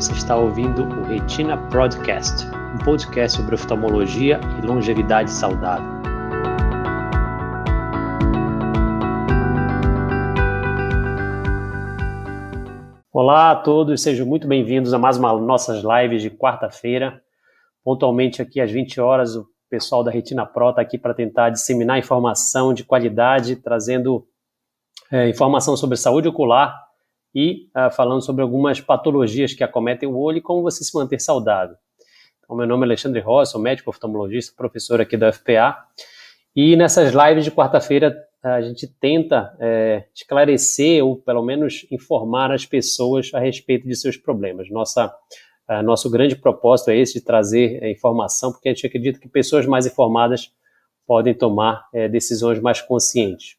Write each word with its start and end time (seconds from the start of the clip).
você 0.00 0.12
está 0.14 0.34
ouvindo 0.34 0.82
o 0.82 1.02
Retina 1.02 1.58
Podcast, 1.68 2.46
um 2.74 2.82
podcast 2.82 3.36
sobre 3.36 3.54
oftalmologia 3.54 4.40
e 4.58 4.66
longevidade 4.66 5.30
saudável. 5.30 5.84
Olá 13.12 13.50
a 13.50 13.56
todos, 13.56 14.00
sejam 14.00 14.26
muito 14.26 14.48
bem-vindos 14.48 14.94
a 14.94 14.98
mais 14.98 15.18
uma 15.18 15.38
nossas 15.38 15.84
lives 15.84 16.22
de 16.22 16.30
quarta-feira. 16.30 17.20
Pontualmente 17.84 18.40
aqui 18.40 18.58
às 18.58 18.70
20 18.70 18.98
horas, 19.02 19.36
o 19.36 19.46
pessoal 19.68 20.02
da 20.02 20.10
Retina 20.10 20.46
Pro 20.46 20.70
está 20.70 20.80
aqui 20.80 20.96
para 20.96 21.12
tentar 21.12 21.50
disseminar 21.50 21.98
informação 21.98 22.72
de 22.72 22.84
qualidade, 22.84 23.54
trazendo 23.54 24.26
é, 25.12 25.28
informação 25.28 25.76
sobre 25.76 25.98
saúde 25.98 26.26
ocular 26.26 26.89
e 27.34 27.68
uh, 27.76 27.90
falando 27.90 28.22
sobre 28.22 28.42
algumas 28.42 28.80
patologias 28.80 29.52
que 29.52 29.64
acometem 29.64 30.08
o 30.08 30.18
olho 30.18 30.38
e 30.38 30.42
como 30.42 30.62
você 30.62 30.84
se 30.84 30.94
manter 30.96 31.20
saudável. 31.20 31.76
Então, 32.42 32.56
meu 32.56 32.66
nome 32.66 32.84
é 32.84 32.86
Alexandre 32.86 33.20
Rossi, 33.20 33.52
sou 33.52 33.60
médico 33.60 33.90
oftalmologista, 33.90 34.54
professor 34.56 35.00
aqui 35.00 35.16
da 35.16 35.32
FPA. 35.32 35.76
E 36.54 36.76
nessas 36.76 37.12
lives 37.12 37.44
de 37.44 37.50
quarta-feira 37.50 38.16
a 38.42 38.60
gente 38.62 38.86
tenta 38.86 39.54
é, 39.60 40.04
esclarecer 40.14 41.04
ou 41.04 41.16
pelo 41.16 41.42
menos 41.42 41.86
informar 41.90 42.50
as 42.50 42.64
pessoas 42.64 43.30
a 43.34 43.38
respeito 43.38 43.86
de 43.86 43.94
seus 43.94 44.16
problemas. 44.16 44.70
Nossa, 44.70 45.14
nosso 45.84 46.10
grande 46.10 46.34
propósito 46.34 46.90
é 46.90 46.96
esse 46.96 47.14
de 47.14 47.24
trazer 47.24 47.78
é, 47.82 47.92
informação, 47.92 48.50
porque 48.50 48.68
a 48.68 48.74
gente 48.74 48.86
acredita 48.86 49.20
que 49.20 49.28
pessoas 49.28 49.66
mais 49.66 49.86
informadas 49.86 50.52
podem 51.06 51.32
tomar 51.32 51.88
é, 51.92 52.08
decisões 52.08 52.60
mais 52.60 52.80
conscientes. 52.80 53.56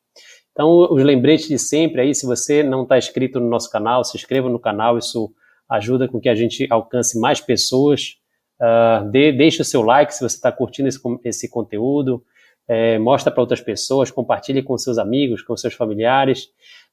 Então, 0.51 0.69
os 0.91 1.03
lembretes 1.03 1.47
de 1.47 1.57
sempre 1.57 2.01
aí, 2.01 2.13
se 2.13 2.25
você 2.25 2.61
não 2.61 2.83
está 2.83 2.97
inscrito 2.97 3.39
no 3.39 3.49
nosso 3.49 3.69
canal, 3.69 4.03
se 4.03 4.17
inscreva 4.17 4.49
no 4.49 4.59
canal, 4.59 4.97
isso 4.97 5.33
ajuda 5.69 6.07
com 6.07 6.19
que 6.19 6.27
a 6.27 6.35
gente 6.35 6.67
alcance 6.69 7.17
mais 7.19 7.39
pessoas. 7.39 8.17
Uh, 8.59 9.09
dê, 9.09 9.31
deixe 9.31 9.61
o 9.61 9.65
seu 9.65 9.81
like 9.81 10.13
se 10.13 10.19
você 10.19 10.35
está 10.35 10.51
curtindo 10.51 10.87
esse, 10.87 10.99
esse 11.23 11.49
conteúdo, 11.49 12.23
é, 12.67 12.99
mostra 12.99 13.31
para 13.31 13.41
outras 13.41 13.59
pessoas, 13.59 14.11
compartilhe 14.11 14.61
com 14.61 14.77
seus 14.77 14.97
amigos, 14.97 15.41
com 15.41 15.57
seus 15.57 15.73
familiares. 15.73 16.49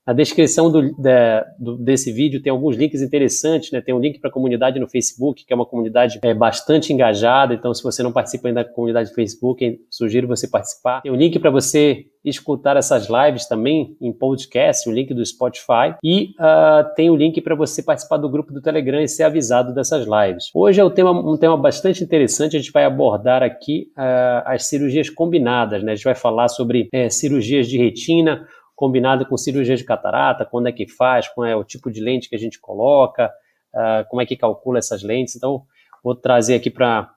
Na 0.09 0.15
descrição 0.15 0.73
do, 0.73 0.97
da, 0.97 1.45
do, 1.59 1.77
desse 1.77 2.11
vídeo 2.11 2.41
tem 2.41 2.51
alguns 2.51 2.77
links 2.77 3.03
interessantes, 3.03 3.71
né? 3.71 3.83
Tem 3.83 3.95
um 3.95 4.01
link 4.01 4.19
para 4.19 4.31
a 4.31 4.33
comunidade 4.33 4.81
no 4.81 4.89
Facebook, 4.89 5.45
que 5.45 5.53
é 5.53 5.55
uma 5.55 5.67
comunidade 5.67 6.19
é, 6.23 6.33
bastante 6.33 6.95
engajada. 6.95 7.53
Então, 7.53 7.75
se 7.75 7.83
você 7.83 8.03
não 8.03 8.11
participa 8.11 8.49
ainda 8.49 8.65
da 8.65 8.71
comunidade 8.71 9.11
do 9.11 9.15
Facebook, 9.15 9.79
sugiro 9.91 10.27
você 10.27 10.49
participar. 10.49 11.03
Tem 11.03 11.13
um 11.13 11.15
link 11.15 11.39
para 11.39 11.51
você 11.51 12.07
escutar 12.25 12.77
essas 12.77 13.07
lives 13.09 13.47
também 13.47 13.97
em 14.01 14.11
podcast, 14.11 14.89
o 14.89 14.93
link 14.93 15.13
do 15.13 15.25
Spotify. 15.25 15.95
E 16.03 16.31
uh, 16.41 16.95
tem 16.97 17.11
o 17.11 17.13
um 17.13 17.17
link 17.17 17.41
para 17.43 17.55
você 17.55 17.83
participar 17.83 18.17
do 18.17 18.31
grupo 18.31 18.51
do 18.51 18.63
Telegram 18.63 19.01
e 19.01 19.09
ser 19.09 19.25
avisado 19.25 19.75
dessas 19.75 20.07
lives. 20.07 20.47
Hoje 20.55 20.81
é 20.81 20.85
um 20.85 20.91
tema, 20.91 21.11
um 21.11 21.37
tema 21.37 21.57
bastante 21.57 22.03
interessante. 22.03 22.57
A 22.57 22.61
gente 22.61 22.73
vai 22.73 22.85
abordar 22.85 23.43
aqui 23.43 23.91
uh, 23.91 24.43
as 24.47 24.67
cirurgias 24.69 25.11
combinadas, 25.11 25.83
né? 25.83 25.93
A 25.93 25.95
gente 25.95 26.05
vai 26.05 26.15
falar 26.15 26.49
sobre 26.49 26.89
é, 26.93 27.11
cirurgias 27.11 27.69
de 27.69 27.77
retina 27.77 28.47
combinado 28.79 29.27
com 29.27 29.37
cirurgia 29.37 29.75
de 29.75 29.83
catarata, 29.83 30.45
quando 30.45 30.69
é 30.69 30.73
que 30.73 30.87
faz, 30.87 31.27
qual 31.27 31.45
é 31.45 31.57
o 31.57 31.65
tipo 31.65 31.91
de 31.91 32.01
lente 32.01 32.29
que 32.29 32.37
a 32.37 32.39
gente 32.39 32.61
coloca, 32.61 33.29
uh, 33.75 34.09
como 34.09 34.23
é 34.23 34.27
que 34.27 34.37
calcula 34.37 34.79
essas 34.79 35.03
lentes. 35.03 35.35
Então, 35.35 35.63
vou 36.03 36.15
trazer 36.15 36.55
aqui 36.55 36.71
para 36.71 37.13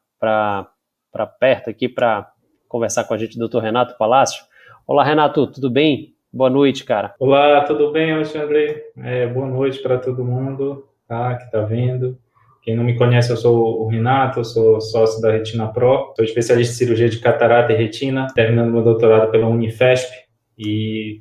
perto 1.39 1.69
aqui 1.69 1.87
para 1.87 2.31
conversar 2.67 3.03
com 3.03 3.13
a 3.13 3.17
gente 3.17 3.37
doutor 3.37 3.61
Renato 3.61 3.95
Palácio. 3.95 4.43
Olá, 4.87 5.03
Renato, 5.03 5.45
tudo 5.45 5.69
bem? 5.69 6.15
Boa 6.33 6.49
noite, 6.49 6.83
cara. 6.83 7.13
Olá, 7.19 7.63
tudo 7.63 7.91
bem, 7.91 8.11
Alexandre? 8.11 8.81
É, 8.97 9.27
boa 9.27 9.45
noite 9.45 9.83
para 9.83 9.99
todo 9.99 10.25
mundo 10.25 10.87
tá, 11.07 11.35
que 11.35 11.43
está 11.43 11.61
vendo. 11.61 12.17
Quem 12.63 12.75
não 12.75 12.83
me 12.83 12.97
conhece, 12.97 13.29
eu 13.29 13.37
sou 13.37 13.83
o 13.83 13.87
Renato, 13.87 14.39
eu 14.39 14.43
sou 14.43 14.81
sócio 14.81 15.21
da 15.21 15.31
Retina 15.31 15.67
Pro, 15.67 16.11
sou 16.15 16.25
especialista 16.25 16.73
em 16.73 16.77
cirurgia 16.77 17.07
de 17.07 17.19
catarata 17.19 17.71
e 17.71 17.75
retina, 17.75 18.25
terminando 18.33 18.71
meu 18.71 18.83
doutorado 18.83 19.29
pela 19.29 19.47
Unifesp 19.47 20.11
e 20.57 21.19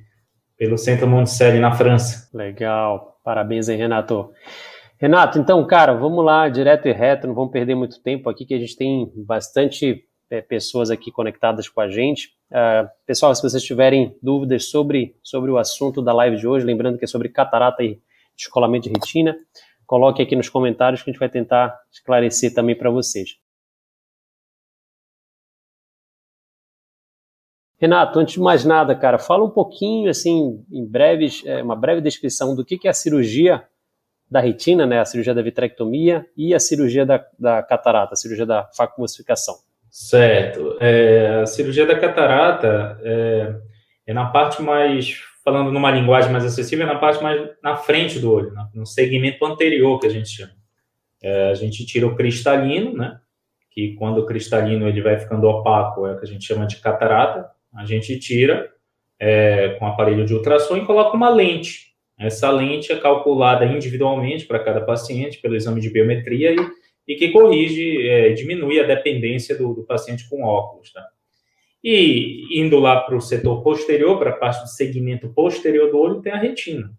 pelo 0.61 0.77
Centro 0.77 1.09
Monticelli 1.09 1.59
na 1.59 1.73
França. 1.73 2.29
Legal, 2.37 3.19
parabéns 3.25 3.71
aí, 3.71 3.77
Renato. 3.79 4.31
Renato, 4.99 5.39
então, 5.39 5.67
cara, 5.67 5.95
vamos 5.95 6.23
lá, 6.23 6.51
direto 6.51 6.87
e 6.87 6.93
reto, 6.93 7.27
não 7.27 7.35
vamos 7.35 7.51
perder 7.51 7.75
muito 7.75 8.03
tempo 8.03 8.29
aqui, 8.29 8.45
que 8.45 8.53
a 8.53 8.59
gente 8.59 8.77
tem 8.77 9.11
bastante 9.27 10.05
é, 10.29 10.43
pessoas 10.43 10.91
aqui 10.91 11.11
conectadas 11.11 11.67
com 11.67 11.81
a 11.81 11.89
gente. 11.89 12.35
Uh, 12.51 12.87
pessoal, 13.07 13.35
se 13.35 13.41
vocês 13.41 13.63
tiverem 13.63 14.15
dúvidas 14.23 14.69
sobre, 14.69 15.17
sobre 15.23 15.51
o 15.51 15.57
assunto 15.57 16.03
da 16.03 16.13
live 16.13 16.37
de 16.37 16.47
hoje, 16.47 16.67
lembrando 16.67 16.99
que 16.99 17.07
é 17.07 17.09
sobre 17.09 17.31
catarata 17.31 17.83
e 17.83 17.99
descolamento 18.37 18.87
de 18.87 18.91
retina, 18.91 19.35
coloque 19.87 20.21
aqui 20.21 20.37
nos 20.37 20.51
comentários 20.51 21.03
que 21.03 21.09
a 21.09 21.13
gente 21.13 21.21
vai 21.21 21.31
tentar 21.31 21.75
esclarecer 21.91 22.53
também 22.53 22.77
para 22.77 22.91
vocês. 22.91 23.31
Renato, 27.81 28.19
antes 28.19 28.35
de 28.35 28.41
mais 28.41 28.65
nada, 28.65 28.95
cara, 28.95 29.19
fala 29.19 29.43
um 29.43 29.51
pouquinho, 29.51 30.11
assim, 30.11 30.63
em 30.71 30.85
breves, 30.85 31.43
é, 31.47 31.63
uma 31.63 31.75
breve 31.75 32.03
descrição 32.03 32.55
do 32.55 32.63
que, 32.63 32.77
que 32.77 32.87
é 32.87 32.91
a 32.91 32.95
cirurgia 32.95 33.65
da 34.31 34.39
retina, 34.39 34.87
né, 34.87 35.01
a 35.01 35.05
cirurgia 35.05 35.35
da 35.35 35.41
vitrectomia 35.41 36.27
e 36.37 36.55
a 36.55 36.61
cirurgia 36.61 37.07
da, 37.07 37.25
da 37.39 37.63
catarata, 37.63 38.13
a 38.13 38.17
cirurgia 38.17 38.45
da 38.45 38.69
facomulsificação. 38.77 39.55
Certo. 39.91 40.77
É, 40.79 41.41
a 41.43 41.47
cirurgia 41.47 41.87
da 41.87 41.99
catarata 41.99 43.01
é, 43.03 43.55
é, 44.07 44.13
na 44.13 44.27
parte 44.27 44.63
mais, 44.63 45.19
falando 45.43 45.73
numa 45.73 45.91
linguagem 45.91 46.31
mais 46.31 46.45
acessível, 46.45 46.87
é 46.87 46.93
na 46.93 46.99
parte 46.99 47.23
mais 47.23 47.51
na 47.63 47.77
frente 47.77 48.21
do 48.21 48.31
olho, 48.31 48.53
no 48.73 48.87
segmento 48.87 49.45
anterior 49.45 49.99
que 49.99 50.07
a 50.07 50.11
gente 50.11 50.29
chama. 50.29 50.53
É, 51.23 51.51
a 51.51 51.55
gente 51.55 51.85
tira 51.85 52.07
o 52.07 52.15
cristalino, 52.15 52.97
né, 52.97 53.19
que 53.71 53.95
quando 53.95 54.19
o 54.19 54.27
cristalino 54.27 54.87
ele 54.87 55.03
vai 55.03 55.19
ficando 55.19 55.49
opaco 55.49 56.07
é 56.07 56.13
o 56.13 56.19
que 56.19 56.25
a 56.25 56.29
gente 56.29 56.45
chama 56.45 56.67
de 56.67 56.77
catarata, 56.77 57.51
a 57.75 57.85
gente 57.85 58.19
tira 58.19 58.71
é, 59.19 59.77
com 59.79 59.87
aparelho 59.87 60.25
de 60.25 60.35
ultrassom 60.35 60.77
e 60.77 60.87
coloca 60.87 61.17
uma 61.17 61.29
lente. 61.29 61.91
Essa 62.19 62.51
lente 62.51 62.93
é 62.93 62.97
calculada 62.97 63.65
individualmente 63.65 64.47
para 64.47 64.59
cada 64.59 64.81
paciente 64.81 65.41
pelo 65.41 65.57
exame 65.57 65.81
de 65.81 65.91
biometria 65.91 66.53
e, 66.53 66.57
e 67.09 67.17
que 67.17 67.31
corrige, 67.31 68.09
é, 68.09 68.31
diminui 68.31 68.79
a 68.79 68.87
dependência 68.87 69.57
do, 69.57 69.73
do, 69.73 69.85
paciente 69.85 70.29
com 70.29 70.43
óculos. 70.43 70.93
Tá? 70.93 71.07
E 71.83 72.61
indo 72.61 72.79
lá 72.79 73.01
para 73.01 73.17
o 73.17 73.21
setor 73.21 73.63
posterior, 73.63 74.19
para 74.19 74.31
a 74.31 74.37
parte 74.37 74.63
do 74.63 74.69
segmento 74.69 75.29
posterior 75.33 75.91
do 75.91 75.99
olho, 75.99 76.21
tem 76.21 76.33
a 76.33 76.39
retina. 76.39 76.93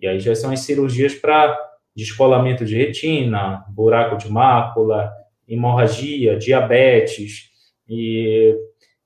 E 0.00 0.06
aí 0.06 0.18
já 0.18 0.34
são 0.34 0.50
as 0.50 0.60
cirurgias 0.60 1.14
para 1.14 1.56
descolamento 1.94 2.64
de 2.64 2.76
retina, 2.76 3.64
buraco 3.70 4.18
de 4.18 4.28
mácula, 4.28 5.10
hemorragia, 5.48 6.36
diabetes 6.36 7.50
e 7.88 8.54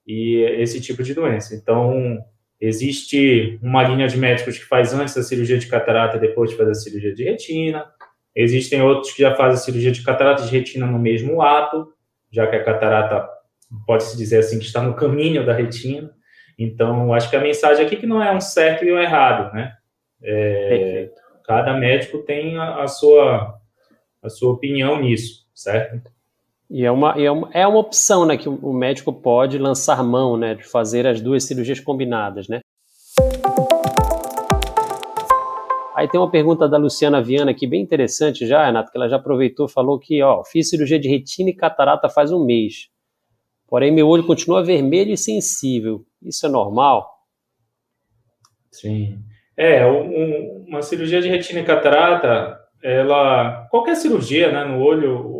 e 0.06 0.36
esse 0.58 0.80
tipo 0.80 1.02
de 1.02 1.14
doença. 1.14 1.54
Então, 1.54 2.18
existe 2.60 3.58
uma 3.62 3.82
linha 3.82 4.06
de 4.06 4.18
médicos 4.18 4.58
que 4.58 4.64
faz 4.64 4.92
antes 4.92 5.14
da 5.14 5.22
cirurgia 5.22 5.58
de 5.58 5.66
catarata 5.66 6.16
e 6.16 6.20
depois 6.20 6.50
de 6.50 6.56
fazer 6.56 6.70
a 6.72 6.74
cirurgia 6.74 7.14
de 7.14 7.24
retina. 7.24 7.86
Existem 8.34 8.82
outros 8.82 9.12
que 9.12 9.22
já 9.22 9.34
fazem 9.34 9.54
a 9.54 9.56
cirurgia 9.56 9.90
de 9.90 10.02
catarata 10.02 10.42
e 10.42 10.46
de 10.46 10.56
retina 10.56 10.86
no 10.86 10.98
mesmo 10.98 11.42
ato, 11.42 11.92
já 12.30 12.46
que 12.46 12.56
a 12.56 12.64
catarata 12.64 13.28
pode-se 13.86 14.16
dizer 14.16 14.38
assim 14.38 14.58
que 14.58 14.66
está 14.66 14.82
no 14.82 14.94
caminho 14.94 15.44
da 15.44 15.52
retina. 15.52 16.10
Então, 16.58 17.14
acho 17.14 17.30
que 17.30 17.36
a 17.36 17.40
mensagem 17.40 17.84
aqui 17.84 17.96
é 17.96 17.98
que 17.98 18.06
não 18.06 18.22
é 18.22 18.30
um 18.30 18.40
certo 18.40 18.84
e 18.84 18.92
um 18.92 18.98
errado, 18.98 19.52
né? 19.54 19.74
É, 20.22 21.10
cada 21.46 21.72
médico 21.72 22.18
tem 22.18 22.58
a, 22.58 22.82
a, 22.82 22.86
sua 22.86 23.58
a 24.22 24.28
sua 24.28 24.52
opinião 24.52 25.00
nisso, 25.00 25.46
certo? 25.54 26.10
E 26.70 26.84
é 26.84 26.90
uma, 26.90 27.20
é 27.20 27.28
uma, 27.28 27.50
é 27.52 27.66
uma 27.66 27.80
opção 27.80 28.24
né, 28.24 28.36
que 28.36 28.48
o 28.48 28.72
médico 28.72 29.12
pode 29.12 29.58
lançar 29.58 30.04
mão 30.04 30.36
né, 30.36 30.54
de 30.54 30.62
fazer 30.62 31.04
as 31.04 31.20
duas 31.20 31.42
cirurgias 31.42 31.80
combinadas. 31.80 32.46
Né? 32.46 32.60
Aí 35.96 36.08
tem 36.08 36.20
uma 36.20 36.30
pergunta 36.30 36.68
da 36.68 36.78
Luciana 36.78 37.20
Viana 37.20 37.50
aqui, 37.50 37.66
bem 37.66 37.82
interessante 37.82 38.46
já, 38.46 38.64
Renato, 38.64 38.92
que 38.92 38.96
ela 38.96 39.08
já 39.08 39.16
aproveitou 39.16 39.68
falou 39.68 39.98
que 39.98 40.22
ó, 40.22 40.44
fiz 40.44 40.70
cirurgia 40.70 40.98
de 40.98 41.08
retina 41.08 41.50
e 41.50 41.54
catarata 41.54 42.08
faz 42.08 42.30
um 42.30 42.44
mês. 42.44 42.88
Porém, 43.68 43.90
meu 43.90 44.08
olho 44.08 44.26
continua 44.26 44.64
vermelho 44.64 45.12
e 45.12 45.18
sensível. 45.18 46.04
Isso 46.22 46.46
é 46.46 46.48
normal? 46.48 47.08
Sim. 48.70 49.18
É, 49.56 49.84
um, 49.86 50.64
uma 50.68 50.82
cirurgia 50.82 51.20
de 51.20 51.28
retina 51.28 51.60
e 51.60 51.64
catarata, 51.64 52.58
ela. 52.82 53.66
Qualquer 53.70 53.94
cirurgia 53.96 54.50
né, 54.50 54.64
no 54.64 54.80
olho, 54.80 55.39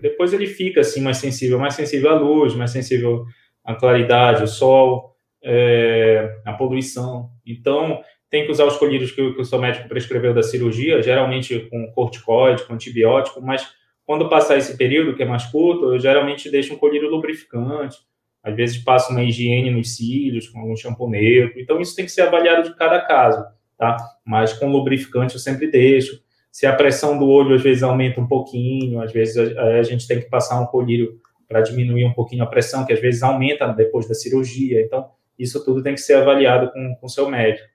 depois 0.00 0.32
ele 0.32 0.46
fica 0.46 0.80
assim 0.80 1.00
mais 1.00 1.18
sensível, 1.18 1.58
mais 1.58 1.74
sensível 1.74 2.10
à 2.10 2.14
luz, 2.14 2.54
mais 2.54 2.70
sensível 2.70 3.24
à 3.64 3.74
claridade, 3.74 4.40
ao 4.40 4.46
sol, 4.46 5.14
é, 5.42 6.40
à 6.44 6.52
poluição. 6.52 7.30
Então, 7.46 8.00
tem 8.30 8.44
que 8.44 8.50
usar 8.50 8.64
os 8.64 8.76
colírios 8.76 9.10
que, 9.10 9.32
que 9.32 9.40
o 9.40 9.44
seu 9.44 9.58
médico 9.58 9.88
prescreveu 9.88 10.34
da 10.34 10.42
cirurgia, 10.42 11.02
geralmente 11.02 11.60
com 11.70 11.90
corticoide, 11.92 12.64
com 12.64 12.74
antibiótico, 12.74 13.40
mas 13.40 13.66
quando 14.04 14.28
passar 14.28 14.56
esse 14.56 14.76
período, 14.76 15.14
que 15.14 15.22
é 15.22 15.26
mais 15.26 15.44
curto, 15.46 15.92
eu 15.92 15.98
geralmente 15.98 16.50
deixo 16.50 16.74
um 16.74 16.78
colírio 16.78 17.10
lubrificante, 17.10 17.98
às 18.42 18.54
vezes 18.54 18.78
passo 18.78 19.12
uma 19.12 19.22
higiene 19.22 19.70
nos 19.70 19.96
cílios, 19.96 20.48
com 20.48 20.60
algum 20.60 20.76
shampoo 20.76 21.10
neutro, 21.10 21.60
então 21.60 21.80
isso 21.80 21.94
tem 21.94 22.04
que 22.04 22.10
ser 22.10 22.22
avaliado 22.22 22.68
de 22.68 22.76
cada 22.76 23.00
caso, 23.00 23.44
tá? 23.76 23.96
Mas 24.24 24.52
com 24.52 24.70
lubrificante 24.70 25.34
eu 25.34 25.40
sempre 25.40 25.70
deixo. 25.70 26.22
Se 26.50 26.66
a 26.66 26.74
pressão 26.74 27.18
do 27.18 27.26
olho 27.26 27.54
às 27.54 27.62
vezes 27.62 27.82
aumenta 27.82 28.20
um 28.20 28.26
pouquinho, 28.26 29.00
às 29.00 29.12
vezes 29.12 29.36
a, 29.56 29.62
a 29.78 29.82
gente 29.82 30.06
tem 30.06 30.20
que 30.20 30.28
passar 30.28 30.60
um 30.60 30.66
colírio 30.66 31.18
para 31.48 31.60
diminuir 31.62 32.04
um 32.04 32.12
pouquinho 32.12 32.42
a 32.42 32.46
pressão, 32.46 32.84
que 32.84 32.92
às 32.92 33.00
vezes 33.00 33.22
aumenta 33.22 33.66
depois 33.68 34.06
da 34.06 34.14
cirurgia. 34.14 34.82
Então, 34.82 35.08
isso 35.38 35.64
tudo 35.64 35.82
tem 35.82 35.94
que 35.94 36.00
ser 36.00 36.14
avaliado 36.14 36.70
com 36.72 36.98
o 37.02 37.08
seu 37.08 37.28
médico. 37.28 37.66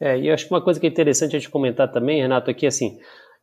É, 0.00 0.18
e 0.18 0.28
eu 0.28 0.34
acho 0.34 0.46
que 0.46 0.52
uma 0.52 0.62
coisa 0.62 0.78
que 0.78 0.86
é 0.86 0.90
interessante 0.90 1.36
a 1.36 1.38
gente 1.38 1.50
comentar 1.50 1.90
também, 1.90 2.20
Renato, 2.20 2.50
é 2.50 2.54
que 2.54 2.66
assim, 2.66 2.98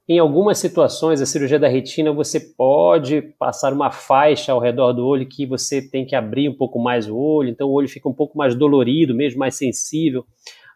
em 0.07 0.19
algumas 0.19 0.59
situações, 0.59 1.19
a 1.19 1.25
cirurgia 1.25 1.57
da 1.57 1.67
retina, 1.67 2.11
você 2.11 2.39
pode 2.39 3.21
passar 3.39 3.73
uma 3.73 3.91
faixa 3.91 4.51
ao 4.51 4.59
redor 4.59 4.93
do 4.93 5.05
olho 5.05 5.27
que 5.27 5.45
você 5.45 5.81
tem 5.81 6.05
que 6.05 6.15
abrir 6.15 6.47
um 6.47 6.55
pouco 6.55 6.79
mais 6.79 7.09
o 7.09 7.17
olho, 7.17 7.49
então 7.49 7.67
o 7.67 7.73
olho 7.73 7.89
fica 7.89 8.07
um 8.07 8.13
pouco 8.13 8.37
mais 8.37 8.53
dolorido, 8.53 9.15
mesmo 9.15 9.39
mais 9.39 9.55
sensível. 9.55 10.23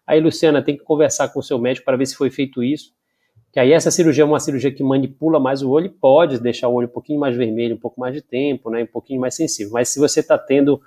Aí, 0.05 0.19
Luciana, 0.19 0.63
tem 0.63 0.75
que 0.75 0.83
conversar 0.83 1.29
com 1.29 1.39
o 1.39 1.43
seu 1.43 1.59
médico 1.59 1.85
para 1.85 1.95
ver 1.95 2.07
se 2.07 2.15
foi 2.15 2.31
feito 2.31 2.63
isso. 2.63 2.91
Que 3.51 3.59
aí 3.59 3.71
essa 3.71 3.89
cirurgia 3.89 4.23
é 4.23 4.25
uma 4.25 4.39
cirurgia 4.39 4.71
que 4.71 4.83
manipula 4.83 5.39
mais 5.39 5.63
o 5.63 5.71
olho 5.71 5.87
e 5.87 5.89
pode 5.89 6.39
deixar 6.39 6.67
o 6.67 6.73
olho 6.73 6.87
um 6.87 6.91
pouquinho 6.91 7.19
mais 7.19 7.35
vermelho, 7.35 7.75
um 7.75 7.79
pouco 7.79 7.99
mais 7.99 8.13
de 8.13 8.21
tempo, 8.21 8.69
né, 8.69 8.83
um 8.83 8.87
pouquinho 8.87 9.19
mais 9.19 9.35
sensível. 9.35 9.73
Mas 9.73 9.89
se 9.89 9.99
você 9.99 10.19
está 10.19 10.37
tendo 10.37 10.79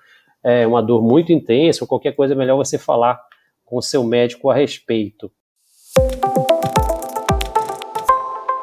é, 0.44 0.66
uma 0.66 0.80
dor 0.80 1.02
muito 1.02 1.32
intensa 1.32 1.82
ou 1.82 1.88
qualquer 1.88 2.14
coisa, 2.14 2.34
é 2.34 2.36
melhor 2.36 2.56
você 2.56 2.78
falar 2.78 3.20
com 3.64 3.78
o 3.78 3.82
seu 3.82 4.04
médico 4.04 4.48
a 4.48 4.54
respeito. 4.54 5.30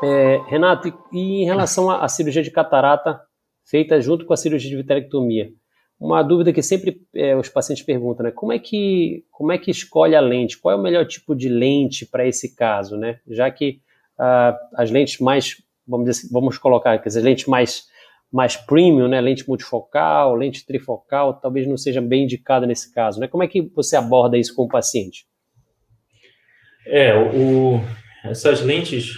É, 0.01 0.41
Renato, 0.47 0.87
e, 1.11 1.41
em 1.41 1.45
relação 1.45 1.89
à, 1.89 2.07
cirurgia 2.07 2.41
de 2.41 2.51
catarata 2.51 3.19
feita 3.65 3.99
junto 3.99 4.25
com 4.25 4.33
a 4.33 4.37
cirurgia 4.37 4.69
de 4.69 4.77
vitrectomia, 4.77 5.51
uma 5.99 6.23
dúvida 6.23 6.53
que 6.53 6.61
sempre 6.61 7.01
é, 7.13 7.35
os 7.35 7.49
pacientes 7.49 7.83
perguntam, 7.83 8.23
né? 8.23 8.31
Como 8.31 8.53
é 8.53 8.59
que 8.59 9.25
como 9.29 9.51
é 9.51 9.57
que 9.57 9.69
escolhe 9.69 10.15
a 10.15 10.21
lente? 10.21 10.57
Qual 10.57 10.73
é 10.73 10.79
o 10.79 10.81
melhor 10.81 11.05
tipo 11.05 11.35
de 11.35 11.49
lente 11.49 12.05
para 12.05 12.25
esse 12.25 12.55
caso, 12.55 12.95
né? 12.95 13.19
Já 13.27 13.51
que 13.51 13.81
uh, 14.19 14.55
as 14.75 14.91
lentes 14.91 15.19
mais, 15.19 15.55
vamos 15.87 16.09
assim, 16.09 16.27
vamos 16.31 16.57
colocar 16.57 16.93
aqui, 16.93 17.07
as 17.07 17.15
lentes 17.15 17.45
mais 17.45 17.87
mais 18.31 18.55
premium, 18.55 19.07
né? 19.07 19.19
Lente 19.19 19.47
multifocal, 19.47 20.35
lente 20.35 20.63
trifocal, 20.63 21.33
talvez 21.33 21.67
não 21.67 21.75
seja 21.75 21.99
bem 21.99 22.25
indicada 22.25 22.67
nesse 22.67 22.93
caso, 22.93 23.19
né? 23.19 23.27
Como 23.27 23.41
é 23.41 23.47
que 23.47 23.61
você 23.75 23.95
aborda 23.95 24.37
isso 24.37 24.55
com 24.55 24.63
o 24.63 24.67
paciente? 24.67 25.25
É, 26.85 27.15
o, 27.15 27.81
essas 28.23 28.61
lentes 28.61 29.15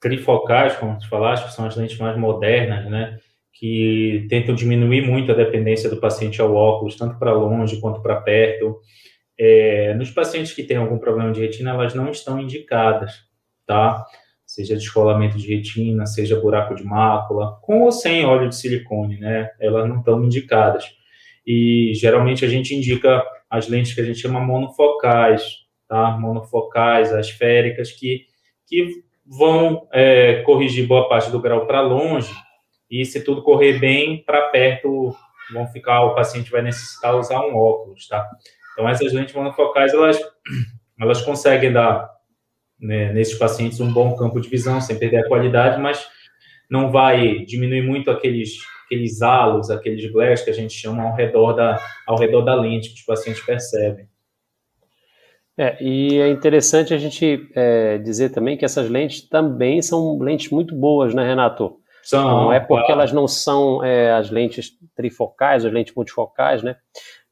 trifocais, 0.00 0.76
como 0.76 0.96
tu 0.98 1.08
falaste, 1.08 1.52
são 1.52 1.66
as 1.66 1.74
lentes 1.74 1.98
mais 1.98 2.16
modernas, 2.16 2.88
né? 2.88 3.18
que 3.54 4.26
tentam 4.28 4.54
diminuir 4.54 5.06
muito 5.06 5.30
a 5.30 5.34
dependência 5.34 5.88
do 5.88 5.96
paciente 5.96 6.40
ao 6.40 6.54
óculos, 6.54 6.96
tanto 6.96 7.18
para 7.18 7.32
longe 7.32 7.80
quanto 7.80 8.02
para 8.02 8.20
perto. 8.20 8.80
É, 9.38 9.94
nos 9.94 10.10
pacientes 10.10 10.52
que 10.52 10.64
têm 10.64 10.76
algum 10.76 10.98
problema 10.98 11.32
de 11.32 11.40
retina, 11.40 11.70
elas 11.70 11.94
não 11.94 12.10
estão 12.10 12.38
indicadas, 12.38 13.12
tá? 13.66 14.04
Seja 14.54 14.76
descolamento 14.76 15.36
de 15.36 15.52
retina, 15.52 16.06
seja 16.06 16.38
buraco 16.38 16.76
de 16.76 16.84
mácula, 16.84 17.58
com 17.60 17.82
ou 17.82 17.90
sem 17.90 18.24
óleo 18.24 18.48
de 18.48 18.54
silicone, 18.54 19.18
né? 19.18 19.50
Elas 19.60 19.88
não 19.88 19.98
estão 19.98 20.22
indicadas. 20.22 20.84
E 21.44 21.90
geralmente 21.96 22.44
a 22.44 22.48
gente 22.48 22.72
indica 22.72 23.20
as 23.50 23.68
lentes 23.68 23.92
que 23.94 24.00
a 24.00 24.04
gente 24.04 24.20
chama 24.20 24.38
monofocais, 24.38 25.42
tá? 25.88 26.16
Monofocais, 26.20 27.10
esféricas, 27.10 27.90
que, 27.90 28.26
que 28.68 29.02
vão 29.26 29.88
é, 29.92 30.42
corrigir 30.42 30.86
boa 30.86 31.08
parte 31.08 31.32
do 31.32 31.40
grau 31.40 31.66
para 31.66 31.80
longe 31.80 32.32
e 32.88 33.04
se 33.04 33.24
tudo 33.24 33.42
correr 33.42 33.80
bem, 33.80 34.22
para 34.24 34.50
perto 34.50 35.12
vão 35.52 35.66
ficar, 35.66 36.02
o 36.02 36.14
paciente 36.14 36.52
vai 36.52 36.62
necessitar 36.62 37.16
usar 37.16 37.40
um 37.40 37.56
óculos, 37.56 38.06
tá? 38.06 38.24
Então, 38.72 38.88
essas 38.88 39.12
lentes 39.12 39.34
monofocais, 39.34 39.92
elas, 39.92 40.16
elas 41.00 41.20
conseguem 41.22 41.72
dar, 41.72 42.08
né, 42.80 43.12
nesses 43.12 43.38
pacientes, 43.38 43.80
um 43.80 43.92
bom 43.92 44.14
campo 44.16 44.40
de 44.40 44.48
visão, 44.48 44.80
sem 44.80 44.98
perder 44.98 45.18
a 45.18 45.28
qualidade, 45.28 45.80
mas 45.80 46.06
não 46.70 46.90
vai 46.90 47.44
diminuir 47.44 47.82
muito 47.82 48.10
aqueles, 48.10 48.58
aqueles 48.84 49.22
halos, 49.22 49.70
aqueles 49.70 50.10
glares 50.10 50.42
que 50.42 50.50
a 50.50 50.54
gente 50.54 50.74
chama 50.74 51.02
ao 51.02 51.14
redor 51.14 51.52
da, 51.52 51.78
ao 52.06 52.18
redor 52.18 52.42
da 52.42 52.54
lente, 52.54 52.90
que 52.90 53.00
os 53.00 53.04
pacientes 53.04 53.44
percebem. 53.44 54.08
É, 55.56 55.76
e 55.80 56.18
é 56.18 56.28
interessante 56.28 56.92
a 56.92 56.98
gente 56.98 57.48
é, 57.54 57.98
dizer 57.98 58.30
também 58.30 58.56
que 58.56 58.64
essas 58.64 58.90
lentes 58.90 59.28
também 59.28 59.80
são 59.80 60.18
lentes 60.18 60.50
muito 60.50 60.74
boas, 60.74 61.14
né, 61.14 61.24
Renato? 61.24 61.76
São, 62.02 62.22
não 62.22 62.52
é 62.52 62.60
porque 62.60 62.86
claro. 62.86 63.00
elas 63.00 63.12
não 63.12 63.26
são 63.26 63.82
é, 63.82 64.12
as 64.12 64.30
lentes 64.30 64.72
trifocais, 64.94 65.64
as 65.64 65.72
lentes 65.72 65.94
multifocais, 65.94 66.62
né? 66.62 66.76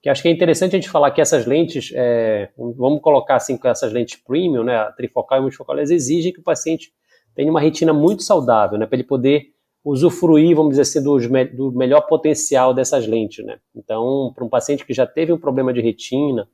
Que 0.02 0.08
acho 0.08 0.20
que 0.20 0.28
é 0.28 0.32
interessante 0.32 0.74
a 0.74 0.80
gente 0.80 0.90
falar 0.90 1.12
que 1.12 1.20
essas 1.20 1.46
lentes, 1.46 1.92
é, 1.94 2.50
vamos 2.56 3.00
colocar 3.00 3.36
assim, 3.36 3.56
com 3.56 3.68
essas 3.68 3.92
lentes 3.92 4.16
premium, 4.16 4.64
né? 4.64 4.84
Trifocal 4.96 5.38
e 5.38 5.42
multifocal, 5.42 5.76
elas 5.76 5.90
exigem 5.90 6.32
que 6.32 6.40
o 6.40 6.42
paciente 6.42 6.92
tenha 7.34 7.50
uma 7.50 7.60
retina 7.60 7.92
muito 7.92 8.22
saudável, 8.22 8.76
né? 8.78 8.84
Para 8.84 8.96
ele 8.96 9.04
poder 9.04 9.52
usufruir, 9.84 10.56
vamos 10.56 10.70
dizer 10.70 10.82
assim, 10.82 11.02
do, 11.02 11.18
do 11.54 11.72
melhor 11.72 12.02
potencial 12.02 12.74
dessas 12.74 13.06
lentes, 13.06 13.44
né? 13.44 13.58
Então, 13.74 14.32
para 14.34 14.44
um 14.44 14.48
paciente 14.48 14.84
que 14.84 14.92
já 14.92 15.06
teve 15.06 15.32
um 15.32 15.38
problema 15.38 15.72
de 15.72 15.80
retina, 15.80 16.48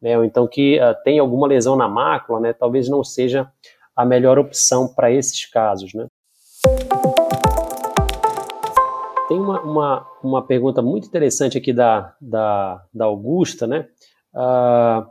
né? 0.00 0.18
Ou 0.18 0.24
então 0.24 0.46
que 0.46 0.78
uh, 0.78 0.94
tem 1.02 1.18
alguma 1.18 1.46
lesão 1.46 1.76
na 1.76 1.88
mácula, 1.88 2.38
né? 2.38 2.52
Talvez 2.52 2.88
não 2.88 3.02
seja 3.02 3.50
a 3.96 4.04
melhor 4.04 4.38
opção 4.38 4.92
para 4.94 5.10
esses 5.10 5.46
casos, 5.46 5.94
né? 5.94 6.06
Tem 9.30 9.38
uma, 9.38 9.60
uma, 9.60 10.06
uma 10.24 10.42
pergunta 10.44 10.82
muito 10.82 11.06
interessante 11.06 11.56
aqui 11.56 11.72
da, 11.72 12.16
da, 12.20 12.84
da 12.92 13.04
Augusta, 13.04 13.64
né? 13.64 13.86
Uh, 14.34 15.06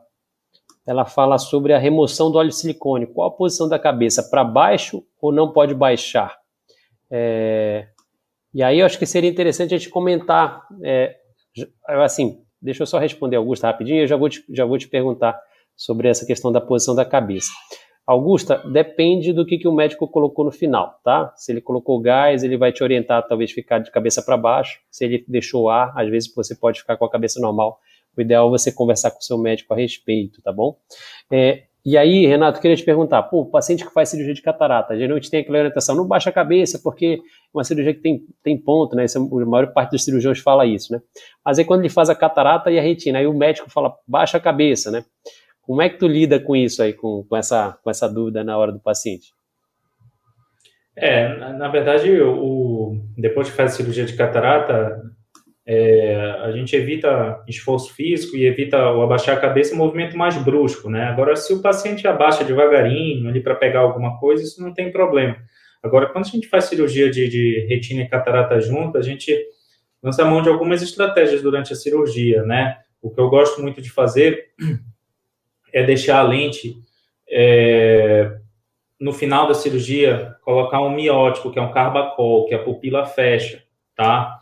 ela 0.86 1.06
fala 1.06 1.38
sobre 1.38 1.72
a 1.72 1.78
remoção 1.78 2.30
do 2.30 2.38
óleo 2.38 2.52
silicone. 2.52 3.08
Qual 3.08 3.30
a 3.30 3.32
posição 3.32 3.70
da 3.70 3.80
cabeça? 3.80 4.22
Para 4.22 4.44
baixo 4.44 5.02
ou 5.22 5.32
não 5.32 5.54
pode 5.54 5.74
baixar? 5.74 6.38
É, 7.10 7.88
e 8.54 8.62
aí 8.62 8.80
eu 8.80 8.86
acho 8.86 9.00
que 9.00 9.06
seria 9.06 9.30
interessante 9.30 9.74
a 9.74 9.78
gente 9.78 9.90
comentar, 9.90 10.68
é, 10.84 11.16
assim, 11.88 12.44
deixa 12.62 12.84
eu 12.84 12.88
só 12.88 13.00
responder, 13.00 13.38
Augusta, 13.38 13.68
rapidinho, 13.68 14.02
eu 14.02 14.08
já 14.08 14.18
vou, 14.18 14.28
te, 14.28 14.44
já 14.50 14.66
vou 14.66 14.78
te 14.78 14.90
perguntar 14.90 15.40
sobre 15.78 16.10
essa 16.10 16.26
questão 16.26 16.52
da 16.52 16.60
posição 16.60 16.94
da 16.94 17.06
cabeça. 17.06 17.52
Augusta, 18.10 18.58
depende 18.68 19.32
do 19.32 19.46
que, 19.46 19.60
que 19.60 19.68
o 19.68 19.72
médico 19.72 20.08
colocou 20.08 20.44
no 20.44 20.52
final, 20.52 21.00
tá? 21.04 21.32
Se 21.36 21.52
ele 21.52 21.62
colocou 21.62 22.02
gás, 22.02 22.44
ele 22.44 22.58
vai 22.58 22.72
te 22.72 22.84
orientar 22.84 23.28
talvez 23.28 23.52
ficar 23.52 23.78
de 23.78 23.92
cabeça 23.92 24.20
para 24.20 24.36
baixo. 24.36 24.80
Se 24.90 25.06
ele 25.06 25.24
deixou 25.28 25.70
ar, 25.70 25.94
às 25.96 26.10
vezes 26.10 26.34
você 26.34 26.56
pode 26.56 26.80
ficar 26.80 26.98
com 26.98 27.06
a 27.06 27.10
cabeça 27.10 27.40
normal. 27.40 27.80
O 28.18 28.22
ideal 28.22 28.48
é 28.48 28.50
você 28.50 28.72
conversar 28.72 29.12
com 29.12 29.20
o 29.20 29.22
seu 29.22 29.38
médico 29.38 29.72
a 29.76 29.78
respeito, 29.78 30.42
tá 30.42 30.52
bom? 30.52 30.76
É, 31.32 31.66
e 31.86 31.96
aí, 31.96 32.26
Renato, 32.26 32.60
queria 32.60 32.76
te 32.76 32.84
perguntar, 32.84 33.22
pô, 33.22 33.42
o 33.42 33.46
paciente 33.46 33.86
que 33.86 33.94
faz 33.94 34.10
cirurgia 34.10 34.34
de 34.34 34.42
catarata, 34.42 34.98
geralmente 34.98 35.30
tem 35.30 35.42
aquela 35.42 35.60
orientação, 35.60 35.96
não 35.96 36.08
baixa 36.08 36.32
a 36.32 36.34
cabeça, 36.34 36.80
porque 36.84 37.22
uma 37.54 37.64
cirurgia 37.64 37.94
que 37.94 38.02
tem, 38.02 38.26
tem 38.44 38.58
ponto, 38.58 38.96
né? 38.96 39.04
Essa, 39.04 39.20
a 39.20 39.46
maior 39.46 39.72
parte 39.72 39.92
dos 39.92 40.04
cirurgiões 40.04 40.40
fala 40.40 40.66
isso, 40.66 40.92
né? 40.92 41.00
Mas 41.46 41.60
aí 41.60 41.66
quando 41.66 41.82
ele 41.82 41.90
faz 41.90 42.10
a 42.10 42.16
catarata 42.16 42.72
e 42.72 42.80
a 42.80 42.82
retina, 42.82 43.20
aí 43.20 43.28
o 43.28 43.34
médico 43.36 43.70
fala, 43.70 43.96
baixa 44.08 44.38
a 44.38 44.42
cabeça, 44.42 44.90
né? 44.90 45.06
Como 45.70 45.84
é 45.84 45.88
que 45.88 46.00
tu 46.00 46.08
lida 46.08 46.40
com 46.40 46.56
isso 46.56 46.82
aí, 46.82 46.94
com, 46.94 47.24
com, 47.30 47.38
essa, 47.38 47.78
com 47.84 47.92
essa 47.92 48.10
dúvida 48.10 48.44
na 48.44 48.58
hora 48.58 48.72
do 48.72 48.80
paciente? 48.80 49.36
É, 50.98 51.38
na, 51.54 51.68
verdade, 51.68 52.12
o, 52.20 53.00
depois 53.16 53.52
que 53.52 53.56
faz 53.56 53.74
a 53.74 53.76
cirurgia 53.76 54.04
de 54.04 54.16
catarata, 54.16 55.00
é, 55.68 56.16
a 56.42 56.52
gente 56.54 56.76
evita 56.76 57.44
esforço 57.48 57.94
físico 57.94 58.36
e 58.36 58.48
evita 58.48 58.80
o 58.94 59.04
abaixar 59.04 59.38
a 59.38 59.40
cabeça, 59.40 59.76
um 59.76 59.78
movimento 59.78 60.18
mais 60.18 60.36
brusco, 60.44 60.90
né? 60.90 61.04
Agora, 61.04 61.36
se 61.36 61.54
o 61.54 61.62
paciente 61.62 62.08
abaixa 62.08 62.44
devagarinho 62.44 63.30
ali 63.30 63.40
para 63.40 63.54
pegar 63.54 63.82
alguma 63.82 64.20
coisa, 64.20 64.42
isso 64.42 64.60
não 64.64 64.74
tem 64.74 64.92
problema. 64.92 65.38
Agora, 65.84 66.08
quando 66.08 66.26
a 66.26 66.30
gente 66.30 66.48
faz 66.48 66.64
cirurgia 66.64 67.12
de, 67.12 67.30
de 67.30 67.68
retina 67.70 68.02
e 68.02 68.10
catarata 68.10 68.60
junto, 68.60 68.98
a 68.98 69.04
gente 69.04 69.38
lança 70.02 70.26
mão 70.26 70.42
de 70.42 70.50
algumas 70.50 70.82
estratégias 70.82 71.44
durante 71.44 71.74
a 71.74 71.76
cirurgia, 71.76 72.42
né? 72.42 72.76
O 73.00 73.12
que 73.12 73.22
eu 73.22 73.30
gosto 73.30 73.62
muito 73.62 73.84
de 73.84 73.92
fazer 73.92 74.48
é 75.74 75.84
deixar 75.84 76.20
a 76.20 76.24
lente 76.24 76.76
é, 77.30 78.38
no 79.00 79.14
final 79.14 79.48
da 79.48 79.54
cirurgia, 79.54 80.36
colocar 80.44 80.82
um 80.82 80.90
miótico, 80.90 81.52
que 81.52 81.60
é 81.60 81.62
um 81.62 81.72
carbacol, 81.72 82.46
que 82.46 82.54
a 82.54 82.64
pupila 82.64 83.06
fecha, 83.06 83.64
tá? 83.96 84.40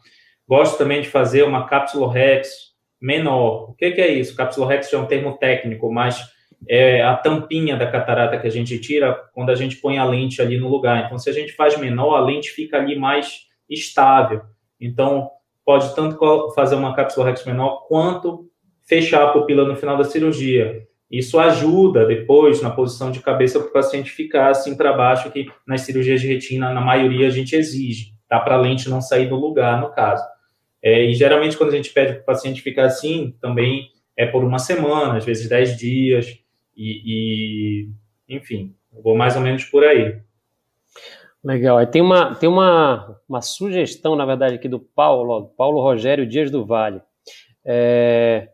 Gosto 0.47 0.77
também 0.77 1.01
de 1.01 1.09
fazer 1.09 1.43
uma 1.43 1.67
cápsula 1.67 2.11
rex 2.11 2.73
menor. 2.99 3.69
O 3.69 3.73
que, 3.73 3.91
que 3.91 4.01
é 4.01 4.07
isso? 4.07 4.35
Cápsula 4.35 4.67
rex 4.67 4.91
é 4.91 4.97
um 4.97 5.05
termo 5.05 5.37
técnico, 5.37 5.91
mas 5.91 6.21
é 6.67 7.03
a 7.03 7.15
tampinha 7.15 7.75
da 7.75 7.91
catarata 7.91 8.39
que 8.39 8.47
a 8.47 8.51
gente 8.51 8.79
tira 8.79 9.13
quando 9.33 9.51
a 9.51 9.55
gente 9.55 9.75
põe 9.77 9.97
a 9.97 10.05
lente 10.05 10.41
ali 10.41 10.57
no 10.57 10.69
lugar. 10.69 11.05
Então, 11.05 11.19
se 11.19 11.29
a 11.29 11.33
gente 11.33 11.53
faz 11.53 11.77
menor, 11.77 12.15
a 12.15 12.21
lente 12.21 12.49
fica 12.49 12.77
ali 12.77 12.97
mais 12.97 13.41
estável. 13.69 14.41
Então, 14.79 15.29
pode 15.65 15.93
tanto 15.93 16.17
fazer 16.55 16.75
uma 16.75 16.95
cápsula 16.95 17.27
rex 17.27 17.45
menor 17.45 17.85
quanto 17.87 18.49
fechar 18.87 19.23
a 19.23 19.31
pupila 19.31 19.65
no 19.65 19.75
final 19.75 19.97
da 19.97 20.05
cirurgia. 20.05 20.87
Isso 21.09 21.39
ajuda 21.39 22.05
depois 22.05 22.61
na 22.61 22.69
posição 22.69 23.11
de 23.11 23.21
cabeça 23.21 23.59
para 23.59 23.69
o 23.69 23.73
paciente 23.73 24.11
ficar 24.11 24.49
assim 24.49 24.75
para 24.75 24.93
baixo, 24.93 25.31
que 25.31 25.47
nas 25.65 25.81
cirurgias 25.81 26.19
de 26.19 26.27
retina, 26.27 26.73
na 26.73 26.81
maioria, 26.81 27.27
a 27.27 27.31
gente 27.31 27.55
exige, 27.55 28.13
tá? 28.27 28.39
Para 28.39 28.55
a 28.55 28.61
lente 28.61 28.89
não 28.89 28.99
sair 28.99 29.27
do 29.27 29.35
lugar, 29.35 29.79
no 29.79 29.89
caso. 29.91 30.23
É, 30.83 31.05
e 31.05 31.13
geralmente, 31.13 31.57
quando 31.57 31.71
a 31.71 31.75
gente 31.75 31.91
pede 31.91 32.13
para 32.13 32.21
o 32.21 32.25
paciente 32.25 32.61
ficar 32.61 32.85
assim, 32.85 33.35
também 33.41 33.89
é 34.17 34.25
por 34.25 34.43
uma 34.43 34.59
semana, 34.59 35.17
às 35.17 35.25
vezes 35.25 35.47
10 35.47 35.77
dias, 35.77 36.37
e, 36.75 37.87
e 38.27 38.35
enfim, 38.35 38.75
vou 38.91 39.15
mais 39.15 39.35
ou 39.35 39.41
menos 39.41 39.63
por 39.63 39.83
aí. 39.83 40.19
Legal. 41.43 41.85
Tem 41.87 42.01
uma, 42.01 42.35
tem 42.35 42.49
uma, 42.49 43.19
uma 43.27 43.41
sugestão, 43.41 44.15
na 44.15 44.25
verdade, 44.25 44.55
aqui 44.55 44.67
do 44.67 44.79
Paulo, 44.79 45.53
Paulo 45.57 45.81
Rogério 45.81 46.27
Dias 46.27 46.51
do 46.51 46.65
Vale. 46.65 47.01
É, 47.63 48.49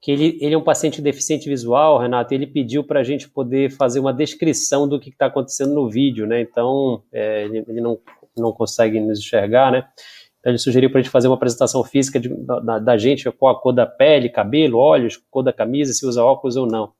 que 0.00 0.12
ele, 0.12 0.38
ele 0.40 0.54
é 0.54 0.58
um 0.58 0.62
paciente 0.62 1.02
deficiente 1.02 1.48
visual, 1.48 1.98
Renato, 1.98 2.32
ele 2.32 2.46
pediu 2.46 2.84
para 2.84 3.00
a 3.00 3.02
gente 3.02 3.28
poder 3.28 3.70
fazer 3.70 3.98
uma 3.98 4.12
descrição 4.12 4.88
do 4.88 5.00
que 5.00 5.10
está 5.10 5.26
acontecendo 5.26 5.74
no 5.74 5.90
vídeo, 5.90 6.26
né? 6.26 6.40
Então, 6.40 7.02
é, 7.12 7.44
ele, 7.44 7.64
ele, 7.68 7.80
não, 7.80 7.98
não 8.36 8.52
consegue 8.52 9.00
nos 9.00 9.18
enxergar, 9.18 9.72
né? 9.72 9.88
Então, 10.38 10.52
ele 10.52 10.58
sugeriu 10.58 10.88
para 10.88 11.00
a 11.00 11.02
gente 11.02 11.10
fazer 11.10 11.26
uma 11.26 11.34
apresentação 11.34 11.82
física 11.82 12.20
de, 12.20 12.28
da, 12.28 12.78
da, 12.78 12.96
gente, 12.96 13.28
com 13.32 13.48
a 13.48 13.60
cor 13.60 13.72
da 13.72 13.86
pele, 13.86 14.28
cabelo, 14.28 14.78
olhos, 14.78 15.16
cor 15.30 15.42
da 15.42 15.52
camisa, 15.52 15.92
se 15.92 16.06
usa 16.06 16.22
óculos 16.22 16.56
ou 16.56 16.66
não. 16.66 16.92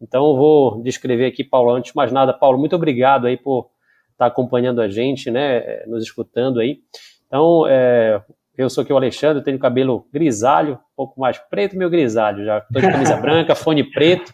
Então, 0.00 0.36
vou 0.36 0.82
descrever 0.82 1.26
aqui, 1.26 1.44
Paulo, 1.44 1.70
antes 1.70 1.92
de 1.92 1.96
mais 1.96 2.10
nada. 2.10 2.32
Paulo, 2.32 2.58
muito 2.58 2.74
obrigado 2.74 3.28
aí 3.28 3.36
por 3.36 3.70
estar 4.10 4.24
tá 4.24 4.26
acompanhando 4.26 4.80
a 4.80 4.88
gente, 4.88 5.30
né? 5.30 5.84
Nos 5.86 6.02
escutando 6.02 6.58
aí. 6.58 6.80
Então, 7.28 7.64
é, 7.68 8.20
eu 8.56 8.68
sou 8.68 8.82
aqui 8.82 8.92
o 8.92 8.96
Alexandre, 8.96 9.42
tenho 9.42 9.58
cabelo 9.58 10.06
grisalho, 10.12 10.74
um 10.74 10.96
pouco 10.96 11.20
mais 11.20 11.38
preto, 11.38 11.76
meu 11.76 11.88
grisalho. 11.88 12.44
Já 12.44 12.58
estou 12.58 12.82
de 12.82 12.90
camisa 12.90 13.16
branca, 13.20 13.54
fone 13.54 13.82
preto 13.82 14.32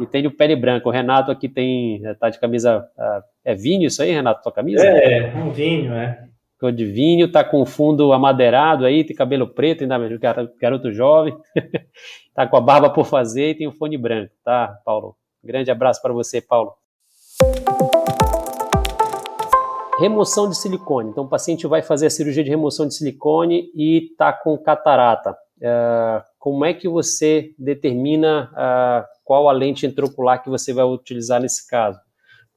e 0.00 0.06
tenho 0.06 0.30
pele 0.30 0.56
branca. 0.56 0.88
O 0.88 0.92
Renato 0.92 1.30
aqui 1.30 1.48
tem, 1.48 2.02
tá 2.18 2.28
de 2.28 2.40
camisa. 2.40 2.86
Uh, 2.96 3.22
é 3.44 3.54
vinho 3.54 3.86
isso 3.86 4.02
aí, 4.02 4.10
Renato, 4.10 4.42
tua 4.42 4.52
camisa? 4.52 4.84
É, 4.84 5.32
um 5.36 5.50
vinho, 5.50 5.92
é. 5.92 6.24
Cor 6.58 6.72
de 6.72 6.86
vinho, 6.86 7.30
tá 7.30 7.44
com 7.44 7.64
fundo 7.66 8.12
amadeirado 8.12 8.86
aí, 8.86 9.04
tem 9.04 9.14
cabelo 9.14 9.46
preto, 9.46 9.82
ainda 9.82 9.98
garoto 10.58 10.90
jovem. 10.90 11.36
tá 12.34 12.46
com 12.46 12.56
a 12.56 12.60
barba 12.60 12.90
por 12.90 13.04
fazer 13.04 13.50
e 13.50 13.54
tem 13.54 13.66
o 13.66 13.72
fone 13.72 13.98
branco, 13.98 14.32
tá, 14.42 14.78
Paulo? 14.84 15.14
Grande 15.44 15.70
abraço 15.70 16.00
para 16.00 16.14
você, 16.14 16.40
Paulo. 16.40 16.72
Remoção 19.98 20.50
de 20.50 20.58
silicone. 20.58 21.08
Então, 21.08 21.24
o 21.24 21.28
paciente 21.28 21.66
vai 21.66 21.80
fazer 21.80 22.06
a 22.06 22.10
cirurgia 22.10 22.44
de 22.44 22.50
remoção 22.50 22.86
de 22.86 22.94
silicone 22.94 23.70
e 23.74 24.10
está 24.10 24.30
com 24.30 24.58
catarata. 24.58 25.32
Uh, 25.56 26.22
como 26.38 26.66
é 26.66 26.74
que 26.74 26.86
você 26.86 27.54
determina 27.58 28.50
uh, 28.52 29.06
qual 29.24 29.48
a 29.48 29.52
lente 29.52 29.86
intraocular 29.86 30.42
que 30.42 30.50
você 30.50 30.74
vai 30.74 30.84
utilizar 30.84 31.40
nesse 31.40 31.66
caso? 31.66 31.98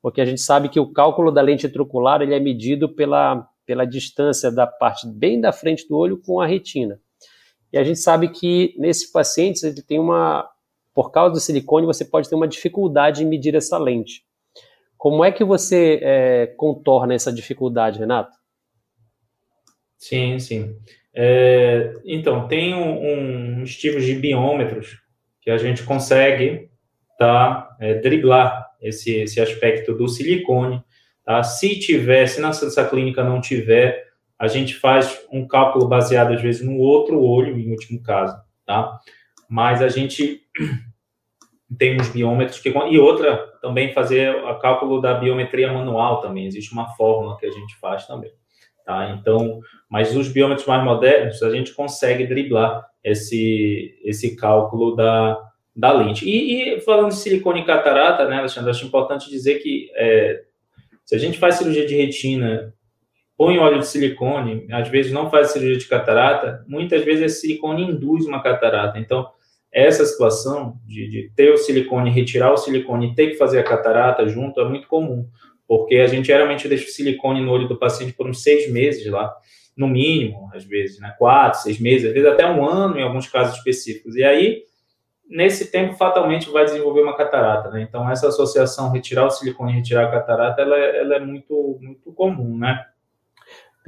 Porque 0.01 0.19
a 0.19 0.25
gente 0.25 0.41
sabe 0.41 0.67
que 0.67 0.81
o 0.81 0.91
cálculo 0.91 1.31
da 1.31 1.41
lente 1.41 1.65
intraocular 1.65 2.22
ele 2.22 2.36
é 2.36 2.39
medido 2.41 2.89
pela, 2.89 3.48
pela 3.65 3.86
distância 3.86 4.51
da 4.51 4.67
parte 4.67 5.08
bem 5.08 5.39
da 5.39 5.53
frente 5.53 5.88
do 5.88 5.96
olho 5.96 6.22
com 6.22 6.41
a 6.41 6.46
retina. 6.46 7.00
E 7.72 7.77
a 7.77 7.84
gente 7.86 8.00
sabe 8.00 8.27
que 8.27 8.75
nesse 8.77 9.13
paciente 9.13 9.65
ele 9.65 9.81
tem 9.81 9.98
uma, 9.98 10.46
por 10.93 11.10
causa 11.10 11.34
do 11.34 11.39
silicone, 11.39 11.86
você 11.86 12.03
pode 12.03 12.27
ter 12.27 12.36
uma 12.36 12.48
dificuldade 12.48 13.24
em 13.24 13.27
medir 13.27 13.55
essa 13.55 13.77
lente. 13.77 14.27
Como 15.00 15.24
é 15.24 15.32
que 15.32 15.46
você 15.46 15.98
é, 16.03 16.48
contorna 16.58 17.13
essa 17.13 17.32
dificuldade, 17.32 17.98
Renato? 17.98 18.38
Sim, 19.98 20.38
sim. 20.39 20.75
É, 21.15 21.94
então, 22.03 22.50
tem 22.50 22.75
um, 22.75 23.62
uns 23.62 23.77
tipos 23.77 24.03
de 24.03 24.13
biômetros 24.13 24.98
que 25.41 25.50
a 25.50 25.58
gente 25.58 25.84
consegue 25.84 26.70
tá, 27.18 27.77
é, 27.79 27.94
driblar 27.94 28.68
esse, 28.82 29.22
esse 29.22 29.39
aspecto 29.39 29.94
do 29.94 30.06
silicone. 30.10 30.84
Tá? 31.24 31.44
Se 31.44 31.79
tiver, 31.79 32.27
se 32.27 32.41
na 32.41 32.50
essa 32.50 32.86
clínica 32.86 33.24
não 33.24 33.39
tiver, 33.39 34.06
a 34.38 34.50
gente 34.50 34.75
faz 34.75 35.18
um 35.32 35.48
cálculo 35.48 35.88
baseado, 35.88 36.34
às 36.34 36.41
vezes, 36.41 36.62
no 36.62 36.75
outro 36.75 37.22
olho, 37.22 37.58
em 37.58 37.72
último 37.72 38.03
caso. 38.03 38.38
Tá? 38.65 39.00
Mas 39.50 39.82
a 39.82 39.88
gente 39.88 40.41
tem 41.77 41.99
uns 41.99 42.09
biômetros 42.09 42.59
que 42.59 42.69
e 42.69 42.99
outra 42.99 43.38
também 43.61 43.93
fazer 43.93 44.35
o 44.35 44.55
cálculo 44.59 44.99
da 44.99 45.13
biometria 45.13 45.71
manual 45.71 46.21
também. 46.21 46.45
Existe 46.45 46.73
uma 46.73 46.89
fórmula 46.95 47.38
que 47.38 47.45
a 47.45 47.51
gente 47.51 47.75
faz 47.79 48.07
também 48.07 48.31
tá? 48.89 49.15
Então 49.19 49.59
mas 49.88 50.15
os 50.15 50.27
biômetros 50.27 50.65
mais 50.65 50.83
modernos 50.83 51.43
a 51.43 51.51
gente 51.51 51.73
consegue 51.73 52.25
driblar 52.25 52.83
esse 53.03 53.95
esse 54.03 54.35
cálculo 54.35 54.95
da, 54.95 55.39
da 55.75 55.91
lente. 55.93 56.27
E, 56.27 56.75
e 56.75 56.81
falando 56.81 57.09
de 57.09 57.17
silicone 57.17 57.61
e 57.61 57.65
catarata 57.65 58.27
né 58.27 58.39
Alexandre 58.39 58.71
acho 58.71 58.88
importante 58.88 59.29
dizer 59.29 59.59
que 59.59 59.91
é, 59.93 60.41
se 61.05 61.15
a 61.15 61.19
gente 61.19 61.38
faz 61.38 61.55
cirurgia 61.55 61.85
de 61.85 61.95
retina 61.95 62.73
põe 63.38 63.59
óleo 63.59 63.77
de 63.77 63.88
silicone 63.88 64.65
às 64.71 64.88
vezes 64.88 65.11
não 65.11 65.29
faz 65.29 65.51
cirurgia 65.51 65.77
de 65.77 65.88
catarata 65.88 66.65
muitas 66.67 67.05
vezes 67.05 67.25
esse 67.25 67.41
silicone 67.41 67.83
induz 67.83 68.25
uma 68.25 68.41
catarata. 68.41 68.97
Então 68.97 69.29
essa 69.71 70.05
situação 70.05 70.79
de, 70.85 71.07
de, 71.09 71.31
ter 71.35 71.53
o 71.53 71.57
silicone, 71.57 72.09
retirar 72.09 72.51
o 72.51 72.57
silicone 72.57 73.11
e 73.11 73.15
ter 73.15 73.27
que 73.27 73.35
fazer 73.35 73.59
a 73.59 73.63
catarata 73.63 74.27
junto 74.27 74.59
é 74.59 74.67
muito 74.67 74.88
comum, 74.88 75.27
porque 75.67 75.97
a 75.97 76.07
gente 76.07 76.27
geralmente 76.27 76.67
deixa 76.67 76.85
o 76.85 76.91
silicone 76.91 77.41
no 77.41 77.51
olho 77.51 77.67
do 77.67 77.77
paciente 77.77 78.13
por 78.13 78.27
uns 78.27 78.41
seis 78.41 78.71
meses 78.71 79.05
lá, 79.05 79.31
no 79.77 79.88
mínimo, 79.88 80.49
às 80.53 80.65
vezes, 80.65 80.99
né? 80.99 81.15
Quatro, 81.17 81.61
seis 81.61 81.79
meses, 81.79 82.07
às 82.07 82.13
vezes 82.13 82.27
até 82.27 82.49
um 82.49 82.67
ano 82.67 82.99
em 82.99 83.03
alguns 83.03 83.27
casos 83.29 83.55
específicos. 83.57 84.15
E 84.15 84.23
aí, 84.23 84.63
nesse 85.29 85.71
tempo, 85.71 85.93
fatalmente 85.93 86.49
vai 86.49 86.65
desenvolver 86.65 87.01
uma 87.01 87.15
catarata, 87.15 87.69
né? 87.69 87.81
Então, 87.81 88.09
essa 88.09 88.27
associação, 88.27 88.91
retirar 88.91 89.25
o 89.25 89.29
silicone 89.29 89.71
e 89.71 89.75
retirar 89.75 90.05
a 90.05 90.11
catarata, 90.11 90.61
ela, 90.61 90.75
é, 90.75 90.97
ela 90.97 91.15
é 91.15 91.19
muito, 91.19 91.79
muito 91.81 92.11
comum, 92.11 92.57
né? 92.57 92.83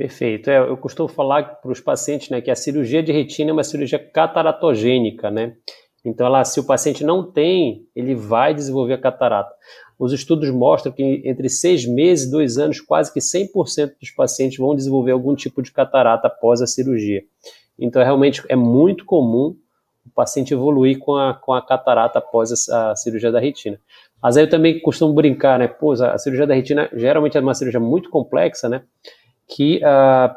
Perfeito. 0.02 0.50
É, 0.50 0.58
eu 0.58 0.76
costumo 0.78 1.08
falar 1.08 1.44
para 1.44 1.72
os 1.72 1.80
pacientes 1.80 2.32
né, 2.32 2.42
que 2.42 2.50
a 2.50 2.56
cirurgia 2.56 3.04
de 3.04 3.12
retina 3.12 3.52
é 3.52 3.54
uma 3.54 3.64
cirurgia 3.64 4.00
cataratogênica, 4.00 5.30
né? 5.30 5.54
Então, 6.04 6.26
ela, 6.26 6.44
se 6.44 6.60
o 6.60 6.64
paciente 6.64 7.04
não 7.04 7.24
tem, 7.32 7.86
ele 7.96 8.16
vai 8.16 8.52
desenvolver 8.52 8.96
a 8.96 8.98
catarata. 8.98 9.54
Os 10.00 10.12
estudos 10.12 10.50
mostram 10.50 10.92
que 10.92 11.22
entre 11.24 11.48
seis 11.50 11.86
meses 11.86 12.26
e 12.26 12.32
dois 12.32 12.58
anos, 12.58 12.82
quase 12.82 13.14
que 13.14 13.20
100% 13.20 13.92
dos 14.02 14.10
pacientes 14.10 14.58
vão 14.58 14.76
desenvolver 14.76 15.12
algum 15.12 15.36
tipo 15.36 15.62
de 15.62 15.72
catarata 15.72 16.26
após 16.26 16.64
a 16.64 16.66
cirurgia. 16.66 17.22
Então, 17.78 18.02
é 18.02 18.06
realmente 18.06 18.42
é 18.50 18.56
muito 18.56 19.06
comum 19.06 19.56
o 20.04 20.10
paciente 20.16 20.52
evoluir 20.52 20.98
com 20.98 21.16
a, 21.16 21.36
com 21.36 21.54
a 21.54 21.62
catarata 21.62 22.18
após 22.18 22.68
a, 22.72 22.90
a 22.90 22.96
cirurgia 22.96 23.32
da 23.32 23.40
retina. 23.40 23.80
Mas 24.20 24.36
aí 24.36 24.46
eu 24.46 24.50
também 24.50 24.80
costumo 24.82 25.14
brincar, 25.14 25.60
né? 25.60 25.68
Pô, 25.68 25.92
a 25.92 26.18
cirurgia 26.18 26.48
da 26.48 26.56
retina 26.56 26.90
geralmente 26.92 27.38
é 27.38 27.40
uma 27.40 27.54
cirurgia 27.54 27.80
muito 27.80 28.10
complexa, 28.10 28.68
né? 28.68 28.82
Que 29.54 29.84
a, 29.84 30.36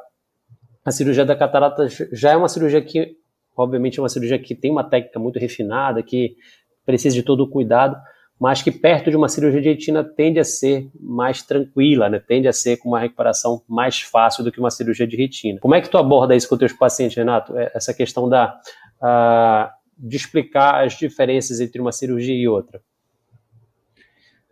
a 0.84 0.90
cirurgia 0.90 1.24
da 1.24 1.36
catarata 1.36 1.86
já 2.12 2.32
é 2.32 2.36
uma 2.36 2.48
cirurgia 2.48 2.82
que, 2.82 3.16
obviamente, 3.56 3.98
é 3.98 4.02
uma 4.02 4.08
cirurgia 4.08 4.38
que 4.38 4.54
tem 4.54 4.70
uma 4.70 4.84
técnica 4.84 5.18
muito 5.18 5.38
refinada, 5.38 6.02
que 6.02 6.36
precisa 6.84 7.14
de 7.14 7.22
todo 7.22 7.44
o 7.44 7.48
cuidado, 7.48 7.96
mas 8.38 8.60
que 8.60 8.70
perto 8.70 9.10
de 9.10 9.16
uma 9.16 9.28
cirurgia 9.28 9.62
de 9.62 9.68
retina 9.68 10.02
tende 10.02 10.40
a 10.40 10.44
ser 10.44 10.90
mais 11.00 11.42
tranquila, 11.42 12.08
né? 12.08 12.18
tende 12.18 12.48
a 12.48 12.52
ser 12.52 12.76
com 12.76 12.88
uma 12.88 12.98
recuperação 12.98 13.62
mais 13.68 14.00
fácil 14.00 14.42
do 14.42 14.50
que 14.50 14.58
uma 14.58 14.70
cirurgia 14.70 15.06
de 15.06 15.16
retina. 15.16 15.60
Como 15.60 15.74
é 15.74 15.80
que 15.80 15.88
tu 15.88 15.96
aborda 15.96 16.34
isso 16.34 16.48
com 16.48 16.56
os 16.56 16.58
teus 16.58 16.72
pacientes, 16.72 17.16
Renato? 17.16 17.56
É, 17.56 17.70
essa 17.74 17.94
questão 17.94 18.28
da, 18.28 18.58
uh, 19.00 19.70
de 19.96 20.16
explicar 20.16 20.84
as 20.84 20.94
diferenças 20.98 21.60
entre 21.60 21.80
uma 21.80 21.92
cirurgia 21.92 22.34
e 22.34 22.48
outra? 22.48 22.82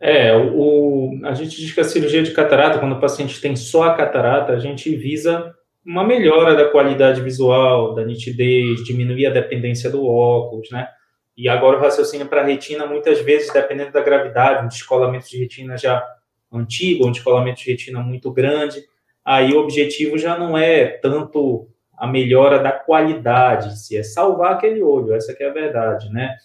É, 0.05 0.37
o, 0.37 1.21
a 1.23 1.33
gente 1.33 1.57
diz 1.57 1.73
que 1.73 1.81
a 1.81 1.85
cirurgia 1.85 2.25
de 2.25 2.33
catarata, 2.33 2.81
quando 2.81 2.97
o 2.97 3.01
paciente 3.01 3.41
tem 3.41 3.55
só 3.55 3.85
a 3.85 3.95
catarata, 3.95 4.53
a 4.53 4.59
gente 4.59 4.93
visa 4.97 5.55
uma 5.87 6.03
melhora 6.03 6.57
da 6.57 6.69
qualidade 6.69 7.21
visual, 7.21 7.95
da 7.95 8.05
nitidez, 8.05 8.83
diminuir 8.83 9.27
a 9.27 9.31
dependência 9.31 9.89
do 9.89 10.05
óculos, 10.05 10.69
né? 10.73 10.89
E 11.37 11.49
agora 11.49 11.79
o 11.79 11.81
raciocínio 11.81 12.27
para 12.27 12.41
a 12.41 12.45
retina, 12.45 12.85
muitas 12.85 13.21
vezes, 13.21 13.53
dependendo 13.53 13.93
da 13.93 14.03
gravidade, 14.03 14.65
um 14.65 14.69
descolamento 14.69 15.31
de 15.31 15.39
retina 15.39 15.77
já 15.79 16.05
antigo, 16.53 17.07
um 17.07 17.13
descolamento 17.13 17.61
de 17.61 17.71
retina 17.71 18.01
muito 18.01 18.33
grande, 18.33 18.83
aí 19.25 19.53
o 19.53 19.61
objetivo 19.61 20.19
já 20.19 20.37
não 20.37 20.59
é 20.59 20.85
tanto 20.85 21.69
a 21.97 22.09
melhora 22.09 22.59
da 22.59 22.73
qualidade, 22.73 23.79
se 23.79 23.97
é 23.97 24.03
salvar 24.03 24.55
aquele 24.55 24.83
olho, 24.83 25.15
essa 25.15 25.33
que 25.33 25.45
é 25.45 25.49
a 25.49 25.53
verdade, 25.53 26.11
né? 26.11 26.37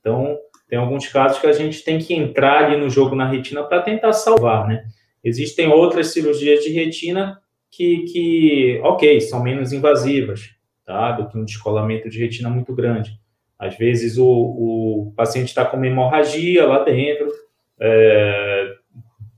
Então, 0.00 0.38
tem 0.68 0.78
alguns 0.78 1.06
casos 1.08 1.38
que 1.38 1.46
a 1.46 1.52
gente 1.52 1.82
tem 1.82 1.98
que 1.98 2.14
entrar 2.14 2.64
ali 2.64 2.76
no 2.76 2.90
jogo 2.90 3.14
na 3.14 3.28
retina 3.28 3.62
para 3.62 3.82
tentar 3.82 4.12
salvar, 4.12 4.66
né? 4.66 4.84
Existem 5.22 5.68
outras 5.68 6.12
cirurgias 6.12 6.62
de 6.62 6.70
retina 6.70 7.40
que, 7.70 8.04
que, 8.04 8.80
ok, 8.82 9.20
são 9.20 9.42
menos 9.42 9.72
invasivas, 9.72 10.50
tá? 10.84 11.12
Do 11.12 11.28
que 11.28 11.38
um 11.38 11.44
descolamento 11.44 12.08
de 12.08 12.18
retina 12.18 12.48
muito 12.48 12.74
grande. 12.74 13.18
Às 13.58 13.76
vezes 13.76 14.18
o, 14.18 14.26
o 14.26 15.12
paciente 15.16 15.48
está 15.48 15.64
com 15.64 15.76
uma 15.76 15.86
hemorragia 15.86 16.66
lá 16.66 16.84
dentro, 16.84 17.28
é, 17.80 18.74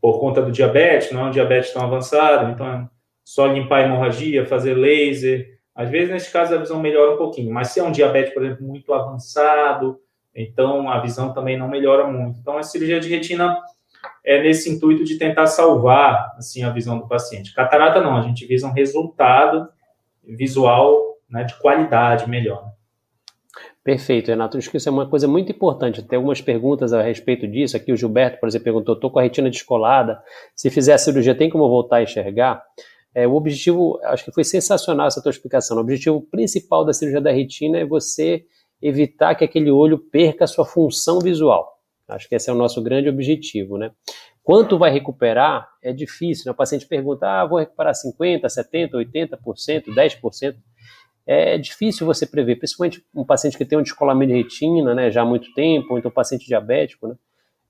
por 0.00 0.18
conta 0.20 0.42
do 0.42 0.50
diabetes, 0.50 1.12
não 1.12 1.23
é 1.23 1.25
um 1.25 1.30
diabetes 1.30 1.73
tão 1.73 1.82
avançado, 1.82 2.50
então 2.50 2.66
é 2.66 2.88
só 3.25 3.47
limpar 3.47 3.82
a 3.82 3.87
hemorragia, 3.87 4.47
fazer 4.47 4.75
laser. 4.75 5.58
Às 5.75 5.90
vezes, 5.90 6.11
nesse 6.11 6.32
caso, 6.32 6.54
a 6.54 6.58
visão 6.58 6.80
melhora 6.80 7.14
um 7.14 7.18
pouquinho, 7.18 7.52
mas 7.52 7.68
se 7.68 7.80
é 7.80 7.82
um 7.82 7.92
diabetes, 7.92 8.32
por 8.32 8.44
exemplo, 8.44 8.66
muito 8.66 8.92
avançado, 8.92 10.00
então 10.35 10.88
a 10.90 11.00
visão 11.00 11.32
também 11.32 11.58
não 11.58 11.68
melhora 11.68 12.06
muito. 12.06 12.38
Então 12.38 12.56
a 12.56 12.62
cirurgia 12.62 13.00
de 13.00 13.08
retina 13.08 13.58
é 14.25 14.42
nesse 14.42 14.70
intuito 14.70 15.04
de 15.04 15.18
tentar 15.18 15.47
salvar 15.47 16.35
assim 16.37 16.62
a 16.62 16.70
visão 16.70 16.99
do 16.99 17.08
paciente. 17.08 17.54
Catarata 17.54 18.00
não, 18.00 18.16
a 18.16 18.23
gente 18.23 18.47
visa 18.47 18.66
um 18.66 18.73
resultado 18.73 19.68
visual 20.23 21.16
né, 21.28 21.44
de 21.44 21.54
qualidade 21.58 22.28
melhor. 22.28 22.73
Perfeito, 23.82 24.28
Renato. 24.28 24.58
Acho 24.58 24.70
que 24.70 24.76
isso 24.76 24.88
é 24.88 24.92
uma 24.92 25.08
coisa 25.08 25.26
muito 25.26 25.50
importante. 25.50 26.02
Tem 26.02 26.18
algumas 26.18 26.42
perguntas 26.42 26.92
a 26.92 27.00
respeito 27.00 27.49
disso. 27.49 27.75
Aqui 27.75 27.90
o 27.90 27.97
Gilberto, 27.97 28.38
por 28.38 28.47
exemplo, 28.47 28.64
perguntou: 28.64 28.94
estou 28.94 29.11
com 29.11 29.18
a 29.18 29.23
retina 29.23 29.49
descolada. 29.49 30.23
Se 30.54 30.68
fizer 30.68 30.92
a 30.92 30.99
cirurgia, 30.99 31.35
tem 31.35 31.49
como 31.49 31.66
voltar 31.68 31.97
a 31.97 32.02
enxergar? 32.02 32.62
É, 33.14 33.26
o 33.26 33.35
objetivo, 33.35 33.99
acho 34.04 34.26
que 34.26 34.32
foi 34.32 34.44
sensacional 34.44 35.06
essa 35.06 35.23
tua 35.23 35.30
explicação. 35.30 35.78
O 35.78 35.80
objetivo 35.80 36.20
principal 36.20 36.85
da 36.85 36.92
cirurgia 36.92 37.20
da 37.20 37.32
retina 37.32 37.78
é 37.78 37.87
você 37.87 38.44
evitar 38.80 39.35
que 39.35 39.44
aquele 39.44 39.70
olho 39.70 39.99
perca 39.99 40.47
sua 40.47 40.64
função 40.64 41.18
visual. 41.18 41.78
Acho 42.08 42.28
que 42.28 42.35
esse 42.35 42.49
é 42.49 42.52
o 42.52 42.56
nosso 42.56 42.82
grande 42.82 43.08
objetivo, 43.08 43.76
né? 43.76 43.90
Quanto 44.42 44.78
vai 44.78 44.90
recuperar 44.90 45.68
é 45.82 45.92
difícil. 45.92 46.44
Né? 46.47 46.52
O 46.52 46.54
paciente 46.54 46.87
pergunta: 46.87 47.26
ah, 47.26 47.44
vou 47.44 47.58
recuperar 47.58 47.92
50%, 47.92 48.42
70%, 48.42 48.92
80%, 48.92 49.85
10% 49.94 50.56
é 51.28 51.58
difícil 51.58 52.06
você 52.06 52.26
prever, 52.26 52.56
principalmente 52.56 53.04
um 53.14 53.23
paciente 53.23 53.58
que 53.58 53.64
tem 53.66 53.78
um 53.78 53.82
descolamento 53.82 54.32
de 54.32 54.38
retina, 54.38 54.94
né, 54.94 55.11
já 55.11 55.20
há 55.20 55.26
muito 55.26 55.52
tempo, 55.52 55.88
ou 55.90 55.99
então 55.99 56.11
um 56.11 56.14
paciente 56.14 56.47
diabético, 56.47 57.06
né, 57.06 57.16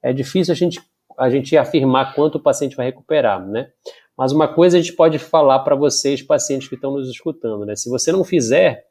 é 0.00 0.12
difícil 0.12 0.52
a 0.52 0.54
gente, 0.54 0.80
a 1.18 1.28
gente 1.28 1.56
afirmar 1.56 2.14
quanto 2.14 2.36
o 2.36 2.40
paciente 2.40 2.76
vai 2.76 2.86
recuperar, 2.86 3.44
né. 3.44 3.68
Mas 4.16 4.30
uma 4.30 4.46
coisa 4.46 4.78
a 4.78 4.80
gente 4.80 4.94
pode 4.94 5.18
falar 5.18 5.58
para 5.60 5.74
vocês, 5.74 6.22
pacientes 6.22 6.68
que 6.68 6.76
estão 6.76 6.92
nos 6.92 7.10
escutando, 7.10 7.66
né, 7.66 7.74
se 7.74 7.90
você 7.90 8.12
não 8.12 8.22
fizer, 8.22 8.86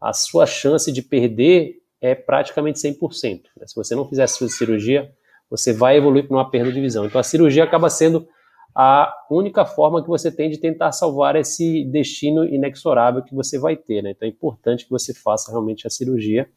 a 0.00 0.12
sua 0.12 0.46
chance 0.46 0.90
de 0.90 1.02
perder 1.02 1.76
é 2.00 2.14
praticamente 2.14 2.78
100%. 2.78 3.42
Né? 3.56 3.66
Se 3.66 3.74
você 3.74 3.94
não 3.94 4.08
fizer 4.08 4.22
a 4.22 4.28
sua 4.28 4.48
cirurgia, 4.48 5.12
você 5.50 5.72
vai 5.72 5.96
evoluir 5.96 6.26
para 6.26 6.36
uma 6.36 6.48
perda 6.48 6.72
de 6.72 6.80
visão. 6.80 7.04
Então 7.04 7.20
a 7.20 7.24
cirurgia 7.24 7.64
acaba 7.64 7.90
sendo 7.90 8.26
a 8.74 9.12
única 9.30 9.64
forma 9.64 10.02
que 10.02 10.08
você 10.08 10.30
tem 10.30 10.48
de 10.48 10.58
tentar 10.58 10.92
salvar 10.92 11.36
esse 11.36 11.84
destino 11.84 12.44
inexorável 12.44 13.22
que 13.22 13.34
você 13.34 13.58
vai 13.58 13.76
ter. 13.76 14.02
Né? 14.02 14.12
Então 14.12 14.26
é 14.26 14.30
importante 14.30 14.84
que 14.84 14.90
você 14.90 15.12
faça 15.12 15.50
realmente 15.50 15.86
a 15.86 15.90
cirurgia 15.90 16.48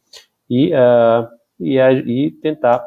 e, 0.50 0.72
uh, 0.74 1.28
e, 1.60 1.80
e, 1.80 2.32
tentar 2.32 2.86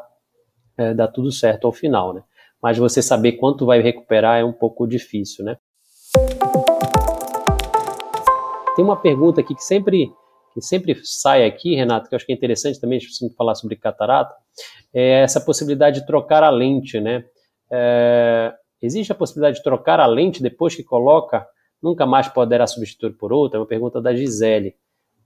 uh, 0.79 0.95
dar 0.95 1.09
tudo 1.09 1.31
certo 1.31 1.67
ao 1.67 1.73
final. 1.73 2.13
Né? 2.13 2.23
Mas 2.61 2.77
você 2.77 3.01
saber 3.01 3.33
quanto 3.33 3.65
vai 3.65 3.81
recuperar 3.81 4.39
é 4.39 4.45
um 4.45 4.53
pouco 4.53 4.87
difícil. 4.87 5.43
Né? 5.43 5.57
Tem 8.75 8.85
uma 8.85 8.95
pergunta 8.95 9.41
aqui 9.41 9.53
que 9.53 9.63
sempre, 9.63 10.11
que 10.61 10.67
sempre 10.67 10.99
sai 11.03 11.45
aqui, 11.45 11.75
Renato, 11.75 12.09
que 12.09 12.15
eu 12.15 12.17
acho 12.17 12.25
que 12.25 12.31
é 12.31 12.35
interessante 12.35 12.79
também, 12.79 12.99
se 12.99 13.29
falar 13.35 13.55
sobre 13.55 13.75
catarata, 13.75 14.33
é 14.93 15.21
essa 15.21 15.41
possibilidade 15.41 16.01
de 16.01 16.05
trocar 16.05 16.43
a 16.43 16.49
lente, 16.49 16.99
né? 16.99 17.23
É, 17.71 18.53
Existe 18.81 19.11
a 19.11 19.15
possibilidade 19.15 19.57
de 19.57 19.63
trocar 19.63 19.99
a 19.99 20.05
lente 20.05 20.41
depois 20.41 20.75
que 20.75 20.83
coloca? 20.83 21.45
Nunca 21.81 22.05
mais 22.05 22.27
poderá 22.27 22.67
substituir 22.67 23.13
por 23.13 23.33
outra? 23.33 23.57
É 23.57 23.59
uma 23.59 23.67
pergunta 23.67 24.01
da 24.01 24.15
Gisele. 24.15 24.75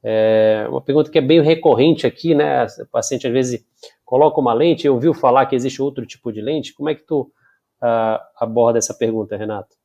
É 0.03 0.65
uma 0.69 0.81
pergunta 0.81 1.11
que 1.11 1.17
é 1.17 1.21
bem 1.21 1.41
recorrente 1.41 2.07
aqui, 2.07 2.33
né? 2.33 2.65
O 2.65 2.87
paciente 2.87 3.27
às 3.27 3.33
vezes 3.33 3.63
coloca 4.05 4.39
uma 4.39 4.53
lente, 4.53 4.87
eu 4.87 4.93
ouviu 4.93 5.13
falar 5.13 5.45
que 5.45 5.55
existe 5.55 5.81
outro 5.81 6.05
tipo 6.05 6.31
de 6.31 6.41
lente. 6.41 6.73
Como 6.73 6.89
é 6.89 6.95
que 6.95 7.05
tu 7.05 7.21
uh, 7.21 8.19
aborda 8.37 8.79
essa 8.79 8.93
pergunta, 8.93 9.35
Renato? 9.35 9.75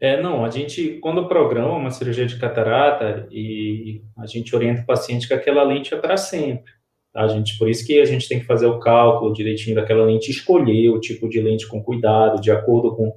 É, 0.00 0.20
não, 0.20 0.44
a 0.44 0.50
gente, 0.50 0.98
quando 1.00 1.28
programa 1.28 1.76
uma 1.76 1.90
cirurgia 1.90 2.26
de 2.26 2.38
catarata, 2.38 3.26
e 3.30 4.02
a 4.18 4.26
gente 4.26 4.54
orienta 4.54 4.82
o 4.82 4.86
paciente 4.86 5.26
que 5.26 5.34
aquela 5.34 5.62
lente 5.62 5.94
é 5.94 5.96
para 5.96 6.16
sempre. 6.16 6.72
Tá, 7.12 7.28
gente? 7.28 7.56
Por 7.56 7.68
isso 7.68 7.86
que 7.86 8.00
a 8.00 8.04
gente 8.04 8.28
tem 8.28 8.40
que 8.40 8.44
fazer 8.44 8.66
o 8.66 8.80
cálculo 8.80 9.32
direitinho 9.32 9.76
daquela 9.76 10.04
lente, 10.04 10.32
escolher 10.32 10.90
o 10.90 10.98
tipo 10.98 11.28
de 11.28 11.40
lente 11.40 11.68
com 11.68 11.80
cuidado, 11.80 12.40
de 12.40 12.50
acordo 12.50 12.96
com, 12.96 13.16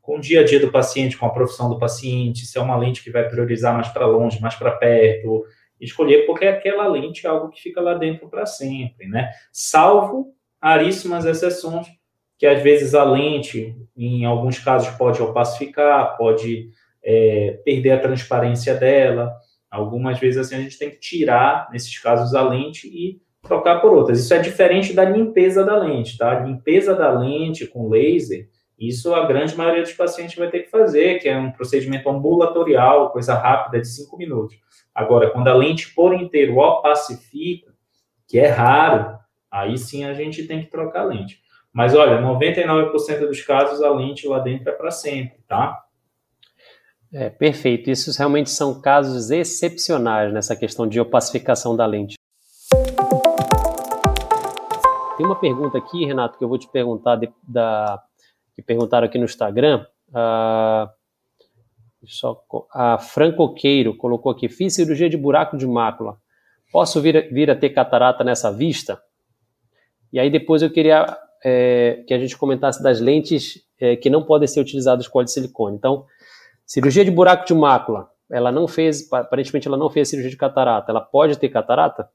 com 0.00 0.16
o 0.16 0.20
dia 0.20 0.40
a 0.40 0.44
dia 0.44 0.58
do 0.58 0.72
paciente, 0.72 1.18
com 1.18 1.26
a 1.26 1.30
profissão 1.30 1.68
do 1.68 1.78
paciente, 1.78 2.46
se 2.46 2.58
é 2.58 2.62
uma 2.62 2.76
lente 2.76 3.04
que 3.04 3.10
vai 3.10 3.28
priorizar 3.28 3.74
mais 3.74 3.88
para 3.88 4.06
longe, 4.06 4.40
mais 4.40 4.54
para 4.54 4.70
perto, 4.70 5.44
escolher, 5.78 6.24
porque 6.24 6.46
aquela 6.46 6.88
lente 6.88 7.26
é 7.26 7.28
algo 7.28 7.50
que 7.50 7.60
fica 7.60 7.82
lá 7.82 7.92
dentro 7.92 8.30
para 8.30 8.46
sempre, 8.46 9.06
né? 9.06 9.30
Salvo 9.52 10.32
raríssimas 10.62 11.26
exceções, 11.26 11.86
que 12.44 12.48
às 12.48 12.62
vezes 12.62 12.94
a 12.94 13.02
lente, 13.02 13.74
em 13.96 14.26
alguns 14.26 14.58
casos, 14.58 14.94
pode 14.98 15.22
opacificar, 15.22 16.14
pode 16.18 16.68
é, 17.02 17.58
perder 17.64 17.92
a 17.92 17.98
transparência 17.98 18.74
dela. 18.74 19.34
Algumas 19.70 20.18
vezes 20.18 20.38
assim 20.38 20.56
a 20.56 20.60
gente 20.60 20.78
tem 20.78 20.90
que 20.90 21.00
tirar, 21.00 21.70
nesses 21.72 21.98
casos, 21.98 22.34
a 22.34 22.46
lente 22.46 22.86
e 22.86 23.18
trocar 23.40 23.80
por 23.80 23.94
outras. 23.94 24.20
Isso 24.20 24.34
é 24.34 24.38
diferente 24.40 24.92
da 24.92 25.06
limpeza 25.06 25.64
da 25.64 25.78
lente, 25.78 26.18
tá? 26.18 26.32
A 26.36 26.40
limpeza 26.40 26.94
da 26.94 27.10
lente 27.18 27.66
com 27.66 27.88
laser, 27.88 28.46
isso 28.78 29.14
a 29.14 29.24
grande 29.24 29.56
maioria 29.56 29.82
dos 29.82 29.94
pacientes 29.94 30.36
vai 30.36 30.50
ter 30.50 30.64
que 30.64 30.70
fazer, 30.70 31.20
que 31.20 31.30
é 31.30 31.38
um 31.38 31.50
procedimento 31.50 32.10
ambulatorial, 32.10 33.10
coisa 33.10 33.32
rápida 33.32 33.80
de 33.80 33.88
5 33.88 34.18
minutos. 34.18 34.54
Agora, 34.94 35.30
quando 35.30 35.48
a 35.48 35.54
lente 35.54 35.94
por 35.94 36.12
inteiro 36.12 36.58
opacifica, 36.58 37.72
que 38.28 38.38
é 38.38 38.48
raro, 38.48 39.18
aí 39.50 39.78
sim 39.78 40.04
a 40.04 40.12
gente 40.12 40.46
tem 40.46 40.62
que 40.62 40.70
trocar 40.70 41.04
a 41.04 41.06
lente. 41.06 41.42
Mas 41.74 41.92
olha, 41.92 42.22
99% 42.22 43.26
dos 43.26 43.42
casos 43.42 43.82
a 43.82 43.90
lente 43.90 44.28
lá 44.28 44.38
dentro 44.38 44.68
é 44.68 44.72
para 44.72 44.92
sempre, 44.92 45.42
tá? 45.48 45.84
É, 47.12 47.28
perfeito. 47.28 47.90
Isso 47.90 48.16
realmente 48.16 48.48
são 48.48 48.80
casos 48.80 49.32
excepcionais 49.32 50.32
nessa 50.32 50.54
questão 50.54 50.86
de 50.86 51.00
opacificação 51.00 51.76
da 51.76 51.84
lente. 51.84 52.14
Tem 55.16 55.26
uma 55.26 55.34
pergunta 55.34 55.76
aqui, 55.76 56.04
Renato, 56.04 56.38
que 56.38 56.44
eu 56.44 56.48
vou 56.48 56.58
te 56.58 56.68
perguntar 56.70 57.16
de, 57.16 57.28
da, 57.42 58.00
que 58.54 58.62
perguntaram 58.62 59.06
aqui 59.06 59.18
no 59.18 59.24
Instagram. 59.24 59.84
Uh, 60.10 60.88
só, 62.06 62.40
a 62.72 62.98
Francoqueiro 62.98 63.96
colocou 63.96 64.30
aqui: 64.30 64.48
fiz 64.48 64.74
cirurgia 64.74 65.08
de 65.08 65.16
buraco 65.16 65.56
de 65.56 65.66
mácula. 65.66 66.18
Posso 66.70 67.00
vir, 67.00 67.32
vir 67.32 67.50
a 67.50 67.56
ter 67.56 67.70
catarata 67.70 68.22
nessa 68.22 68.52
vista? 68.52 69.00
E 70.12 70.20
aí 70.20 70.30
depois 70.30 70.62
eu 70.62 70.70
queria 70.70 71.16
é, 71.44 72.02
que 72.06 72.14
a 72.14 72.18
gente 72.18 72.36
comentasse 72.36 72.82
das 72.82 73.00
lentes 73.00 73.62
é, 73.78 73.96
que 73.96 74.08
não 74.08 74.22
podem 74.22 74.48
ser 74.48 74.60
utilizadas 74.60 75.06
com 75.06 75.18
óleo 75.18 75.26
de 75.26 75.32
silicone. 75.32 75.76
Então, 75.76 76.06
cirurgia 76.66 77.04
de 77.04 77.10
buraco 77.10 77.46
de 77.46 77.54
mácula, 77.54 78.08
ela 78.30 78.50
não 78.50 78.66
fez, 78.66 79.12
aparentemente 79.12 79.68
ela 79.68 79.76
não 79.76 79.90
fez 79.90 80.08
cirurgia 80.08 80.30
de 80.30 80.36
catarata. 80.36 80.90
Ela 80.90 81.00
pode 81.00 81.38
ter 81.38 81.48
catarata? 81.50 82.08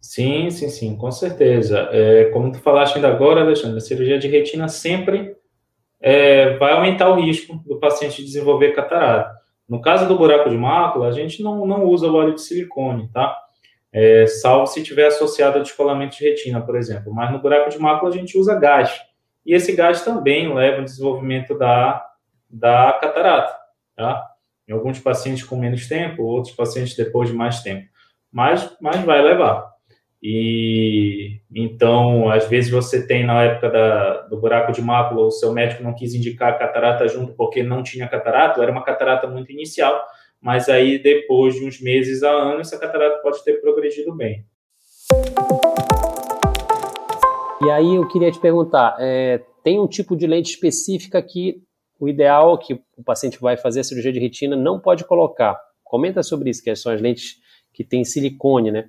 Sim, 0.00 0.50
sim, 0.50 0.68
sim, 0.68 0.96
com 0.96 1.10
certeza. 1.10 1.88
É, 1.90 2.26
como 2.26 2.52
tu 2.52 2.58
falaste 2.60 2.96
ainda 2.96 3.08
agora, 3.08 3.42
Alexandre, 3.42 3.78
a 3.78 3.80
cirurgia 3.80 4.18
de 4.18 4.28
retina 4.28 4.68
sempre 4.68 5.36
é, 6.00 6.56
vai 6.56 6.72
aumentar 6.72 7.10
o 7.10 7.20
risco 7.20 7.56
do 7.66 7.78
paciente 7.78 8.24
desenvolver 8.24 8.72
catarata. 8.72 9.34
No 9.68 9.80
caso 9.80 10.06
do 10.06 10.16
buraco 10.16 10.48
de 10.48 10.56
mácula, 10.56 11.08
a 11.08 11.12
gente 11.12 11.42
não, 11.42 11.66
não 11.66 11.84
usa 11.84 12.06
o 12.06 12.14
óleo 12.14 12.34
de 12.34 12.40
silicone, 12.40 13.10
tá? 13.12 13.36
É, 13.98 14.26
salvo 14.26 14.66
se 14.66 14.82
tiver 14.82 15.06
associado 15.06 15.58
a 15.58 15.62
descolamento 15.62 16.18
de 16.18 16.24
retina, 16.28 16.60
por 16.60 16.76
exemplo. 16.76 17.14
Mas 17.14 17.32
no 17.32 17.40
buraco 17.40 17.70
de 17.70 17.78
mácula 17.78 18.12
a 18.12 18.14
gente 18.14 18.36
usa 18.36 18.54
gás. 18.54 18.94
E 19.44 19.54
esse 19.54 19.72
gás 19.72 20.04
também 20.04 20.54
leva 20.54 20.78
ao 20.78 20.84
desenvolvimento 20.84 21.56
da, 21.56 22.06
da 22.50 22.92
catarata, 23.00 23.56
tá? 23.96 24.22
Em 24.68 24.74
alguns 24.74 24.98
pacientes 24.98 25.44
com 25.44 25.56
menos 25.56 25.88
tempo, 25.88 26.24
outros 26.24 26.54
pacientes 26.54 26.94
depois 26.94 27.30
de 27.30 27.34
mais 27.34 27.62
tempo. 27.62 27.88
Mas, 28.30 28.76
mas 28.82 29.00
vai 29.02 29.22
levar. 29.22 29.66
E 30.22 31.40
então, 31.54 32.28
às 32.28 32.46
vezes 32.48 32.70
você 32.70 33.06
tem 33.06 33.24
na 33.24 33.44
época 33.44 33.70
da, 33.70 34.22
do 34.26 34.38
buraco 34.38 34.72
de 34.72 34.82
mácula, 34.82 35.24
o 35.24 35.30
seu 35.30 35.54
médico 35.54 35.82
não 35.82 35.94
quis 35.94 36.12
indicar 36.12 36.58
catarata 36.58 37.08
junto 37.08 37.32
porque 37.32 37.62
não 37.62 37.82
tinha 37.82 38.06
catarata, 38.06 38.60
era 38.60 38.72
uma 38.72 38.84
catarata 38.84 39.26
muito 39.26 39.50
inicial, 39.52 40.04
mas 40.46 40.68
aí 40.68 40.96
depois 40.96 41.56
de 41.56 41.64
uns 41.64 41.80
meses 41.80 42.22
a 42.22 42.30
anos, 42.30 42.68
essa 42.68 42.78
catarata 42.78 43.20
pode 43.20 43.42
ter 43.42 43.60
progredido 43.60 44.14
bem. 44.14 44.44
E 47.64 47.68
aí 47.68 47.96
eu 47.96 48.06
queria 48.06 48.30
te 48.30 48.38
perguntar, 48.38 48.96
é, 49.00 49.42
tem 49.64 49.80
um 49.80 49.88
tipo 49.88 50.16
de 50.16 50.24
lente 50.24 50.50
específica 50.50 51.20
que 51.20 51.60
o 51.98 52.08
ideal 52.08 52.56
que 52.58 52.74
o 52.96 53.02
paciente 53.04 53.40
vai 53.40 53.56
fazer 53.56 53.80
a 53.80 53.84
cirurgia 53.84 54.12
de 54.12 54.20
retina 54.20 54.54
não 54.54 54.78
pode 54.78 55.04
colocar? 55.04 55.58
Comenta 55.82 56.22
sobre 56.22 56.48
isso, 56.48 56.62
que 56.62 56.76
são 56.76 56.92
as 56.92 57.00
lentes 57.00 57.38
que 57.74 57.82
têm 57.82 58.04
silicone, 58.04 58.70
né? 58.70 58.88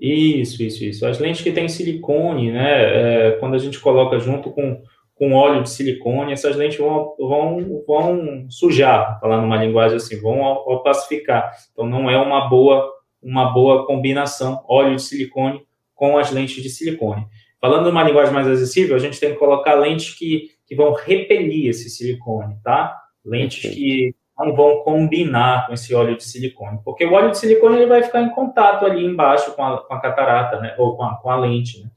Isso, 0.00 0.62
isso, 0.62 0.82
isso. 0.82 1.06
As 1.06 1.18
lentes 1.18 1.42
que 1.42 1.52
têm 1.52 1.68
silicone, 1.68 2.50
né? 2.50 3.26
É, 3.26 3.30
quando 3.32 3.54
a 3.54 3.58
gente 3.58 3.78
coloca 3.78 4.18
junto 4.18 4.50
com, 4.50 4.82
com 5.22 5.34
óleo 5.34 5.62
de 5.62 5.70
silicone, 5.70 6.32
essas 6.32 6.56
lentes 6.56 6.78
vão, 6.78 7.14
vão, 7.16 7.84
vão 7.86 8.46
sujar, 8.50 9.20
falando 9.20 9.44
uma 9.44 9.56
linguagem 9.56 9.96
assim, 9.98 10.20
vão 10.20 10.40
opacificar. 10.40 11.48
Então, 11.70 11.86
não 11.86 12.10
é 12.10 12.18
uma 12.18 12.48
boa, 12.48 12.92
uma 13.22 13.52
boa 13.52 13.86
combinação 13.86 14.64
óleo 14.66 14.96
de 14.96 15.02
silicone 15.02 15.64
com 15.94 16.18
as 16.18 16.32
lentes 16.32 16.60
de 16.60 16.68
silicone. 16.68 17.24
Falando 17.60 17.88
uma 17.88 18.02
linguagem 18.02 18.34
mais 18.34 18.48
acessível, 18.48 18.96
a 18.96 18.98
gente 18.98 19.20
tem 19.20 19.30
que 19.30 19.38
colocar 19.38 19.74
lentes 19.74 20.12
que, 20.12 20.48
que 20.66 20.74
vão 20.74 20.92
repelir 20.92 21.70
esse 21.70 21.88
silicone, 21.88 22.56
tá? 22.64 22.92
Lentes 23.24 23.72
que 23.72 24.12
não 24.36 24.56
vão 24.56 24.82
combinar 24.82 25.68
com 25.68 25.72
esse 25.72 25.94
óleo 25.94 26.16
de 26.16 26.24
silicone, 26.24 26.80
porque 26.84 27.04
o 27.04 27.12
óleo 27.12 27.30
de 27.30 27.38
silicone 27.38 27.76
ele 27.76 27.86
vai 27.86 28.02
ficar 28.02 28.22
em 28.22 28.30
contato 28.30 28.84
ali 28.84 29.04
embaixo 29.04 29.54
com 29.54 29.62
a, 29.62 29.86
com 29.86 29.94
a 29.94 30.00
catarata, 30.00 30.58
né, 30.58 30.74
ou 30.78 30.96
com 30.96 31.04
a, 31.04 31.14
com 31.14 31.30
a 31.30 31.36
lente, 31.36 31.80
né? 31.80 31.88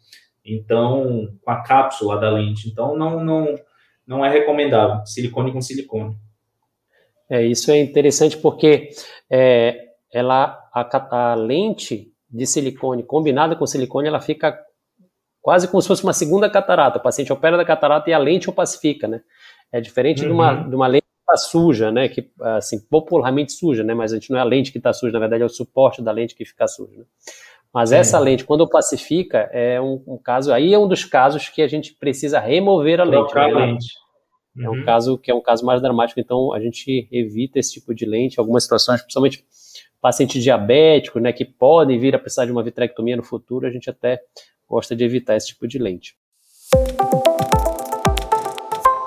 Então, 0.45 1.27
com 1.43 1.51
a 1.51 1.63
cápsula 1.63 2.19
da 2.19 2.29
lente. 2.29 2.69
Então, 2.69 2.95
não, 2.95 3.23
não, 3.23 3.55
não 4.05 4.23
é 4.23 4.29
recomendável 4.29 5.05
silicone 5.05 5.51
com 5.51 5.61
silicone. 5.61 6.15
É, 7.29 7.43
isso 7.43 7.71
é 7.71 7.79
interessante 7.79 8.37
porque 8.37 8.89
é, 9.29 9.85
ela 10.13 10.59
a, 10.73 11.31
a 11.31 11.35
lente 11.35 12.11
de 12.29 12.45
silicone 12.45 13.03
combinada 13.03 13.55
com 13.55 13.65
silicone, 13.65 14.07
ela 14.07 14.19
fica 14.19 14.59
quase 15.41 15.67
como 15.67 15.81
se 15.81 15.87
fosse 15.87 16.03
uma 16.03 16.13
segunda 16.13 16.49
catarata. 16.49 16.99
O 16.99 17.01
paciente 17.01 17.31
opera 17.31 17.55
da 17.55 17.63
catarata 17.63 18.09
e 18.09 18.13
a 18.13 18.17
lente 18.17 18.49
o 18.49 18.53
pacifica, 18.53 19.07
né? 19.07 19.21
É 19.71 19.79
diferente 19.79 20.21
uhum. 20.21 20.27
de, 20.27 20.33
uma, 20.33 20.53
uhum. 20.53 20.69
de 20.69 20.75
uma 20.75 20.87
lente 20.87 21.03
que 21.03 21.31
está 21.31 21.37
suja, 21.37 21.91
né? 21.91 22.09
Que, 22.09 22.29
assim, 22.41 22.79
popularmente 22.79 23.53
suja, 23.53 23.83
né? 23.83 23.93
Mas 23.93 24.11
a 24.11 24.15
gente 24.15 24.31
não 24.31 24.37
é 24.37 24.41
a 24.41 24.45
lente 24.45 24.71
que 24.71 24.77
está 24.77 24.91
suja, 24.91 25.13
na 25.13 25.19
verdade 25.19 25.43
é 25.43 25.45
o 25.45 25.49
suporte 25.49 26.01
da 26.01 26.11
lente 26.11 26.35
que 26.35 26.45
fica 26.45 26.67
suja, 26.67 26.97
né? 26.97 27.05
Mas 27.75 27.91
essa 27.91 28.17
lente, 28.17 28.45
quando 28.45 28.65
pacifica, 28.69 29.49
é 29.51 29.81
um, 29.81 30.01
um, 30.07 30.17
caso, 30.17 30.53
aí 30.53 30.73
é 30.73 30.79
um 30.79 30.87
dos 30.87 31.03
casos 31.03 31.49
que 31.49 31.61
a 31.61 31.67
gente 31.67 31.93
precisa 31.93 32.39
remover 32.39 33.01
a 33.01 33.03
lente. 33.03 33.35
Né? 33.35 33.41
A 33.41 33.47
lente. 33.47 33.87
Uhum. 34.55 34.63
É 34.63 34.69
um 34.69 34.73
uhum. 34.75 34.85
caso 34.85 35.17
que 35.17 35.29
é 35.29 35.35
um 35.35 35.41
caso 35.41 35.65
mais 35.65 35.81
dramático, 35.81 36.17
então 36.17 36.53
a 36.53 36.61
gente 36.61 37.05
evita 37.11 37.59
esse 37.59 37.73
tipo 37.73 37.93
de 37.93 38.05
lente, 38.05 38.39
algumas 38.39 38.63
situações, 38.63 39.01
principalmente 39.01 39.43
pacientes 39.99 40.41
diabéticos, 40.41 41.21
né, 41.21 41.33
que 41.33 41.43
podem 41.43 41.99
vir 41.99 42.15
a 42.15 42.19
precisar 42.19 42.45
de 42.45 42.51
uma 42.53 42.63
vitrectomia 42.63 43.17
no 43.17 43.23
futuro, 43.23 43.67
a 43.67 43.69
gente 43.69 43.89
até 43.89 44.21
gosta 44.65 44.95
de 44.95 45.03
evitar 45.03 45.35
esse 45.35 45.47
tipo 45.47 45.67
de 45.67 45.77
lente. 45.77 46.15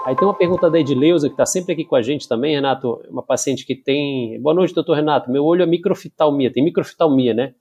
Aí 0.04 0.14
tem 0.14 0.28
uma 0.28 0.36
pergunta 0.36 0.70
da 0.70 0.78
Edileuza, 0.78 1.28
que 1.28 1.34
está 1.34 1.46
sempre 1.46 1.72
aqui 1.72 1.86
com 1.86 1.96
a 1.96 2.02
gente 2.02 2.28
também, 2.28 2.54
Renato, 2.54 3.00
uma 3.08 3.22
paciente 3.22 3.64
que 3.64 3.74
tem... 3.74 4.38
Boa 4.42 4.54
noite, 4.54 4.74
doutor 4.74 4.92
Renato, 4.92 5.30
meu 5.30 5.42
olho 5.42 5.62
é 5.62 5.66
microfitalmia, 5.66 6.52
tem 6.52 6.62
microfitalmia, 6.62 7.32
né? 7.32 7.54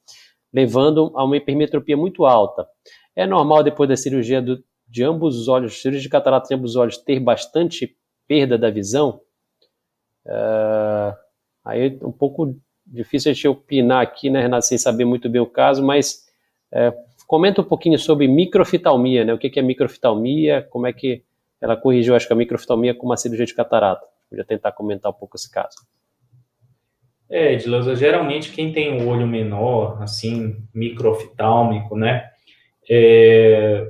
Levando 0.57 1.11
a 1.15 1.23
uma 1.23 1.37
hipermetropia 1.37 1.95
muito 1.95 2.25
alta. 2.25 2.67
É 3.15 3.25
normal, 3.25 3.63
depois 3.63 3.89
da 3.89 3.95
cirurgia 3.95 4.41
do, 4.41 4.63
de 4.87 5.03
ambos 5.03 5.37
os 5.37 5.47
olhos, 5.47 5.81
cirurgia 5.81 6.01
de 6.01 6.09
catarata 6.09 6.47
de 6.47 6.55
ambos 6.55 6.71
os 6.71 6.75
olhos, 6.75 6.97
ter 6.97 7.19
bastante 7.19 7.95
perda 8.27 8.57
da 8.57 8.69
visão? 8.69 9.21
Uh, 10.25 11.15
aí 11.63 11.97
um 12.01 12.11
pouco 12.11 12.55
difícil 12.85 13.31
a 13.31 13.33
gente 13.33 13.47
opinar 13.47 14.01
aqui, 14.01 14.29
né, 14.29 14.41
Renato, 14.41 14.65
sem 14.65 14.77
saber 14.77 15.05
muito 15.05 15.29
bem 15.29 15.41
o 15.41 15.45
caso, 15.45 15.85
mas 15.85 16.25
é, 16.71 16.93
Comenta 17.27 17.59
um 17.59 17.65
pouquinho 17.65 17.99
sobre 17.99 18.25
microfitalmia, 18.25 19.25
né? 19.25 19.33
O 19.33 19.37
que 19.37 19.59
é 19.59 19.61
microfitalmia, 19.61 20.65
como 20.69 20.87
é 20.87 20.93
que 20.93 21.25
ela 21.59 21.75
corrigiu, 21.75 22.15
acho 22.15 22.25
que 22.25 22.31
a 22.31 22.35
microfitalmia 22.37 22.95
com 22.95 23.05
uma 23.05 23.17
cirurgia 23.17 23.45
de 23.45 23.53
catarata. 23.53 24.07
Podia 24.29 24.45
tentar 24.45 24.71
comentar 24.71 25.11
um 25.11 25.13
pouco 25.13 25.35
esse 25.35 25.51
caso. 25.51 25.75
É, 27.29 27.53
Edileuza, 27.53 27.95
geralmente 27.95 28.51
quem 28.51 28.71
tem 28.71 29.01
o 29.01 29.07
olho 29.07 29.27
menor, 29.27 30.01
assim, 30.01 30.57
microfitálmico, 30.73 31.95
né, 31.95 32.29
é, 32.89 33.85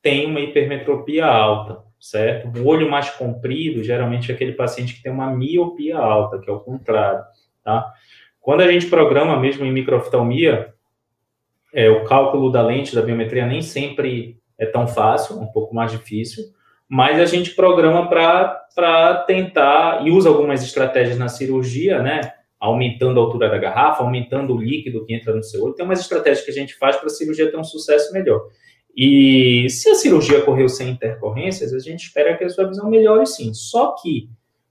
tem 0.00 0.26
uma 0.26 0.40
hipermetropia 0.40 1.26
alta, 1.26 1.82
certo? 1.98 2.48
O 2.58 2.66
olho 2.66 2.90
mais 2.90 3.10
comprido, 3.10 3.82
geralmente 3.82 4.30
é 4.30 4.34
aquele 4.34 4.52
paciente 4.52 4.94
que 4.94 5.02
tem 5.02 5.12
uma 5.12 5.30
miopia 5.30 5.98
alta, 5.98 6.38
que 6.38 6.48
é 6.48 6.52
o 6.52 6.60
contrário, 6.60 7.22
tá? 7.64 7.92
Quando 8.40 8.62
a 8.62 8.70
gente 8.70 8.86
programa 8.86 9.38
mesmo 9.38 9.64
em 9.64 9.72
microftalmia, 9.72 10.74
é, 11.72 11.88
o 11.88 12.04
cálculo 12.04 12.50
da 12.50 12.60
lente, 12.60 12.94
da 12.94 13.02
biometria, 13.02 13.46
nem 13.46 13.62
sempre 13.62 14.40
é 14.58 14.66
tão 14.66 14.86
fácil, 14.86 15.40
um 15.40 15.46
pouco 15.46 15.74
mais 15.74 15.90
difícil, 15.90 16.44
mas 16.88 17.18
a 17.18 17.24
gente 17.24 17.54
programa 17.54 18.08
para 18.08 19.24
tentar, 19.26 20.06
e 20.06 20.10
usa 20.10 20.28
algumas 20.28 20.62
estratégias 20.62 21.16
na 21.16 21.28
cirurgia, 21.28 22.02
né? 22.02 22.20
Aumentando 22.62 23.18
a 23.18 23.22
altura 23.24 23.48
da 23.48 23.58
garrafa, 23.58 24.04
aumentando 24.04 24.54
o 24.54 24.60
líquido 24.60 25.04
que 25.04 25.12
entra 25.12 25.34
no 25.34 25.42
seu 25.42 25.64
olho. 25.64 25.74
Tem 25.74 25.84
umas 25.84 26.00
estratégias 26.00 26.44
que 26.44 26.52
a 26.52 26.54
gente 26.54 26.74
faz 26.76 26.96
para 26.96 27.06
a 27.06 27.10
cirurgia 27.10 27.50
ter 27.50 27.56
um 27.56 27.64
sucesso 27.64 28.12
melhor. 28.12 28.46
E 28.96 29.68
se 29.68 29.88
a 29.88 29.96
cirurgia 29.96 30.42
correu 30.42 30.68
sem 30.68 30.90
intercorrências, 30.90 31.72
a 31.74 31.80
gente 31.80 32.04
espera 32.04 32.36
que 32.36 32.44
a 32.44 32.48
sua 32.48 32.68
visão 32.68 32.88
melhore 32.88 33.26
sim. 33.26 33.52
Só 33.52 33.96
que 34.00 34.28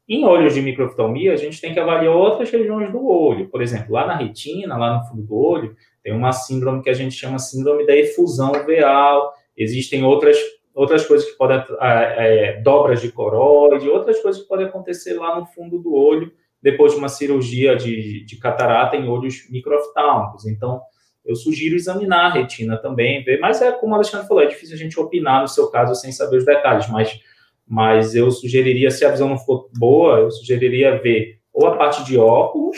em 0.08 0.24
olhos 0.24 0.54
de 0.54 0.62
microftalmia, 0.62 1.34
a 1.34 1.38
gente 1.38 1.60
tem 1.60 1.74
que 1.74 1.80
avaliar 1.80 2.16
outras 2.16 2.50
regiões 2.50 2.92
do 2.92 3.06
olho. 3.06 3.50
Por 3.50 3.62
exemplo, 3.62 3.94
lá 3.94 4.06
na 4.06 4.16
retina, 4.16 4.78
lá 4.78 4.98
no 4.98 5.06
fundo 5.08 5.24
do 5.24 5.36
olho, 5.36 5.76
tem 6.02 6.14
uma 6.14 6.32
síndrome 6.32 6.82
que 6.82 6.90
a 6.90 6.94
gente 6.94 7.16
chama 7.16 7.40
síndrome 7.40 7.86
da 7.86 7.96
efusão 7.96 8.52
veal. 8.66 9.34
Existem 9.56 10.04
outras, 10.04 10.38
outras 10.74 11.06
coisas 11.06 11.30
que 11.30 11.38
podem, 11.38 11.62
é, 11.82 12.62
dobras 12.62 13.02
de 13.02 13.12
coroide, 13.12 13.90
outras 13.90 14.20
coisas 14.22 14.42
que 14.42 14.48
podem 14.48 14.66
acontecer 14.66 15.14
lá 15.14 15.40
no 15.40 15.46
fundo 15.46 15.80
do 15.80 15.94
olho 15.94 16.32
depois 16.62 16.94
de 16.94 17.00
uma 17.00 17.10
cirurgia 17.10 17.76
de, 17.76 18.24
de 18.26 18.38
catarata 18.38 18.96
em 18.96 19.08
olhos 19.08 19.50
microftalmicos. 19.50 20.46
Então, 20.46 20.82
eu 21.26 21.36
sugiro 21.36 21.76
examinar 21.76 22.26
a 22.26 22.34
retina 22.34 22.78
também, 22.78 23.24
ver, 23.24 23.40
mas 23.40 23.62
é 23.62 23.72
como 23.72 23.94
o 23.94 23.96
Alexandre 23.96 24.28
falou, 24.28 24.44
é 24.44 24.48
difícil 24.48 24.76
a 24.76 24.80
gente 24.80 25.00
opinar 25.00 25.42
no 25.42 25.48
seu 25.48 25.70
caso 25.70 25.94
sem 25.96 26.12
saber 26.12 26.38
os 26.38 26.46
detalhes, 26.46 26.90
mas, 26.90 27.20
mas 27.68 28.16
eu 28.16 28.30
sugeriria, 28.32 28.90
se 28.90 29.06
a 29.06 29.12
visão 29.12 29.30
não 29.30 29.38
for 29.38 29.70
boa, 29.78 30.20
eu 30.20 30.32
sugeriria 30.32 31.00
ver 31.00 31.40
ou 31.54 31.68
a 31.68 31.78
parte 31.78 32.04
de 32.04 32.18
óculos 32.18 32.78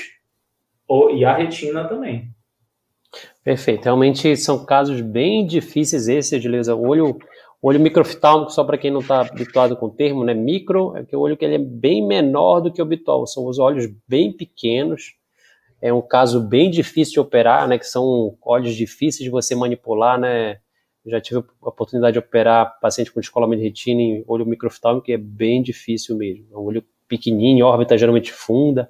ou, 0.88 1.16
e 1.16 1.24
a 1.24 1.34
retina 1.34 1.88
também. 1.88 2.34
Perfeito. 3.44 3.84
Realmente 3.84 4.36
são 4.38 4.66
casos 4.66 5.02
bem 5.02 5.46
difíceis 5.46 6.08
esses, 6.08 6.34
Edileuza. 6.34 6.76
O 6.76 6.88
olho, 6.88 7.18
olho 7.68 7.80
microfitálmico, 7.80 8.52
só 8.52 8.64
para 8.64 8.78
quem 8.78 8.92
não 8.92 9.00
está 9.00 9.22
habituado 9.22 9.76
com 9.78 9.88
o 9.88 9.90
termo, 9.90 10.24
né? 10.24 10.34
Micro 10.34 10.96
é 10.98 11.04
que 11.04 11.16
o 11.16 11.20
olho 11.20 11.38
que 11.38 11.46
ele 11.46 11.56
é 11.56 11.60
bem 11.60 12.06
menor 12.06 12.60
do 12.60 12.72
que 12.72 12.82
o 12.82 12.86
habitual. 12.86 13.26
São 13.26 13.48
os 13.48 13.60
olhos 13.60 13.88
bem 14.08 14.32
pequenos. 14.32 15.16
É 15.82 15.94
um 15.94 16.02
caso 16.02 16.42
bem 16.42 16.70
difícil 16.70 17.14
de 17.14 17.20
operar, 17.20 17.68
né? 17.68 17.78
Que 17.78 17.86
são 17.86 18.38
olhos 18.42 18.76
difíceis 18.76 19.24
de 19.24 19.30
você 19.30 19.56
manipular, 19.56 20.20
né? 20.20 20.60
já 21.06 21.20
tive 21.20 21.44
a 21.62 21.70
oportunidade 21.70 22.14
de 22.14 22.20
operar 22.20 22.80
paciente 22.80 23.12
com 23.12 23.20
descolamento 23.20 23.62
de 23.62 23.68
retina 23.68 24.02
em 24.02 24.24
olho 24.28 24.46
microfitálmico, 24.46 25.06
que 25.06 25.12
é 25.12 25.18
bem 25.18 25.62
difícil 25.62 26.16
mesmo. 26.16 26.46
É 26.52 26.58
um 26.58 26.62
olho 26.62 26.84
pequenininho, 27.08 27.66
órbita 27.66 27.98
geralmente 27.98 28.32
funda. 28.32 28.90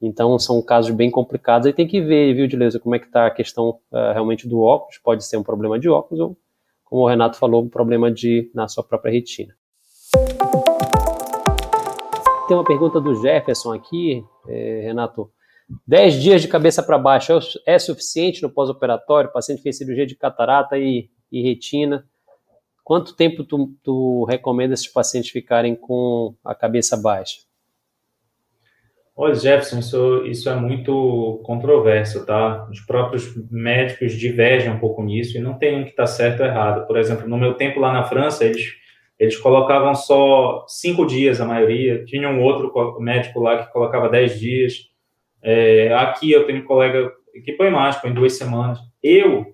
Então, 0.00 0.38
são 0.38 0.60
casos 0.60 0.90
bem 0.90 1.10
complicados. 1.10 1.66
Aí 1.66 1.72
tem 1.72 1.86
que 1.86 2.00
ver, 2.00 2.34
viu, 2.34 2.46
Dileuza, 2.46 2.80
como 2.80 2.94
é 2.94 2.98
que 2.98 3.06
está 3.06 3.26
a 3.26 3.30
questão 3.30 3.78
uh, 3.90 4.12
realmente 4.12 4.48
do 4.48 4.60
óculos. 4.60 4.98
Pode 4.98 5.24
ser 5.24 5.36
um 5.36 5.42
problema 5.42 5.78
de 5.78 5.88
óculos 5.88 6.20
ou, 6.20 6.36
como 6.86 7.02
o 7.02 7.08
Renato 7.08 7.36
falou, 7.36 7.62
um 7.62 7.68
problema 7.68 8.10
de 8.10 8.50
na 8.54 8.66
sua 8.66 8.82
própria 8.82 9.12
retina. 9.12 9.54
Tem 12.48 12.56
uma 12.56 12.64
pergunta 12.64 13.00
do 13.00 13.14
Jefferson 13.20 13.72
aqui, 13.72 14.24
é, 14.48 14.82
Renato. 14.84 15.30
10 15.84 16.22
dias 16.22 16.42
de 16.42 16.46
cabeça 16.46 16.80
para 16.80 16.96
baixo 16.96 17.32
é, 17.32 17.74
é 17.74 17.78
suficiente 17.78 18.40
no 18.40 18.48
pós-operatório? 18.48 19.32
Paciente 19.32 19.62
fez 19.62 19.76
cirurgia 19.76 20.06
de 20.06 20.14
catarata 20.14 20.78
e, 20.78 21.10
e 21.30 21.42
retina. 21.42 22.06
Quanto 22.84 23.16
tempo 23.16 23.42
tu, 23.42 23.74
tu 23.82 24.24
recomenda 24.26 24.74
esses 24.74 24.86
pacientes 24.86 25.30
ficarem 25.30 25.74
com 25.74 26.36
a 26.44 26.54
cabeça 26.54 26.96
baixa? 26.96 27.45
Olha, 29.18 29.34
Jefferson, 29.34 29.78
isso, 29.78 30.26
isso 30.26 30.50
é 30.50 30.54
muito 30.54 31.40
controverso, 31.42 32.26
tá? 32.26 32.68
Os 32.70 32.80
próprios 32.80 33.34
médicos 33.50 34.12
divergem 34.12 34.70
um 34.70 34.78
pouco 34.78 35.02
nisso 35.02 35.38
e 35.38 35.40
não 35.40 35.54
tem 35.54 35.74
um 35.74 35.84
que 35.84 35.90
está 35.90 36.06
certo 36.06 36.40
ou 36.40 36.46
errado. 36.46 36.86
Por 36.86 36.98
exemplo, 36.98 37.26
no 37.26 37.38
meu 37.38 37.54
tempo 37.54 37.80
lá 37.80 37.90
na 37.90 38.04
França, 38.04 38.44
eles, 38.44 38.74
eles 39.18 39.38
colocavam 39.38 39.94
só 39.94 40.66
cinco 40.68 41.06
dias, 41.06 41.40
a 41.40 41.46
maioria. 41.46 42.04
Tinha 42.04 42.28
um 42.28 42.42
outro 42.42 42.70
médico 43.00 43.40
lá 43.40 43.64
que 43.64 43.72
colocava 43.72 44.10
dez 44.10 44.38
dias. 44.38 44.90
É, 45.42 45.94
aqui 45.94 46.30
eu 46.30 46.44
tenho 46.44 46.60
um 46.62 46.66
colega 46.66 47.10
que 47.42 47.52
põe 47.52 47.70
mais, 47.70 47.96
põe 47.96 48.12
duas 48.12 48.34
semanas. 48.34 48.78
Eu, 49.02 49.46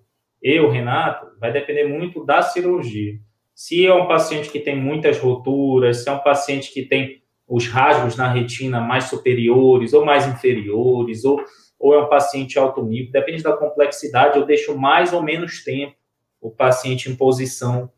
eu, 0.43 0.71
Renato, 0.71 1.39
vai 1.39 1.53
depender 1.53 1.85
muito 1.85 2.27
da 2.27 2.43
cirurgia. 2.43 3.15
Se 3.55 3.87
é 3.87 3.95
um 3.95 4.09
paciente 4.09 4.51
que 4.51 4.59
tem 4.59 4.75
muitas 4.75 5.21
roturas, 5.21 6.03
se 6.03 6.09
é 6.09 6.13
um 6.13 6.19
paciente 6.19 6.73
que 6.75 6.83
tem 6.83 7.22
os 7.49 7.67
rasgos 7.67 8.17
na 8.17 8.29
retina 8.29 8.81
mais 8.81 9.05
superiores 9.05 9.93
ou 9.93 10.05
mais 10.05 10.27
inferiores, 10.27 11.25
ou, 11.25 11.43
ou 11.79 11.95
é 11.95 12.03
um 12.03 12.09
paciente 12.09 12.59
alto 12.59 12.83
nível, 12.85 13.13
depende 13.13 13.43
da 13.43 13.57
complexidade, 13.57 14.39
eu 14.39 14.47
deixo 14.47 14.77
mais 14.77 15.13
ou 15.13 15.23
menos 15.23 15.63
tempo 15.65 15.95
o 16.41 16.51
paciente 16.51 17.11
em 17.11 17.15
posição 17.15 17.91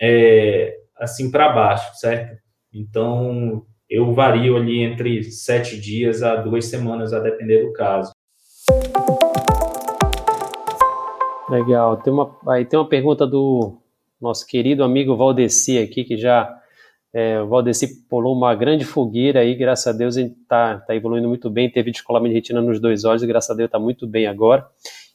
é, 0.00 0.76
assim 0.96 1.30
para 1.30 1.52
baixo, 1.52 1.94
certo? 1.94 2.36
Então, 2.72 3.64
eu 3.88 4.12
vario 4.12 4.56
ali 4.56 4.80
entre 4.80 5.22
sete 5.22 5.78
dias 5.80 6.22
a 6.22 6.36
duas 6.36 6.64
semanas, 6.66 7.12
a 7.12 7.20
depender 7.20 7.64
do 7.64 7.72
caso. 7.72 8.12
Legal. 11.48 11.98
Tem 11.98 12.12
uma, 12.12 12.36
aí 12.48 12.64
tem 12.64 12.78
uma 12.78 12.88
pergunta 12.88 13.26
do 13.26 13.78
nosso 14.20 14.46
querido 14.46 14.82
amigo 14.82 15.16
Valdeci 15.16 15.78
aqui, 15.78 16.02
que 16.02 16.16
já 16.16 16.60
é, 17.14 17.40
o 17.40 17.46
Valdeci 17.46 18.08
pulou 18.08 18.34
uma 18.34 18.52
grande 18.56 18.84
fogueira 18.84 19.38
aí, 19.38 19.54
graças 19.54 19.86
a 19.86 19.96
Deus 19.96 20.16
ele 20.16 20.34
está 20.42 20.78
tá 20.80 20.96
evoluindo 20.96 21.28
muito 21.28 21.48
bem, 21.48 21.70
teve 21.70 21.92
descolamento 21.92 22.30
de 22.30 22.34
retina 22.34 22.60
nos 22.60 22.80
dois 22.80 23.04
olhos 23.04 23.22
graças 23.22 23.50
a 23.50 23.54
Deus 23.54 23.68
está 23.68 23.78
muito 23.78 24.04
bem 24.04 24.26
agora. 24.26 24.66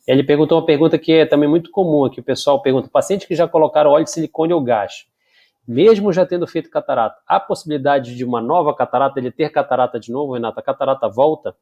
Ele 0.08 0.24
perguntou 0.24 0.58
uma 0.58 0.66
pergunta 0.66 0.98
que 0.98 1.12
é 1.12 1.26
também 1.26 1.50
muito 1.50 1.70
comum 1.70 2.06
aqui, 2.06 2.22
o 2.22 2.24
pessoal 2.24 2.62
pergunta, 2.62 2.90
pacientes 2.90 3.28
que 3.28 3.36
já 3.36 3.50
colocaram 3.50 3.92
óleo 3.92 4.06
de 4.06 4.12
silicone 4.12 4.54
ou 4.54 4.64
gás, 4.64 5.08
mesmo 5.68 6.14
já 6.14 6.26
tendo 6.26 6.48
feito 6.48 6.70
catarata, 6.70 7.18
há 7.28 7.38
possibilidade 7.38 8.16
de 8.16 8.24
uma 8.24 8.40
nova 8.40 8.74
catarata, 8.74 9.20
ele 9.20 9.30
ter 9.30 9.50
catarata 9.52 10.00
de 10.00 10.10
novo, 10.10 10.34
Renata? 10.34 10.62
A 10.62 10.64
catarata 10.64 11.10
volta? 11.10 11.54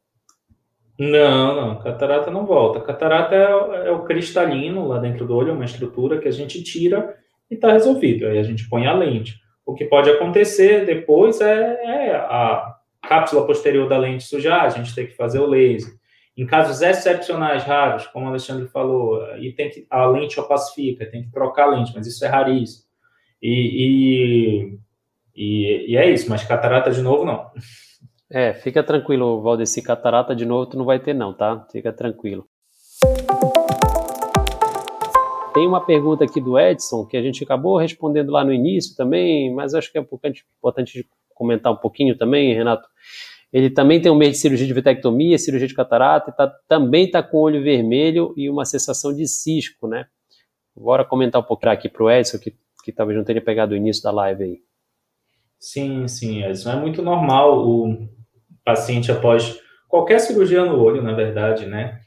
Não, 0.96 1.54
não, 1.54 1.78
catarata 1.80 2.30
não 2.30 2.46
volta. 2.46 2.80
Catarata 2.80 3.34
é, 3.34 3.88
é 3.88 3.90
o 3.90 4.04
cristalino 4.04 4.86
lá 4.86 4.98
dentro 4.98 5.26
do 5.26 5.34
olho, 5.34 5.50
é 5.50 5.52
uma 5.52 5.64
estrutura 5.64 6.18
que 6.18 6.28
a 6.28 6.32
gente 6.32 6.62
tira 6.62 7.16
e 7.50 7.54
está 7.54 7.72
resolvido. 7.72 8.26
Aí 8.26 8.38
a 8.38 8.42
gente 8.42 8.68
põe 8.68 8.86
a 8.86 8.94
lente. 8.94 9.34
O 9.68 9.74
que 9.74 9.84
pode 9.84 10.08
acontecer 10.08 10.86
depois 10.86 11.42
é, 11.42 11.78
é 11.84 12.16
a 12.16 12.74
cápsula 13.06 13.46
posterior 13.46 13.86
da 13.86 13.98
lente 13.98 14.24
sujar, 14.24 14.64
a 14.64 14.70
gente 14.70 14.94
tem 14.94 15.06
que 15.06 15.14
fazer 15.14 15.40
o 15.40 15.46
laser. 15.46 15.92
Em 16.34 16.46
casos 16.46 16.80
excepcionais 16.80 17.64
raros, 17.64 18.06
como 18.06 18.24
o 18.24 18.28
Alexandre 18.30 18.66
falou, 18.68 19.20
e 19.36 19.52
tem 19.52 19.68
que, 19.68 19.86
a 19.90 20.06
lente 20.06 20.40
opacifica, 20.40 21.04
tem 21.04 21.22
que 21.22 21.30
trocar 21.30 21.64
a 21.64 21.76
lente, 21.76 21.92
mas 21.94 22.06
isso 22.06 22.24
é 22.24 22.28
raríssimo. 22.28 22.84
E, 23.42 24.72
e, 24.72 24.78
e, 25.36 25.92
e 25.92 25.96
é 25.98 26.10
isso, 26.10 26.30
mas 26.30 26.42
catarata 26.42 26.90
de 26.90 27.02
novo, 27.02 27.26
não. 27.26 27.50
É, 28.30 28.54
fica 28.54 28.82
tranquilo, 28.82 29.42
Valdeci, 29.42 29.82
catarata 29.82 30.34
de 30.34 30.46
novo 30.46 30.64
tu 30.64 30.78
não 30.78 30.86
vai 30.86 30.98
ter 30.98 31.12
não, 31.12 31.34
tá? 31.34 31.66
Fica 31.70 31.92
tranquilo. 31.92 32.48
Tem 35.58 35.66
uma 35.66 35.84
pergunta 35.84 36.22
aqui 36.22 36.40
do 36.40 36.56
Edson, 36.56 37.04
que 37.04 37.16
a 37.16 37.20
gente 37.20 37.42
acabou 37.42 37.76
respondendo 37.76 38.30
lá 38.30 38.44
no 38.44 38.52
início 38.52 38.94
também, 38.94 39.52
mas 39.52 39.74
acho 39.74 39.90
que 39.90 39.98
é 39.98 40.00
importante 40.00 41.04
comentar 41.34 41.72
um 41.72 41.76
pouquinho 41.76 42.16
também, 42.16 42.54
Renato. 42.54 42.86
Ele 43.52 43.68
também 43.68 44.00
tem 44.00 44.12
um 44.12 44.14
mês 44.14 44.34
de 44.34 44.38
cirurgia 44.38 44.68
de 44.68 44.72
vitectomia, 44.72 45.36
cirurgia 45.36 45.66
de 45.66 45.74
catarata, 45.74 46.30
e 46.30 46.32
tá, 46.32 46.46
também 46.68 47.06
está 47.06 47.24
com 47.24 47.38
olho 47.38 47.60
vermelho 47.60 48.32
e 48.36 48.48
uma 48.48 48.64
sensação 48.64 49.12
de 49.12 49.26
cisco, 49.26 49.88
né? 49.88 50.06
Bora 50.76 51.04
comentar 51.04 51.40
um 51.40 51.44
pouquinho 51.44 51.72
aqui 51.72 51.88
para 51.88 52.04
o 52.04 52.08
Edson, 52.08 52.38
que, 52.38 52.54
que 52.84 52.92
talvez 52.92 53.18
não 53.18 53.24
tenha 53.24 53.42
pegado 53.42 53.74
o 53.74 53.76
início 53.76 54.04
da 54.04 54.12
live 54.12 54.44
aí. 54.44 54.58
Sim, 55.58 56.06
sim, 56.06 56.44
Edson. 56.44 56.70
É 56.70 56.76
muito 56.76 57.02
normal 57.02 57.66
o 57.66 58.08
paciente 58.64 59.10
após 59.10 59.58
qualquer 59.88 60.20
cirurgia 60.20 60.64
no 60.64 60.80
olho, 60.80 61.02
na 61.02 61.14
verdade, 61.14 61.66
né? 61.66 61.98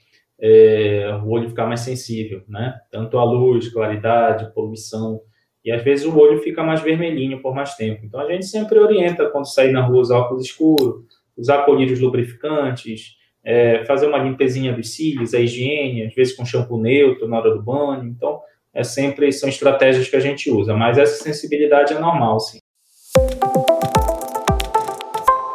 É, 0.42 1.20
o 1.24 1.30
olho 1.30 1.50
ficar 1.50 1.68
mais 1.68 1.82
sensível, 1.82 2.42
né? 2.50 2.80
Tanto 2.90 3.20
a 3.20 3.24
luz, 3.24 3.70
claridade, 3.70 4.52
poluição. 4.54 5.22
E 5.64 5.72
às 5.72 5.84
vezes 5.84 6.06
o 6.06 6.18
olho 6.18 6.40
fica 6.40 6.64
mais 6.64 6.82
vermelhinho 6.82 7.40
por 7.42 7.54
mais 7.54 7.76
tempo. 7.76 8.04
Então 8.04 8.20
a 8.20 8.32
gente 8.32 8.48
sempre 8.48 8.80
orienta 8.80 9.30
quando 9.30 9.46
sair 9.46 9.72
na 9.72 9.86
rua 9.86 10.02
usar 10.02 10.18
óculos 10.18 10.46
escuros, 10.46 11.06
usar 11.38 11.64
colírios 11.64 12.00
lubrificantes, 12.00 13.18
é, 13.44 13.86
fazer 13.86 14.08
uma 14.08 14.18
limpezinha 14.18 14.74
dos 14.74 14.96
cílios, 14.96 15.36
a 15.36 15.40
higiene, 15.40 16.08
às 16.08 16.16
vezes 16.16 16.36
com 16.36 16.44
shampoo 16.44 16.82
neutro 16.82 17.28
na 17.28 17.38
hora 17.38 17.54
do 17.54 17.62
banho. 17.62 18.06
Então 18.06 18.42
é 18.74 18.84
sempre 18.84 19.32
são 19.32 19.48
estratégias 19.48 20.10
que 20.10 20.16
a 20.16 20.20
gente 20.20 20.50
usa, 20.50 20.74
mas 20.74 20.98
essa 20.98 21.24
sensibilidade 21.24 21.94
é 21.94 22.00
normal, 22.00 22.40
sim. 22.40 22.58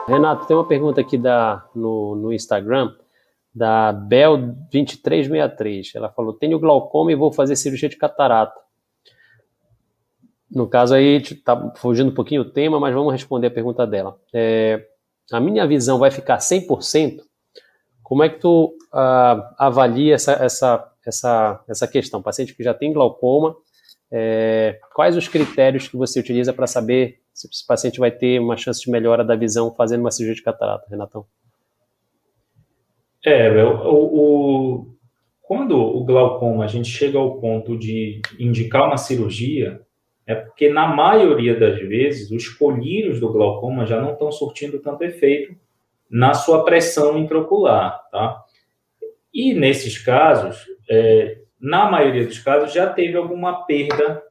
Renato, 0.06 0.46
tem 0.46 0.56
uma 0.56 0.68
pergunta 0.68 1.00
aqui 1.00 1.18
da, 1.18 1.64
no, 1.74 2.14
no 2.14 2.32
Instagram 2.32 2.92
da 3.56 3.90
Bel 3.90 4.36
2363. 4.70 5.94
Ela 5.94 6.10
falou: 6.10 6.34
tenho 6.34 6.60
glaucoma 6.60 7.10
e 7.10 7.16
vou 7.16 7.32
fazer 7.32 7.56
cirurgia 7.56 7.88
de 7.88 7.96
catarata. 7.96 8.60
No 10.50 10.68
caso 10.68 10.94
aí, 10.94 11.16
está 11.16 11.72
fugindo 11.76 12.10
um 12.10 12.14
pouquinho 12.14 12.42
o 12.42 12.50
tema, 12.50 12.78
mas 12.78 12.94
vamos 12.94 13.12
responder 13.12 13.46
a 13.46 13.50
pergunta 13.50 13.86
dela. 13.86 14.20
É, 14.32 14.86
a 15.32 15.40
minha 15.40 15.66
visão 15.66 15.98
vai 15.98 16.10
ficar 16.10 16.36
100%? 16.36 17.20
Como 18.02 18.22
é 18.22 18.28
que 18.28 18.38
tu 18.38 18.76
uh, 18.92 19.42
avalia 19.58 20.14
essa, 20.14 20.32
essa, 20.32 20.92
essa, 21.04 21.64
essa 21.66 21.88
questão? 21.88 22.22
Paciente 22.22 22.54
que 22.54 22.62
já 22.62 22.72
tem 22.72 22.92
glaucoma, 22.92 23.56
é, 24.12 24.78
quais 24.94 25.16
os 25.16 25.26
critérios 25.26 25.88
que 25.88 25.96
você 25.96 26.20
utiliza 26.20 26.52
para 26.52 26.68
saber 26.68 27.20
se 27.34 27.48
esse 27.48 27.66
paciente 27.66 27.98
vai 27.98 28.12
ter 28.12 28.38
uma 28.38 28.56
chance 28.56 28.82
de 28.82 28.90
melhora 28.90 29.24
da 29.24 29.34
visão 29.34 29.74
fazendo 29.74 30.02
uma 30.02 30.12
cirurgia 30.12 30.36
de 30.36 30.42
catarata, 30.42 30.86
Renatão? 30.88 31.26
É, 33.26 33.50
o, 33.64 33.74
o, 33.82 34.86
quando 35.42 35.76
o 35.76 36.04
glaucoma 36.04 36.62
a 36.62 36.68
gente 36.68 36.88
chega 36.88 37.18
ao 37.18 37.40
ponto 37.40 37.76
de 37.76 38.22
indicar 38.38 38.86
uma 38.86 38.96
cirurgia, 38.96 39.80
é 40.24 40.36
porque 40.36 40.68
na 40.68 40.86
maioria 40.86 41.58
das 41.58 41.76
vezes 41.80 42.30
os 42.30 42.48
colírios 42.48 43.18
do 43.18 43.32
glaucoma 43.32 43.84
já 43.84 44.00
não 44.00 44.12
estão 44.12 44.30
surtindo 44.30 44.78
tanto 44.78 45.02
efeito 45.02 45.56
na 46.08 46.34
sua 46.34 46.64
pressão 46.64 47.18
intraocular, 47.18 48.00
tá? 48.12 48.44
E 49.34 49.52
nesses 49.54 49.98
casos, 49.98 50.64
é, 50.88 51.38
na 51.60 51.90
maioria 51.90 52.24
dos 52.24 52.38
casos, 52.38 52.72
já 52.72 52.88
teve 52.88 53.16
alguma 53.16 53.66
perda 53.66 54.22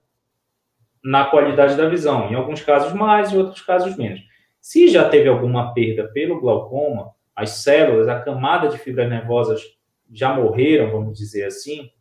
na 1.04 1.26
qualidade 1.26 1.76
da 1.76 1.90
visão. 1.90 2.32
Em 2.32 2.36
alguns 2.36 2.62
casos 2.62 2.94
mais, 2.94 3.34
em 3.34 3.38
outros 3.38 3.62
casos 3.62 3.98
menos. 3.98 4.22
Se 4.62 4.88
já 4.88 5.10
teve 5.10 5.28
alguma 5.28 5.74
perda 5.74 6.10
pelo 6.14 6.40
glaucoma, 6.40 7.14
as 7.36 7.64
células, 7.64 8.08
a 8.08 8.20
camada 8.22 8.70
de 8.70 8.78
fibras 8.78 9.10
nervosas 9.10 9.62
já 10.12 10.34
morreram, 10.34 10.92
vamos 10.92 11.18
dizer 11.18 11.46
assim, 11.46 11.92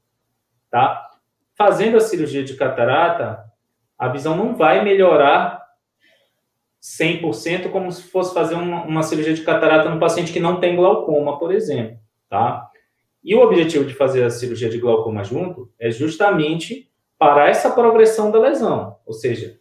tá? 0.70 1.10
Fazendo 1.54 1.96
a 1.96 2.00
cirurgia 2.00 2.44
de 2.44 2.54
catarata, 2.54 3.44
a 3.98 4.08
visão 4.08 4.36
não 4.36 4.54
vai 4.54 4.84
melhorar 4.84 5.64
100% 6.80 7.70
como 7.70 7.90
se 7.90 8.02
fosse 8.02 8.34
fazer 8.34 8.54
uma, 8.54 8.84
uma 8.84 9.02
cirurgia 9.02 9.32
de 9.32 9.42
catarata 9.42 9.88
no 9.88 9.98
paciente 9.98 10.32
que 10.32 10.40
não 10.40 10.60
tem 10.60 10.76
glaucoma, 10.76 11.38
por 11.38 11.52
exemplo, 11.52 11.98
tá? 12.28 12.70
E 13.22 13.34
o 13.34 13.40
objetivo 13.40 13.86
de 13.86 13.94
fazer 13.94 14.22
a 14.22 14.30
cirurgia 14.30 14.68
de 14.68 14.78
glaucoma 14.78 15.24
junto 15.24 15.72
é 15.78 15.90
justamente 15.90 16.90
parar 17.18 17.48
essa 17.48 17.70
progressão 17.70 18.30
da 18.30 18.38
lesão, 18.38 18.98
ou 19.06 19.14
seja, 19.14 19.58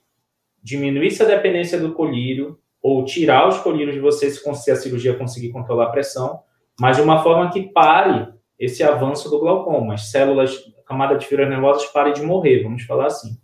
diminuir 0.61 1.07
essa 1.07 1.25
dependência 1.25 1.79
do 1.79 1.93
colírio, 1.93 2.59
ou 2.83 3.05
tirar 3.05 3.47
os 3.47 3.57
colírios 3.59 3.95
de 3.95 4.01
você 4.01 4.29
se 4.29 4.71
a 4.71 4.75
cirurgia 4.75 5.15
conseguir 5.15 5.49
controlar 5.51 5.85
a 5.85 5.91
pressão, 5.91 6.41
mas 6.77 6.97
de 6.97 7.01
uma 7.01 7.23
forma 7.23 7.49
que 7.49 7.71
pare 7.71 8.27
esse 8.59 8.83
avanço 8.83 9.29
do 9.29 9.39
glaucoma. 9.39 9.93
As 9.93 10.11
células, 10.11 10.53
a 10.77 10.85
camada 10.85 11.17
de 11.17 11.25
fibras 11.25 11.49
nervosas 11.49 11.85
pare 11.85 12.11
de 12.11 12.21
morrer, 12.21 12.61
vamos 12.61 12.83
falar 12.83 13.07
assim. 13.07 13.37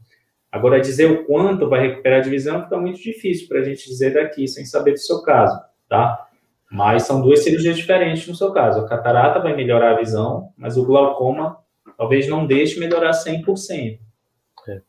Agora, 0.51 0.81
dizer 0.81 1.09
o 1.09 1.25
quanto 1.25 1.69
vai 1.69 1.87
recuperar 1.87 2.19
a 2.19 2.23
divisão 2.23 2.63
fica 2.63 2.77
muito 2.77 2.99
difícil 2.99 3.47
para 3.47 3.59
a 3.59 3.63
gente 3.63 3.87
dizer 3.87 4.13
daqui, 4.13 4.45
sem 4.47 4.65
saber 4.65 4.91
do 4.91 4.99
seu 4.99 5.21
caso, 5.21 5.57
tá? 5.87 6.27
Mas 6.69 7.03
são 7.03 7.21
duas 7.21 7.39
cirurgias 7.43 7.77
diferentes 7.77 8.27
no 8.27 8.35
seu 8.35 8.51
caso. 8.51 8.81
A 8.81 8.87
catarata 8.87 9.39
vai 9.39 9.55
melhorar 9.55 9.93
a 9.93 9.97
visão, 9.97 10.49
mas 10.57 10.75
o 10.75 10.85
glaucoma 10.85 11.57
talvez 11.97 12.27
não 12.27 12.45
deixe 12.45 12.79
melhorar 12.79 13.11
100%. 13.11 13.99
É. 14.67 14.81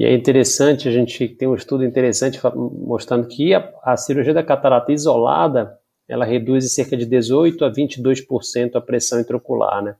E 0.00 0.04
é 0.06 0.14
interessante, 0.14 0.88
a 0.88 0.90
gente 0.90 1.28
tem 1.28 1.46
um 1.46 1.54
estudo 1.54 1.84
interessante 1.84 2.40
mostrando 2.54 3.28
que 3.28 3.52
a, 3.52 3.70
a 3.82 3.98
cirurgia 3.98 4.32
da 4.32 4.42
catarata 4.42 4.90
isolada, 4.90 5.78
ela 6.08 6.24
reduz 6.24 6.72
cerca 6.72 6.96
de 6.96 7.04
18 7.04 7.62
a 7.66 7.70
22% 7.70 8.76
a 8.76 8.80
pressão 8.80 9.20
intraocular, 9.20 9.82
né? 9.84 9.94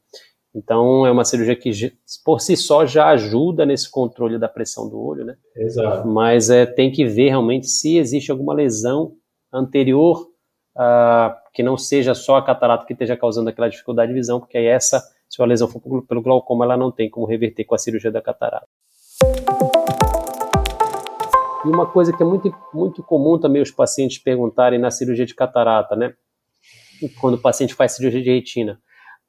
Então, 0.54 1.04
é 1.06 1.10
uma 1.10 1.22
cirurgia 1.22 1.54
que 1.54 1.70
por 2.24 2.40
si 2.40 2.56
só 2.56 2.86
já 2.86 3.08
ajuda 3.08 3.66
nesse 3.66 3.90
controle 3.90 4.38
da 4.38 4.48
pressão 4.48 4.88
do 4.88 4.98
olho, 4.98 5.22
né? 5.22 5.36
Exato. 5.54 6.08
Mas 6.08 6.48
é, 6.48 6.64
tem 6.64 6.90
que 6.90 7.04
ver 7.04 7.28
realmente 7.28 7.66
se 7.66 7.98
existe 7.98 8.30
alguma 8.30 8.54
lesão 8.54 9.16
anterior 9.52 10.30
uh, 10.78 11.34
que 11.52 11.62
não 11.62 11.76
seja 11.76 12.14
só 12.14 12.36
a 12.36 12.42
catarata 12.42 12.86
que 12.86 12.94
esteja 12.94 13.18
causando 13.18 13.50
aquela 13.50 13.68
dificuldade 13.68 14.08
de 14.08 14.18
visão, 14.18 14.40
porque 14.40 14.56
aí 14.56 14.64
essa, 14.64 14.98
se 15.28 15.42
a 15.42 15.44
lesão 15.44 15.68
for 15.68 15.82
pelo 16.06 16.22
glaucoma, 16.22 16.64
ela 16.64 16.78
não 16.78 16.90
tem 16.90 17.10
como 17.10 17.26
reverter 17.26 17.66
com 17.66 17.74
a 17.74 17.78
cirurgia 17.78 18.10
da 18.10 18.22
catarata. 18.22 18.66
E 21.64 21.68
uma 21.68 21.86
coisa 21.86 22.16
que 22.16 22.22
é 22.22 22.26
muito, 22.26 22.54
muito 22.72 23.02
comum 23.02 23.38
também 23.38 23.60
os 23.60 23.70
pacientes 23.70 24.18
perguntarem 24.18 24.78
na 24.78 24.90
cirurgia 24.90 25.26
de 25.26 25.34
catarata, 25.34 25.94
né? 25.94 26.14
Quando 27.20 27.34
o 27.34 27.40
paciente 27.40 27.74
faz 27.74 27.92
cirurgia 27.92 28.22
de 28.22 28.30
retina. 28.30 28.80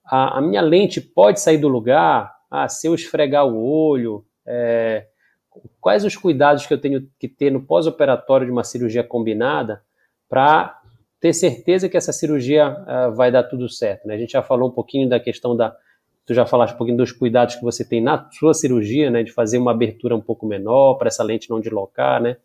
A, 0.05 0.39
a 0.39 0.41
minha 0.41 0.61
lente 0.61 0.99
pode 0.99 1.39
sair 1.39 1.57
do 1.57 1.67
lugar? 1.67 2.33
Ah, 2.49 2.67
se 2.67 2.87
eu 2.87 2.95
esfregar 2.95 3.45
o 3.45 3.63
olho, 3.63 4.25
é, 4.45 5.07
quais 5.79 6.03
os 6.03 6.15
cuidados 6.15 6.65
que 6.65 6.73
eu 6.73 6.79
tenho 6.79 7.07
que 7.19 7.27
ter 7.27 7.51
no 7.51 7.65
pós-operatório 7.65 8.45
de 8.45 8.51
uma 8.51 8.63
cirurgia 8.63 9.03
combinada 9.03 9.81
para 10.29 10.79
ter 11.19 11.33
certeza 11.33 11.87
que 11.87 11.95
essa 11.95 12.11
cirurgia 12.11 12.69
uh, 12.69 13.13
vai 13.13 13.31
dar 13.31 13.43
tudo 13.43 13.69
certo. 13.69 14.07
Né? 14.07 14.15
A 14.15 14.17
gente 14.17 14.31
já 14.31 14.41
falou 14.41 14.69
um 14.69 14.73
pouquinho 14.73 15.07
da 15.07 15.19
questão 15.19 15.55
da, 15.55 15.75
Tu 16.25 16.34
já 16.34 16.45
falaste 16.45 16.73
um 16.73 16.77
pouquinho 16.77 16.97
dos 16.97 17.12
cuidados 17.12 17.55
que 17.55 17.63
você 17.63 17.84
tem 17.84 18.01
na 18.01 18.29
sua 18.31 18.53
cirurgia, 18.53 19.10
né, 19.10 19.23
de 19.23 19.31
fazer 19.31 19.57
uma 19.57 19.71
abertura 19.71 20.15
um 20.15 20.21
pouco 20.21 20.45
menor 20.45 20.95
para 20.95 21.07
essa 21.07 21.23
lente 21.23 21.49
não 21.49 21.60
deslocar, 21.60 22.21
né? 22.21 22.38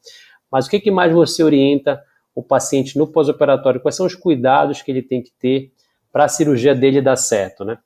Mas 0.51 0.67
o 0.67 0.71
que, 0.71 0.81
que 0.81 0.91
mais 0.91 1.12
você 1.12 1.43
orienta 1.43 2.03
o 2.35 2.43
paciente 2.43 2.97
no 2.97 3.07
pós-operatório? 3.07 3.81
Quais 3.81 3.95
são 3.95 4.07
os 4.07 4.15
cuidados 4.15 4.83
que 4.83 4.91
ele 4.91 5.03
tem 5.03 5.23
que 5.23 5.33
ter 5.39 5.73
para 6.12 6.25
a 6.25 6.29
cirurgia 6.29 6.75
dele 6.75 7.03
dar 7.03 7.17
certo, 7.17 7.65
né? 7.65 7.79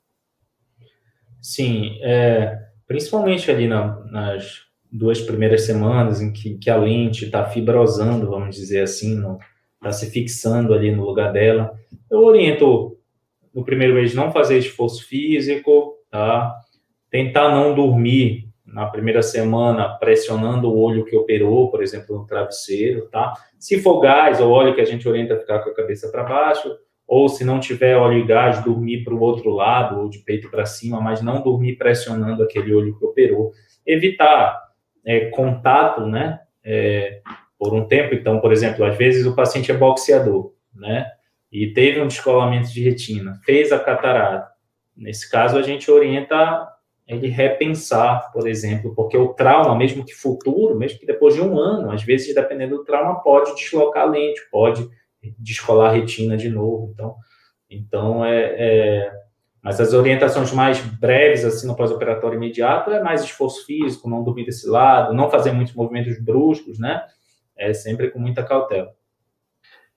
Sim, 1.41 1.97
é, 2.01 2.57
principalmente 2.87 3.49
ali 3.49 3.67
na, 3.67 3.99
nas 4.05 4.61
duas 4.91 5.21
primeiras 5.21 5.63
semanas 5.65 6.21
em 6.21 6.31
que, 6.31 6.57
que 6.57 6.69
a 6.69 6.77
lente 6.77 7.25
está 7.25 7.45
fibrosando, 7.45 8.29
vamos 8.29 8.55
dizer 8.55 8.83
assim, 8.83 9.21
está 9.75 9.91
se 9.91 10.11
fixando 10.11 10.73
ali 10.73 10.93
no 10.93 11.03
lugar 11.05 11.31
dela, 11.31 11.73
eu 12.09 12.19
oriento 12.19 12.97
no 13.53 13.63
primeiro 13.63 13.93
mês 13.93 14.13
não 14.13 14.31
fazer 14.31 14.57
esforço 14.57 15.07
físico, 15.07 15.95
tá? 16.09 16.55
Tentar 17.09 17.49
não 17.49 17.75
dormir 17.75 18.49
na 18.65 18.85
primeira 18.85 19.21
semana 19.21 19.89
pressionando 19.97 20.69
o 20.69 20.79
olho 20.79 21.03
que 21.03 21.15
operou, 21.15 21.69
por 21.69 21.83
exemplo, 21.83 22.17
no 22.17 22.25
travesseiro, 22.25 23.07
tá? 23.09 23.33
Se 23.59 23.81
for 23.81 23.99
gás 23.99 24.39
ou 24.39 24.51
óleo 24.51 24.73
que 24.73 24.81
a 24.81 24.85
gente 24.85 25.07
orienta 25.07 25.35
a 25.35 25.39
ficar 25.39 25.59
com 25.59 25.69
a 25.69 25.75
cabeça 25.75 26.09
para 26.09 26.23
baixo, 26.23 26.71
ou 27.05 27.27
se 27.27 27.43
não 27.43 27.59
tiver 27.59 27.97
óleo 27.97 28.19
e 28.19 28.25
gás, 28.25 28.63
dormir 28.63 29.03
para 29.03 29.13
o 29.13 29.19
outro 29.19 29.49
lado, 29.49 29.99
ou 29.99 30.09
de 30.09 30.19
peito 30.19 30.49
para 30.49 30.65
cima, 30.65 31.01
mas 31.01 31.21
não 31.21 31.41
dormir 31.41 31.75
pressionando 31.75 32.41
aquele 32.41 32.73
olho 32.73 32.97
que 32.97 33.03
operou. 33.03 33.51
Evitar 33.85 34.57
é, 35.05 35.25
contato, 35.25 36.05
né? 36.05 36.39
É, 36.63 37.19
por 37.59 37.73
um 37.73 37.85
tempo, 37.85 38.15
então, 38.15 38.39
por 38.39 38.53
exemplo, 38.53 38.85
às 38.85 38.97
vezes 38.97 39.25
o 39.25 39.35
paciente 39.35 39.71
é 39.71 39.77
boxeador, 39.77 40.53
né? 40.73 41.05
E 41.51 41.73
teve 41.73 41.99
um 41.99 42.07
descolamento 42.07 42.71
de 42.71 42.81
retina, 42.81 43.39
fez 43.43 43.71
a 43.71 43.79
catarata. 43.79 44.49
Nesse 44.95 45.29
caso, 45.29 45.57
a 45.57 45.61
gente 45.61 45.89
orienta 45.91 46.67
ele 47.07 47.27
repensar, 47.27 48.31
por 48.31 48.47
exemplo, 48.47 48.95
porque 48.95 49.17
o 49.17 49.33
trauma, 49.33 49.75
mesmo 49.75 50.05
que 50.05 50.13
futuro, 50.13 50.77
mesmo 50.77 50.99
que 50.99 51.05
depois 51.05 51.35
de 51.35 51.41
um 51.41 51.57
ano, 51.59 51.91
às 51.91 52.03
vezes, 52.03 52.33
dependendo 52.33 52.77
do 52.77 52.85
trauma, 52.85 53.21
pode 53.21 53.53
deslocar 53.55 54.03
a 54.03 54.09
lente, 54.09 54.41
pode 54.49 54.87
descolar 55.37 55.89
a 55.89 55.93
retina 55.93 56.37
de 56.37 56.49
novo. 56.49 56.91
Então, 56.93 57.15
então 57.69 58.25
é, 58.25 58.55
é 58.57 59.21
mas 59.61 59.79
as 59.79 59.93
orientações 59.93 60.51
mais 60.51 60.79
breves, 60.79 61.45
assim, 61.45 61.67
no 61.67 61.75
pós-operatório 61.75 62.35
imediato, 62.35 62.89
é 62.89 63.03
mais 63.03 63.23
esforço 63.23 63.63
físico, 63.65 64.09
não 64.09 64.23
dormir 64.23 64.45
desse 64.45 64.67
lado, 64.67 65.13
não 65.13 65.29
fazer 65.29 65.51
muitos 65.51 65.75
movimentos 65.75 66.19
bruscos, 66.19 66.79
né? 66.79 67.03
É 67.55 67.71
sempre 67.71 68.09
com 68.09 68.17
muita 68.17 68.43
cautela. 68.43 68.91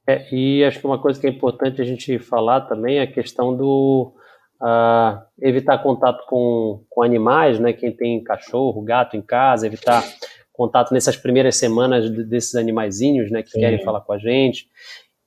É, 0.06 0.26
e 0.34 0.64
acho 0.64 0.80
que 0.80 0.86
uma 0.86 1.00
coisa 1.00 1.18
que 1.18 1.26
é 1.26 1.30
importante 1.30 1.80
a 1.80 1.84
gente 1.84 2.18
falar 2.18 2.62
também 2.62 2.98
é 2.98 3.02
a 3.02 3.06
questão 3.10 3.56
do 3.56 4.12
uh, 4.60 5.22
evitar 5.40 5.78
contato 5.78 6.26
com, 6.26 6.84
com 6.90 7.02
animais, 7.02 7.58
né? 7.58 7.72
Quem 7.72 7.90
tem 7.90 8.22
cachorro, 8.22 8.82
gato 8.82 9.16
em 9.16 9.22
casa, 9.22 9.66
evitar 9.66 10.04
contato 10.52 10.92
nessas 10.92 11.16
primeiras 11.16 11.56
semanas 11.56 12.08
desses 12.10 12.54
animaizinhos, 12.54 13.30
né? 13.30 13.42
Que 13.42 13.50
Sim. 13.50 13.60
querem 13.60 13.82
falar 13.82 14.02
com 14.02 14.12
a 14.12 14.18
gente. 14.18 14.68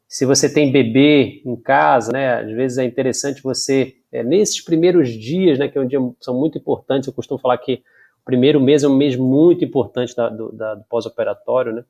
Se 0.08 0.26
você 0.26 0.52
tem 0.52 0.72
bebê 0.72 1.42
em 1.46 1.56
casa, 1.56 2.12
né? 2.12 2.36
Às 2.36 2.52
vezes 2.52 2.78
é 2.78 2.84
interessante 2.84 3.42
você 3.42 3.96
é, 4.12 4.24
nesses 4.24 4.64
primeiros 4.64 5.10
dias, 5.10 5.58
né? 5.58 5.68
Que 5.68 5.78
é 5.78 5.82
um 5.82 5.88
dia, 5.88 6.00
são 6.22 6.34
muito 6.38 6.58
importantes. 6.58 7.08
Eu 7.08 7.14
costumo 7.14 7.40
falar 7.40 7.58
que 7.58 7.82
o 8.22 8.26
primeiro 8.26 8.62
mês 8.62 8.84
é 8.84 8.88
um 8.88 8.96
mês 8.96 9.16
muito 9.16 9.66
importante 9.66 10.16
da, 10.16 10.30
do, 10.30 10.52
da, 10.52 10.76
do 10.76 10.84
pós-operatório, 10.86 11.74
né? 11.74 11.84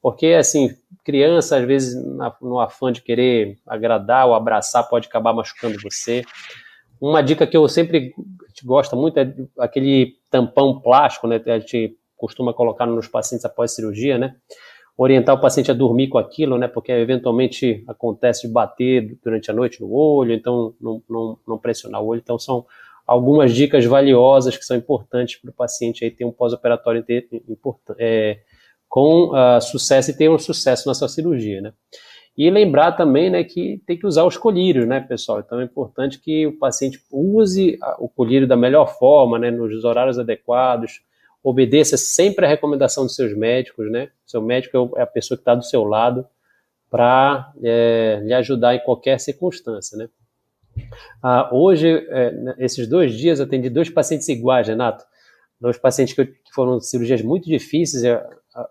Porque, 0.00 0.26
assim, 0.28 0.70
criança, 1.04 1.56
às 1.56 1.64
vezes, 1.64 1.94
no 2.40 2.60
afã 2.60 2.92
de 2.92 3.02
querer 3.02 3.58
agradar 3.66 4.26
ou 4.26 4.34
abraçar, 4.34 4.88
pode 4.88 5.08
acabar 5.08 5.32
machucando 5.32 5.78
você. 5.80 6.24
Uma 7.00 7.22
dica 7.22 7.46
que 7.46 7.56
eu 7.56 7.68
sempre 7.68 8.12
gosto 8.64 8.96
muito 8.96 9.18
é 9.18 9.34
aquele 9.58 10.14
tampão 10.30 10.80
plástico, 10.80 11.26
né? 11.26 11.40
A 11.46 11.58
gente 11.58 11.96
costuma 12.16 12.54
colocar 12.54 12.86
nos 12.86 13.06
pacientes 13.06 13.44
após 13.44 13.72
cirurgia, 13.72 14.16
né? 14.18 14.34
Orientar 14.96 15.34
o 15.34 15.40
paciente 15.40 15.70
a 15.70 15.74
dormir 15.74 16.08
com 16.08 16.16
aquilo, 16.16 16.56
né? 16.56 16.66
Porque 16.66 16.90
eventualmente 16.90 17.84
acontece 17.86 18.46
de 18.46 18.52
bater 18.52 19.18
durante 19.22 19.50
a 19.50 19.54
noite 19.54 19.80
no 19.80 19.92
olho, 19.92 20.32
então 20.32 20.74
não, 20.80 21.02
não, 21.08 21.38
não 21.46 21.58
pressionar 21.58 22.02
o 22.02 22.06
olho. 22.06 22.20
Então 22.22 22.38
são 22.38 22.64
algumas 23.06 23.54
dicas 23.54 23.84
valiosas 23.84 24.56
que 24.56 24.64
são 24.64 24.76
importantes 24.76 25.36
para 25.36 25.50
o 25.50 25.54
paciente 25.54 26.04
aí 26.04 26.10
ter 26.10 26.24
um 26.24 26.32
pós-operatório 26.32 27.04
é, 27.98 28.38
com 28.96 29.28
uh, 29.28 29.60
sucesso 29.60 30.10
e 30.10 30.16
ter 30.16 30.30
um 30.30 30.38
sucesso 30.38 30.88
na 30.88 30.94
sua 30.94 31.06
cirurgia, 31.06 31.60
né? 31.60 31.74
E 32.34 32.48
lembrar 32.48 32.92
também, 32.92 33.28
né, 33.28 33.44
que 33.44 33.82
tem 33.86 33.98
que 33.98 34.06
usar 34.06 34.24
os 34.24 34.38
colírios, 34.38 34.88
né, 34.88 35.00
pessoal? 35.00 35.40
Então 35.40 35.60
é 35.60 35.64
importante 35.64 36.18
que 36.18 36.46
o 36.46 36.58
paciente 36.58 36.98
use 37.12 37.78
o 37.98 38.08
colírio 38.08 38.48
da 38.48 38.56
melhor 38.56 38.86
forma, 38.98 39.38
né, 39.38 39.50
nos 39.50 39.84
horários 39.84 40.18
adequados, 40.18 41.02
obedeça 41.44 41.98
sempre 41.98 42.46
a 42.46 42.48
recomendação 42.48 43.04
dos 43.04 43.14
seus 43.14 43.36
médicos, 43.36 43.92
né? 43.92 44.08
Seu 44.24 44.40
médico 44.40 44.94
é, 44.96 45.00
é 45.00 45.02
a 45.02 45.06
pessoa 45.06 45.36
que 45.36 45.42
está 45.42 45.54
do 45.54 45.62
seu 45.62 45.84
lado 45.84 46.26
para 46.90 47.52
é, 47.62 48.22
lhe 48.24 48.32
ajudar 48.32 48.76
em 48.76 48.82
qualquer 48.82 49.20
circunstância, 49.20 49.98
né? 49.98 50.08
Ah, 51.22 51.50
hoje, 51.52 51.86
é, 52.08 52.32
esses 52.60 52.88
dois 52.88 53.12
dias, 53.12 53.40
eu 53.40 53.44
atendi 53.44 53.68
dois 53.68 53.90
pacientes 53.90 54.26
iguais, 54.30 54.66
Renato. 54.66 55.04
Dois 55.60 55.76
pacientes 55.76 56.14
que, 56.14 56.24
que 56.24 56.52
foram 56.54 56.80
cirurgias 56.80 57.20
muito 57.20 57.44
difíceis, 57.44 58.02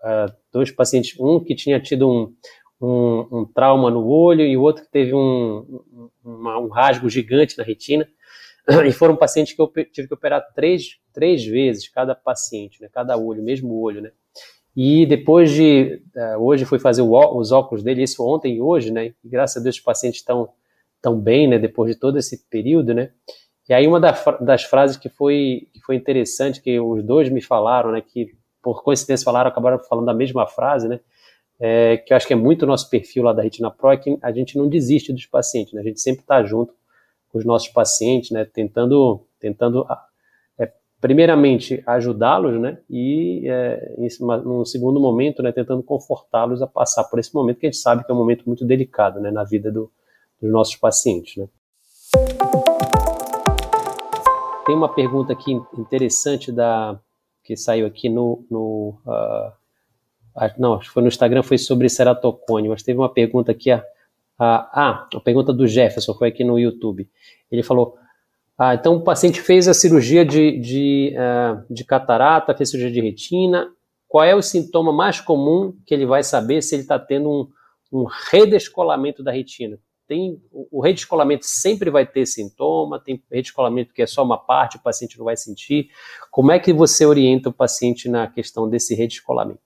é, 0.04 0.26
dois 0.52 0.70
pacientes, 0.70 1.18
um 1.18 1.38
que 1.38 1.54
tinha 1.54 1.80
tido 1.80 2.08
um, 2.08 2.34
um, 2.80 3.38
um, 3.38 3.44
trauma 3.44 3.90
no 3.90 4.06
olho 4.06 4.42
e 4.44 4.56
o 4.56 4.62
outro 4.62 4.84
que 4.84 4.90
teve 4.90 5.14
um, 5.14 5.80
uma, 6.24 6.58
um 6.58 6.68
rasgo 6.68 7.08
gigante 7.08 7.56
na 7.56 7.64
retina. 7.64 8.06
E 8.84 8.90
foram 8.90 9.14
pacientes 9.14 9.54
que 9.54 9.62
eu 9.62 9.68
tive 9.92 10.08
que 10.08 10.14
operar 10.14 10.44
três, 10.52 10.98
três 11.12 11.44
vezes 11.44 11.88
cada 11.88 12.16
paciente, 12.16 12.82
né, 12.82 12.88
cada 12.92 13.16
olho, 13.16 13.42
mesmo 13.42 13.80
olho, 13.80 14.02
né. 14.02 14.10
E 14.76 15.06
depois 15.06 15.52
de, 15.52 16.02
uh, 16.16 16.42
hoje 16.42 16.64
fui 16.64 16.78
fazer 16.78 17.00
o, 17.00 17.38
os 17.38 17.52
óculos 17.52 17.82
dele, 17.82 18.02
isso 18.02 18.26
ontem 18.26 18.56
e 18.56 18.60
hoje, 18.60 18.90
né, 18.90 19.14
e 19.24 19.28
graças 19.28 19.58
a 19.58 19.62
Deus 19.62 19.76
os 19.76 19.80
pacientes 19.80 20.20
estão 20.20 20.48
tão 21.00 21.18
bem, 21.18 21.46
né, 21.46 21.58
depois 21.58 21.94
de 21.94 22.00
todo 22.00 22.18
esse 22.18 22.44
período, 22.50 22.92
né. 22.92 23.10
E 23.68 23.72
aí 23.72 23.86
uma 23.86 24.00
da, 24.00 24.12
das 24.40 24.64
frases 24.64 24.96
que 24.96 25.08
foi, 25.08 25.68
que 25.72 25.80
foi 25.80 25.94
interessante, 25.94 26.60
que 26.60 26.78
os 26.78 27.04
dois 27.04 27.28
me 27.28 27.40
falaram, 27.40 27.92
né, 27.92 28.00
que 28.00 28.35
por 28.66 28.82
coincidência 28.82 29.24
falaram, 29.24 29.48
acabaram 29.48 29.78
falando 29.78 30.08
a 30.08 30.12
mesma 30.12 30.44
frase, 30.44 30.88
né, 30.88 30.98
é, 31.60 31.98
que 31.98 32.12
eu 32.12 32.16
acho 32.16 32.26
que 32.26 32.32
é 32.32 32.36
muito 32.36 32.64
o 32.64 32.66
nosso 32.66 32.90
perfil 32.90 33.22
lá 33.22 33.32
da 33.32 33.40
Retina 33.40 33.70
Pro, 33.70 33.92
é 33.92 33.96
que 33.96 34.18
a 34.20 34.32
gente 34.32 34.58
não 34.58 34.68
desiste 34.68 35.12
dos 35.12 35.24
pacientes, 35.24 35.72
né? 35.72 35.82
a 35.82 35.84
gente 35.84 36.00
sempre 36.00 36.22
está 36.22 36.42
junto 36.42 36.74
com 37.30 37.38
os 37.38 37.44
nossos 37.44 37.68
pacientes, 37.68 38.32
né? 38.32 38.44
tentando, 38.44 39.24
tentando 39.38 39.86
é, 40.58 40.72
primeiramente 41.00 41.80
ajudá-los, 41.86 42.60
né? 42.60 42.78
e 42.90 43.48
é, 43.48 43.94
em 43.98 44.08
num 44.44 44.64
segundo 44.64 44.98
momento, 44.98 45.40
né, 45.40 45.52
tentando 45.52 45.84
confortá-los 45.84 46.60
a 46.60 46.66
passar 46.66 47.04
por 47.04 47.20
esse 47.20 47.32
momento 47.32 47.60
que 47.60 47.66
a 47.66 47.70
gente 47.70 47.80
sabe 47.80 48.04
que 48.04 48.10
é 48.10 48.14
um 48.14 48.18
momento 48.18 48.42
muito 48.46 48.66
delicado 48.66 49.20
né, 49.20 49.30
na 49.30 49.44
vida 49.44 49.70
do, 49.70 49.92
dos 50.42 50.50
nossos 50.50 50.74
pacientes. 50.74 51.36
Né? 51.36 51.48
Tem 54.66 54.74
uma 54.74 54.92
pergunta 54.92 55.32
aqui 55.32 55.52
interessante 55.78 56.50
da 56.50 57.00
que 57.46 57.56
saiu 57.56 57.86
aqui 57.86 58.08
no, 58.08 58.44
no 58.50 58.98
uh, 59.06 59.52
não, 60.58 60.74
acho 60.74 60.88
que 60.88 60.94
foi 60.94 61.02
no 61.02 61.08
Instagram, 61.08 61.42
foi 61.42 61.56
sobre 61.56 61.88
ceratocone, 61.88 62.68
mas 62.68 62.82
teve 62.82 62.98
uma 62.98 63.08
pergunta 63.08 63.52
aqui, 63.52 63.70
a, 63.70 63.82
a, 64.38 64.68
ah, 64.72 65.08
a 65.14 65.20
pergunta 65.20 65.52
do 65.52 65.66
Jefferson, 65.66 66.12
foi 66.12 66.28
aqui 66.28 66.44
no 66.44 66.58
YouTube. 66.58 67.08
Ele 67.50 67.62
falou, 67.62 67.96
ah, 68.58 68.74
então 68.74 68.96
o 68.96 69.02
paciente 69.02 69.40
fez 69.40 69.66
a 69.68 69.74
cirurgia 69.74 70.24
de, 70.24 70.58
de, 70.58 71.14
uh, 71.16 71.72
de 71.72 71.84
catarata, 71.84 72.54
fez 72.54 72.70
cirurgia 72.70 72.92
de 72.92 73.00
retina, 73.00 73.70
qual 74.08 74.24
é 74.24 74.34
o 74.34 74.42
sintoma 74.42 74.92
mais 74.92 75.20
comum 75.20 75.74
que 75.86 75.94
ele 75.94 76.04
vai 76.04 76.22
saber 76.22 76.62
se 76.62 76.74
ele 76.74 76.82
está 76.82 76.98
tendo 76.98 77.30
um, 77.30 77.48
um 78.00 78.06
redescolamento 78.30 79.22
da 79.22 79.32
retina? 79.32 79.78
Tem, 80.06 80.40
o 80.52 80.80
redescolamento 80.80 81.44
sempre 81.44 81.90
vai 81.90 82.06
ter 82.06 82.26
sintoma, 82.26 83.02
tem 83.02 83.20
redescolamento 83.30 83.92
que 83.92 84.02
é 84.02 84.06
só 84.06 84.22
uma 84.22 84.38
parte, 84.38 84.76
o 84.76 84.82
paciente 84.82 85.18
não 85.18 85.24
vai 85.24 85.36
sentir. 85.36 85.88
Como 86.30 86.52
é 86.52 86.58
que 86.58 86.72
você 86.72 87.04
orienta 87.04 87.48
o 87.48 87.52
paciente 87.52 88.08
na 88.08 88.26
questão 88.26 88.68
desse 88.68 88.94
redescolamento? 88.94 89.60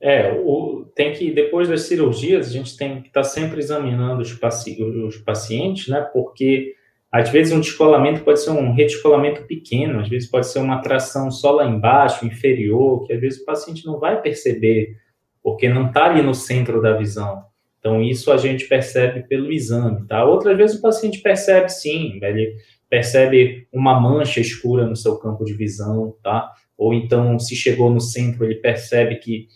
É, 0.00 0.32
o, 0.32 0.84
tem 0.94 1.12
que, 1.12 1.30
depois 1.30 1.68
das 1.68 1.82
cirurgias, 1.82 2.48
a 2.48 2.50
gente 2.50 2.76
tem 2.76 3.02
que 3.02 3.08
estar 3.08 3.22
tá 3.22 3.24
sempre 3.24 3.58
examinando 3.58 4.22
os, 4.22 4.32
paci 4.32 4.80
os 4.82 5.16
pacientes, 5.18 5.88
né? 5.88 6.00
Porque 6.12 6.74
às 7.10 7.30
vezes 7.30 7.52
um 7.52 7.60
descolamento 7.60 8.22
pode 8.22 8.40
ser 8.40 8.50
um 8.50 8.72
redescolamento 8.72 9.42
pequeno, 9.44 10.00
às 10.00 10.08
vezes 10.08 10.30
pode 10.30 10.46
ser 10.46 10.60
uma 10.60 10.80
tração 10.82 11.30
só 11.30 11.52
lá 11.52 11.64
embaixo, 11.64 12.26
inferior, 12.26 13.06
que 13.06 13.12
às 13.12 13.20
vezes 13.20 13.40
o 13.40 13.44
paciente 13.44 13.86
não 13.86 13.98
vai 13.98 14.20
perceber, 14.20 14.96
porque 15.42 15.68
não 15.68 15.88
está 15.88 16.04
ali 16.04 16.22
no 16.22 16.34
centro 16.34 16.80
da 16.80 16.96
visão. 16.96 17.42
Então, 17.78 18.02
isso 18.02 18.32
a 18.32 18.36
gente 18.36 18.66
percebe 18.66 19.22
pelo 19.28 19.52
exame, 19.52 20.06
tá? 20.06 20.24
Outras 20.24 20.56
vezes 20.56 20.78
o 20.78 20.82
paciente 20.82 21.20
percebe 21.20 21.68
sim, 21.68 22.18
ele 22.22 22.56
percebe 22.90 23.68
uma 23.72 24.00
mancha 24.00 24.40
escura 24.40 24.86
no 24.86 24.96
seu 24.96 25.16
campo 25.18 25.44
de 25.44 25.54
visão, 25.54 26.14
tá? 26.22 26.52
Ou 26.76 26.92
então, 26.94 27.38
se 27.38 27.54
chegou 27.54 27.90
no 27.90 28.00
centro, 28.00 28.44
ele 28.44 28.56
percebe 28.56 29.16
que 29.16 29.46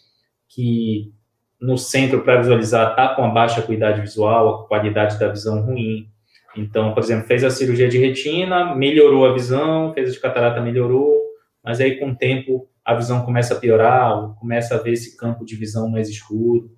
que 0.54 1.12
no 1.60 1.78
centro 1.78 2.22
para 2.22 2.38
visualizar 2.38 2.90
está 2.90 3.14
com 3.14 3.24
a 3.24 3.28
baixa 3.28 3.60
acuidade 3.60 4.00
visual, 4.00 4.48
a 4.48 4.68
qualidade 4.68 5.18
da 5.18 5.28
visão 5.28 5.62
ruim. 5.62 6.08
Então, 6.56 6.92
por 6.92 7.02
exemplo, 7.02 7.26
fez 7.26 7.42
a 7.44 7.50
cirurgia 7.50 7.88
de 7.88 7.98
retina, 7.98 8.74
melhorou 8.74 9.24
a 9.24 9.32
visão, 9.32 9.94
fez 9.94 10.10
a 10.10 10.12
de 10.12 10.20
catarata, 10.20 10.60
melhorou, 10.60 11.18
mas 11.64 11.80
aí 11.80 11.98
com 11.98 12.10
o 12.10 12.16
tempo 12.16 12.68
a 12.84 12.94
visão 12.94 13.24
começa 13.24 13.54
a 13.54 13.58
piorar, 13.58 14.34
começa 14.38 14.74
a 14.74 14.78
ver 14.78 14.92
esse 14.92 15.16
campo 15.16 15.44
de 15.44 15.56
visão 15.56 15.88
mais 15.88 16.08
escuro. 16.08 16.68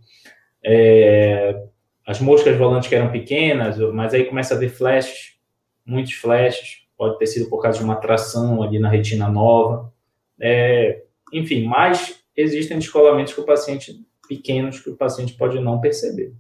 É, 0.65 1.63
as 2.07 2.21
moscas 2.21 2.57
volantes 2.57 2.89
que 2.89 2.95
eram 2.95 3.11
pequenas, 3.11 3.79
mas 3.93 4.15
aí 4.15 4.25
começa 4.25 4.55
a 4.55 4.59
ver 4.59 4.69
flashes, 4.69 5.37
muitos 5.85 6.15
flashes, 6.15 6.85
pode 6.97 7.19
ter 7.19 7.27
sido 7.27 7.49
por 7.49 7.61
causa 7.61 7.79
de 7.79 7.85
uma 7.85 7.97
tração 7.97 8.63
ali 8.63 8.79
na 8.79 8.89
retina 8.89 9.29
nova. 9.29 9.93
É, 10.41 11.03
enfim, 11.33 11.65
mais 11.65 12.23
existem 12.37 12.79
descolamentos 12.79 13.33
que 13.33 13.41
o 13.41 13.47
paciente 13.47 14.01
pequenos 14.29 14.81
que 14.81 14.91
o 14.91 14.97
paciente 14.97 15.35
pode 15.35 15.61
não 15.61 15.81
perceber. 15.81 16.33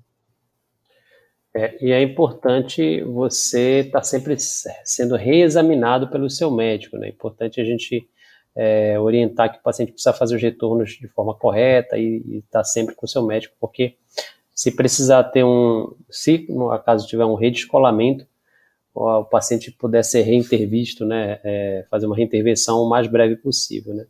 É, 1.56 1.76
e 1.84 1.92
é 1.92 2.02
importante 2.02 3.02
você 3.04 3.80
estar 3.80 4.00
tá 4.00 4.02
sempre 4.02 4.36
sendo 4.38 5.14
reexaminado 5.14 6.08
pelo 6.08 6.28
seu 6.28 6.50
médico, 6.50 6.96
né? 6.96 7.06
É 7.06 7.10
importante 7.10 7.60
a 7.60 7.64
gente 7.64 8.08
é, 8.56 8.98
orientar 8.98 9.52
que 9.52 9.58
o 9.58 9.62
paciente 9.62 9.92
precisa 9.92 10.12
fazer 10.12 10.36
os 10.36 10.42
retornos 10.42 10.90
de 10.90 11.08
forma 11.08 11.34
correta 11.34 11.98
e 11.98 12.38
estar 12.38 12.60
tá 12.60 12.64
sempre 12.64 12.94
com 12.94 13.06
o 13.06 13.08
seu 13.08 13.22
médico, 13.24 13.54
porque 13.60 13.96
se 14.54 14.70
precisar 14.70 15.24
ter 15.24 15.44
um, 15.44 15.94
se 16.08 16.46
no 16.48 16.70
acaso 16.70 17.06
tiver 17.06 17.24
um 17.24 17.34
redescolamento, 17.34 18.26
o 18.94 19.24
paciente 19.24 19.72
puder 19.72 20.04
ser 20.04 20.22
reintervisto, 20.22 21.04
né, 21.04 21.40
é, 21.42 21.84
fazer 21.90 22.06
uma 22.06 22.14
reintervenção 22.14 22.80
o 22.80 22.88
mais 22.88 23.08
breve 23.08 23.36
possível, 23.36 23.92
né. 23.92 24.06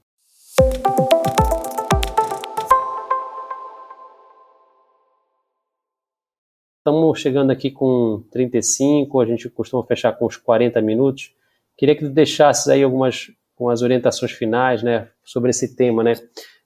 estamos 6.84 7.18
chegando 7.18 7.50
aqui 7.50 7.70
com 7.70 8.22
35, 8.30 9.18
a 9.18 9.24
gente 9.24 9.48
costuma 9.48 9.82
fechar 9.84 10.12
com 10.12 10.26
uns 10.26 10.36
40 10.36 10.82
minutos. 10.82 11.32
Queria 11.78 11.96
que 11.96 12.04
tu 12.04 12.10
deixasses 12.10 12.68
aí 12.68 12.82
algumas, 12.82 13.30
algumas 13.56 13.82
orientações 13.82 14.32
finais, 14.32 14.82
né, 14.82 15.08
sobre 15.24 15.50
esse 15.50 15.76
tema, 15.76 16.02
né? 16.02 16.14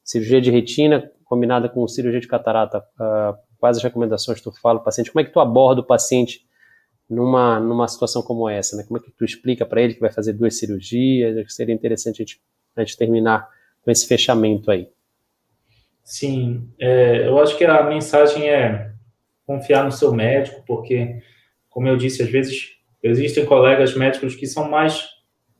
Cirurgia 0.03 0.41
de 0.41 0.51
retina 0.51 1.11
combinada 1.25 1.69
com 1.69 1.87
cirurgia 1.87 2.21
de 2.21 2.27
catarata. 2.27 2.79
Uh, 2.99 3.37
quais 3.59 3.77
as 3.77 3.83
recomendações 3.83 4.41
tu 4.41 4.51
fala 4.51 4.79
ao 4.79 4.85
paciente? 4.85 5.13
Como 5.13 5.21
é 5.21 5.25
que 5.25 5.33
tu 5.33 5.41
aborda 5.41 5.83
o 5.83 5.87
paciente 5.87 6.47
numa, 7.09 7.61
numa 7.61 7.87
situação 7.87 8.23
como 8.23 8.49
essa, 8.49 8.77
né? 8.77 8.85
Como 8.85 8.99
é 8.99 9.03
que 9.03 9.11
tu 9.11 9.25
explica 9.25 9.67
para 9.67 9.83
ele 9.83 9.95
que 9.95 10.01
vai 10.01 10.11
fazer 10.11 10.33
duas 10.33 10.59
cirurgias? 10.59 11.55
Seria 11.55 11.75
interessante 11.75 12.23
a 12.23 12.25
gente, 12.25 12.41
a 12.75 12.81
gente 12.81 12.97
terminar 12.97 13.49
com 13.83 13.91
esse 13.91 14.07
fechamento 14.07 14.71
aí. 14.71 14.89
Sim, 16.03 16.71
é, 16.81 17.27
eu 17.27 17.39
acho 17.39 17.59
que 17.59 17.65
a 17.67 17.83
mensagem 17.83 18.49
é 18.49 18.93
confiar 19.47 19.85
no 19.85 19.93
seu 19.93 20.13
médico, 20.13 20.63
porque, 20.67 21.23
como 21.69 21.87
eu 21.87 21.99
disse, 21.99 22.23
às 22.23 22.31
vezes 22.31 22.79
existem 23.03 23.45
colegas 23.45 23.95
médicos 23.95 24.35
que 24.35 24.47
são 24.47 24.71
mais 24.71 25.07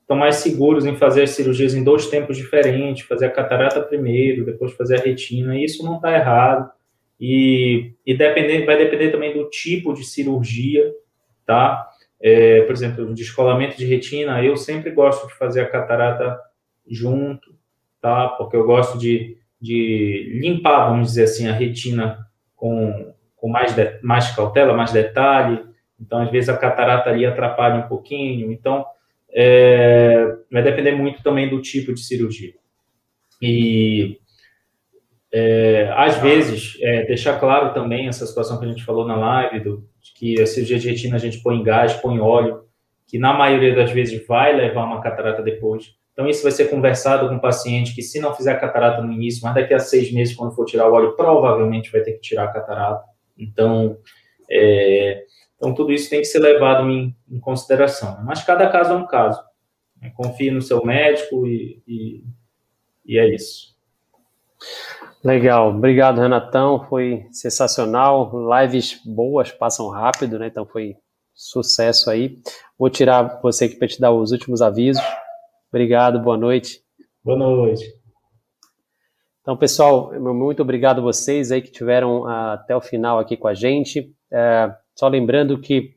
estão 0.09 0.17
mais 0.17 0.37
seguros 0.37 0.87
em 0.87 0.97
fazer 0.97 1.25
as 1.25 1.31
cirurgias 1.31 1.75
em 1.75 1.85
dois 1.85 2.07
tempos 2.07 2.39
diferentes, 2.39 3.07
fazer 3.07 3.27
a 3.27 3.31
catarata 3.31 3.83
primeiro, 3.83 4.47
depois 4.47 4.73
fazer 4.73 4.99
a 4.99 5.03
retina, 5.03 5.55
e 5.55 5.65
isso 5.65 5.85
não 5.85 5.97
está 5.97 6.15
errado. 6.15 6.71
E, 7.21 7.93
e 8.07 8.17
depender, 8.17 8.65
vai 8.65 8.79
depender 8.79 9.11
também 9.11 9.37
do 9.37 9.51
tipo 9.51 9.93
de 9.93 10.05
cirurgia, 10.05 10.91
tá? 11.45 11.87
É, 12.19 12.63
por 12.63 12.73
exemplo, 12.73 13.13
descolamento 13.13 13.77
de 13.77 13.85
retina, 13.85 14.43
eu 14.43 14.57
sempre 14.57 14.91
gosto 14.93 15.27
de 15.27 15.35
fazer 15.35 15.61
a 15.61 15.69
catarata 15.69 16.41
junto, 16.89 17.55
tá? 18.01 18.29
Porque 18.29 18.57
eu 18.57 18.65
gosto 18.65 18.97
de, 18.97 19.37
de 19.61 20.41
limpar, 20.41 20.89
vamos 20.89 21.09
dizer 21.09 21.25
assim, 21.25 21.49
a 21.49 21.53
retina 21.53 22.19
com, 22.57 23.13
com 23.37 23.49
mais, 23.49 23.75
de, 23.75 24.01
mais 24.03 24.35
cautela, 24.35 24.73
mais 24.73 24.91
detalhe. 24.91 25.63
Então, 26.01 26.23
às 26.23 26.31
vezes, 26.31 26.49
a 26.49 26.57
catarata 26.57 27.11
ali 27.11 27.27
atrapalha 27.27 27.85
um 27.85 27.89
pouquinho. 27.89 28.51
Então, 28.51 28.87
é, 29.41 30.37
vai 30.51 30.65
depender 30.65 30.91
muito 30.91 31.23
também 31.23 31.49
do 31.49 31.63
tipo 31.63 31.95
de 31.95 32.01
cirurgia. 32.01 32.55
E, 33.41 34.19
é, 35.33 35.93
às 35.95 36.17
vezes, 36.17 36.77
é, 36.81 37.05
deixar 37.05 37.39
claro 37.39 37.73
também 37.73 38.09
essa 38.09 38.27
situação 38.27 38.59
que 38.59 38.65
a 38.65 38.69
gente 38.69 38.85
falou 38.85 39.07
na 39.07 39.15
live, 39.15 39.61
do, 39.61 39.89
que 40.17 40.41
a 40.41 40.47
cirurgia 40.47 40.81
de 40.81 40.89
retina 40.89 41.15
a 41.15 41.21
gente 41.21 41.41
põe 41.41 41.63
gás, 41.63 41.93
põe 41.93 42.19
óleo, 42.19 42.65
que 43.07 43.17
na 43.17 43.33
maioria 43.33 43.77
das 43.77 43.93
vezes 43.93 44.27
vai 44.27 44.57
levar 44.57 44.85
uma 44.85 45.01
catarata 45.01 45.41
depois. 45.41 45.95
Então, 46.13 46.29
isso 46.29 46.43
vai 46.43 46.51
ser 46.51 46.69
conversado 46.69 47.29
com 47.29 47.37
o 47.37 47.41
paciente 47.41 47.95
que, 47.95 48.03
se 48.03 48.19
não 48.19 48.35
fizer 48.35 48.51
a 48.51 48.59
catarata 48.59 49.01
no 49.01 49.13
início, 49.13 49.41
mas 49.45 49.55
daqui 49.55 49.73
a 49.73 49.79
seis 49.79 50.13
meses, 50.13 50.35
quando 50.35 50.53
for 50.53 50.65
tirar 50.65 50.91
o 50.91 50.93
óleo, 50.93 51.15
provavelmente 51.15 51.93
vai 51.93 52.01
ter 52.01 52.15
que 52.15 52.21
tirar 52.21 52.47
a 52.47 52.53
catarata. 52.53 53.05
Então, 53.39 53.97
é, 54.51 55.23
então 55.59 55.75
tudo 55.75 55.93
isso 55.93 56.09
tem 56.09 56.21
que 56.21 56.25
ser 56.25 56.39
levado 56.39 56.89
em, 56.89 57.15
em 57.29 57.41
consideração. 57.41 58.23
Mas 58.25 58.45
cada 58.45 58.69
caso 58.71 58.93
é 58.93 58.97
um 58.97 59.07
caso. 59.07 59.43
Né? 60.01 60.13
Confie 60.17 60.53
no 60.53 60.63
seu 60.63 60.85
médico 60.85 61.47
e, 61.47 61.83
e, 61.87 62.25
e 63.05 63.19
é 63.19 63.35
isso. 63.35 63.77
Legal, 65.23 65.71
obrigado 65.71 66.21
Renatão, 66.21 66.87
foi 66.89 67.27
sensacional. 67.33 68.31
Lives 68.63 69.03
boas 69.05 69.51
passam 69.51 69.89
rápido, 69.89 70.39
né? 70.39 70.47
Então 70.47 70.65
foi 70.65 70.97
sucesso 71.35 72.09
aí. 72.09 72.39
Vou 72.79 72.89
tirar 72.89 73.41
você 73.43 73.65
aqui 73.65 73.75
para 73.75 73.89
te 73.89 74.01
dar 74.01 74.13
os 74.13 74.31
últimos 74.31 74.63
avisos. 74.63 75.03
Obrigado, 75.73 76.21
boa 76.21 76.37
noite. 76.37 76.81
Boa 77.25 77.37
noite. 77.37 77.85
Então, 79.43 79.57
pessoal, 79.57 80.13
muito 80.21 80.63
obrigado 80.63 80.99
a 80.99 81.03
vocês 81.03 81.51
aí 81.51 81.63
que 81.63 81.73
tiveram 81.73 82.23
uh, 82.23 82.53
até 82.53 82.77
o 82.77 82.81
final 82.81 83.19
aqui 83.19 83.37
com 83.37 83.49
a 83.49 83.55
gente. 83.55 84.15
Uh, 84.31 84.73
só 84.99 85.07
lembrando 85.07 85.59
que 85.61 85.95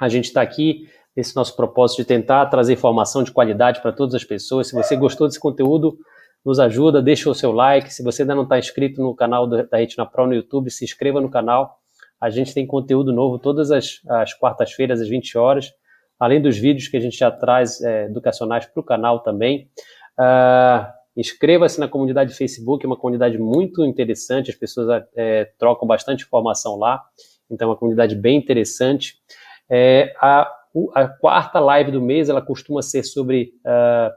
a 0.00 0.08
gente 0.08 0.26
está 0.26 0.42
aqui 0.42 0.88
nesse 1.16 1.34
nosso 1.34 1.56
propósito 1.56 1.98
de 1.98 2.04
tentar 2.04 2.46
trazer 2.46 2.74
informação 2.74 3.22
de 3.22 3.32
qualidade 3.32 3.80
para 3.80 3.92
todas 3.92 4.14
as 4.14 4.24
pessoas. 4.24 4.68
Se 4.68 4.74
você 4.74 4.94
gostou 4.96 5.26
desse 5.26 5.40
conteúdo, 5.40 5.98
nos 6.44 6.60
ajuda, 6.60 7.02
deixa 7.02 7.28
o 7.28 7.34
seu 7.34 7.52
like. 7.52 7.92
Se 7.92 8.02
você 8.02 8.22
ainda 8.22 8.34
não 8.34 8.44
está 8.44 8.58
inscrito 8.58 9.02
no 9.02 9.14
canal 9.14 9.46
da 9.46 9.66
Retina 9.72 10.06
Pro 10.06 10.26
no 10.26 10.34
YouTube, 10.34 10.70
se 10.70 10.84
inscreva 10.84 11.20
no 11.20 11.30
canal. 11.30 11.78
A 12.20 12.30
gente 12.30 12.54
tem 12.54 12.66
conteúdo 12.66 13.12
novo 13.12 13.38
todas 13.38 13.70
as, 13.70 14.00
as 14.08 14.32
quartas-feiras, 14.34 15.00
às 15.00 15.08
20 15.08 15.36
horas 15.38 15.72
além 16.22 16.40
dos 16.40 16.56
vídeos 16.56 16.86
que 16.86 16.96
a 16.96 17.00
gente 17.00 17.18
já 17.18 17.32
traz 17.32 17.80
é, 17.80 18.04
educacionais 18.04 18.64
para 18.64 18.80
o 18.80 18.84
canal 18.84 19.18
também. 19.24 19.68
Uh, 20.16 20.86
Inscreva-se 21.14 21.78
na 21.78 21.86
comunidade 21.86 22.32
Facebook, 22.32 22.86
é 22.86 22.88
uma 22.88 22.96
comunidade 22.96 23.36
muito 23.36 23.84
interessante, 23.84 24.50
as 24.50 24.56
pessoas 24.56 25.04
é, 25.14 25.44
trocam 25.58 25.86
bastante 25.86 26.24
informação 26.24 26.78
lá, 26.78 27.02
então 27.50 27.68
uma 27.68 27.76
comunidade 27.76 28.14
bem 28.14 28.38
interessante. 28.38 29.16
É, 29.70 30.12
a, 30.20 30.50
a, 30.94 31.08
quarta 31.08 31.60
live 31.60 31.90
do 31.90 32.00
mês, 32.00 32.28
ela 32.28 32.42
costuma 32.42 32.82
ser 32.82 33.02
sobre 33.02 33.52
uh, 33.64 34.10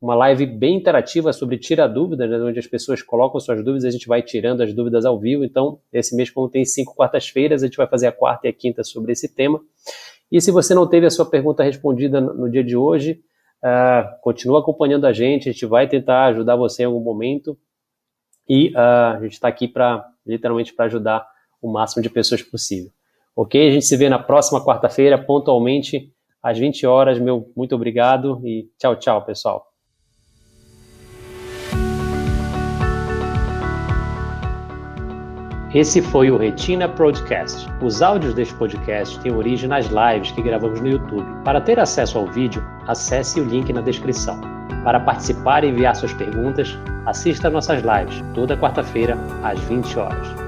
uma 0.00 0.14
live 0.14 0.46
bem 0.46 0.76
interativa 0.76 1.32
sobre 1.32 1.58
tira 1.58 1.88
dúvidas, 1.88 2.30
né, 2.30 2.38
onde 2.38 2.58
as 2.58 2.66
pessoas 2.66 3.02
colocam 3.02 3.40
suas 3.40 3.64
dúvidas, 3.64 3.84
a 3.84 3.90
gente 3.90 4.06
vai 4.06 4.22
tirando 4.22 4.62
as 4.62 4.72
dúvidas 4.72 5.04
ao 5.04 5.18
vivo. 5.18 5.44
Então, 5.44 5.80
esse 5.92 6.14
mês, 6.14 6.30
como 6.30 6.48
tem 6.48 6.64
cinco 6.64 6.94
quartas-feiras, 6.94 7.62
a 7.62 7.66
gente 7.66 7.76
vai 7.76 7.86
fazer 7.86 8.06
a 8.06 8.12
quarta 8.12 8.46
e 8.46 8.50
a 8.50 8.52
quinta 8.52 8.84
sobre 8.84 9.12
esse 9.12 9.34
tema. 9.34 9.60
E 10.30 10.40
se 10.40 10.50
você 10.50 10.74
não 10.74 10.86
teve 10.86 11.06
a 11.06 11.10
sua 11.10 11.26
pergunta 11.26 11.62
respondida 11.62 12.20
no 12.20 12.50
dia 12.50 12.62
de 12.62 12.76
hoje, 12.76 13.20
uh, 13.64 14.20
continua 14.20 14.60
acompanhando 14.60 15.06
a 15.06 15.12
gente, 15.12 15.48
a 15.48 15.52
gente 15.52 15.66
vai 15.66 15.88
tentar 15.88 16.26
ajudar 16.26 16.54
você 16.54 16.82
em 16.82 16.86
algum 16.86 17.00
momento. 17.00 17.58
E 18.48 18.68
uh, 18.70 19.16
a 19.16 19.20
gente 19.22 19.32
está 19.32 19.48
aqui 19.48 19.66
para, 19.66 20.06
literalmente, 20.24 20.72
para 20.72 20.86
ajudar 20.86 21.26
o 21.60 21.70
máximo 21.70 22.02
de 22.02 22.10
pessoas 22.10 22.42
possível. 22.42 22.90
Ok? 23.34 23.68
A 23.68 23.70
gente 23.70 23.84
se 23.84 23.96
vê 23.96 24.08
na 24.08 24.18
próxima 24.18 24.64
quarta-feira, 24.64 25.16
pontualmente, 25.16 26.12
às 26.42 26.58
20 26.58 26.86
horas. 26.86 27.18
Meu 27.18 27.50
muito 27.56 27.74
obrigado 27.74 28.40
e 28.44 28.68
tchau, 28.78 28.96
tchau, 28.96 29.24
pessoal. 29.24 29.68
Esse 35.74 36.00
foi 36.00 36.30
o 36.30 36.38
Retina 36.38 36.88
Podcast. 36.88 37.66
Os 37.82 38.00
áudios 38.00 38.32
deste 38.32 38.54
podcast 38.54 39.20
têm 39.20 39.34
origem 39.34 39.68
nas 39.68 39.86
lives 39.86 40.30
que 40.30 40.40
gravamos 40.40 40.80
no 40.80 40.88
YouTube. 40.88 41.26
Para 41.44 41.60
ter 41.60 41.78
acesso 41.78 42.16
ao 42.16 42.26
vídeo, 42.26 42.64
acesse 42.86 43.38
o 43.38 43.44
link 43.44 43.70
na 43.70 43.82
descrição. 43.82 44.40
Para 44.82 44.98
participar 44.98 45.64
e 45.64 45.68
enviar 45.68 45.94
suas 45.94 46.14
perguntas, 46.14 46.74
assista 47.04 47.50
nossas 47.50 47.82
lives 47.82 48.24
toda 48.34 48.56
quarta-feira 48.56 49.18
às 49.42 49.60
20 49.60 49.98
horas. 49.98 50.47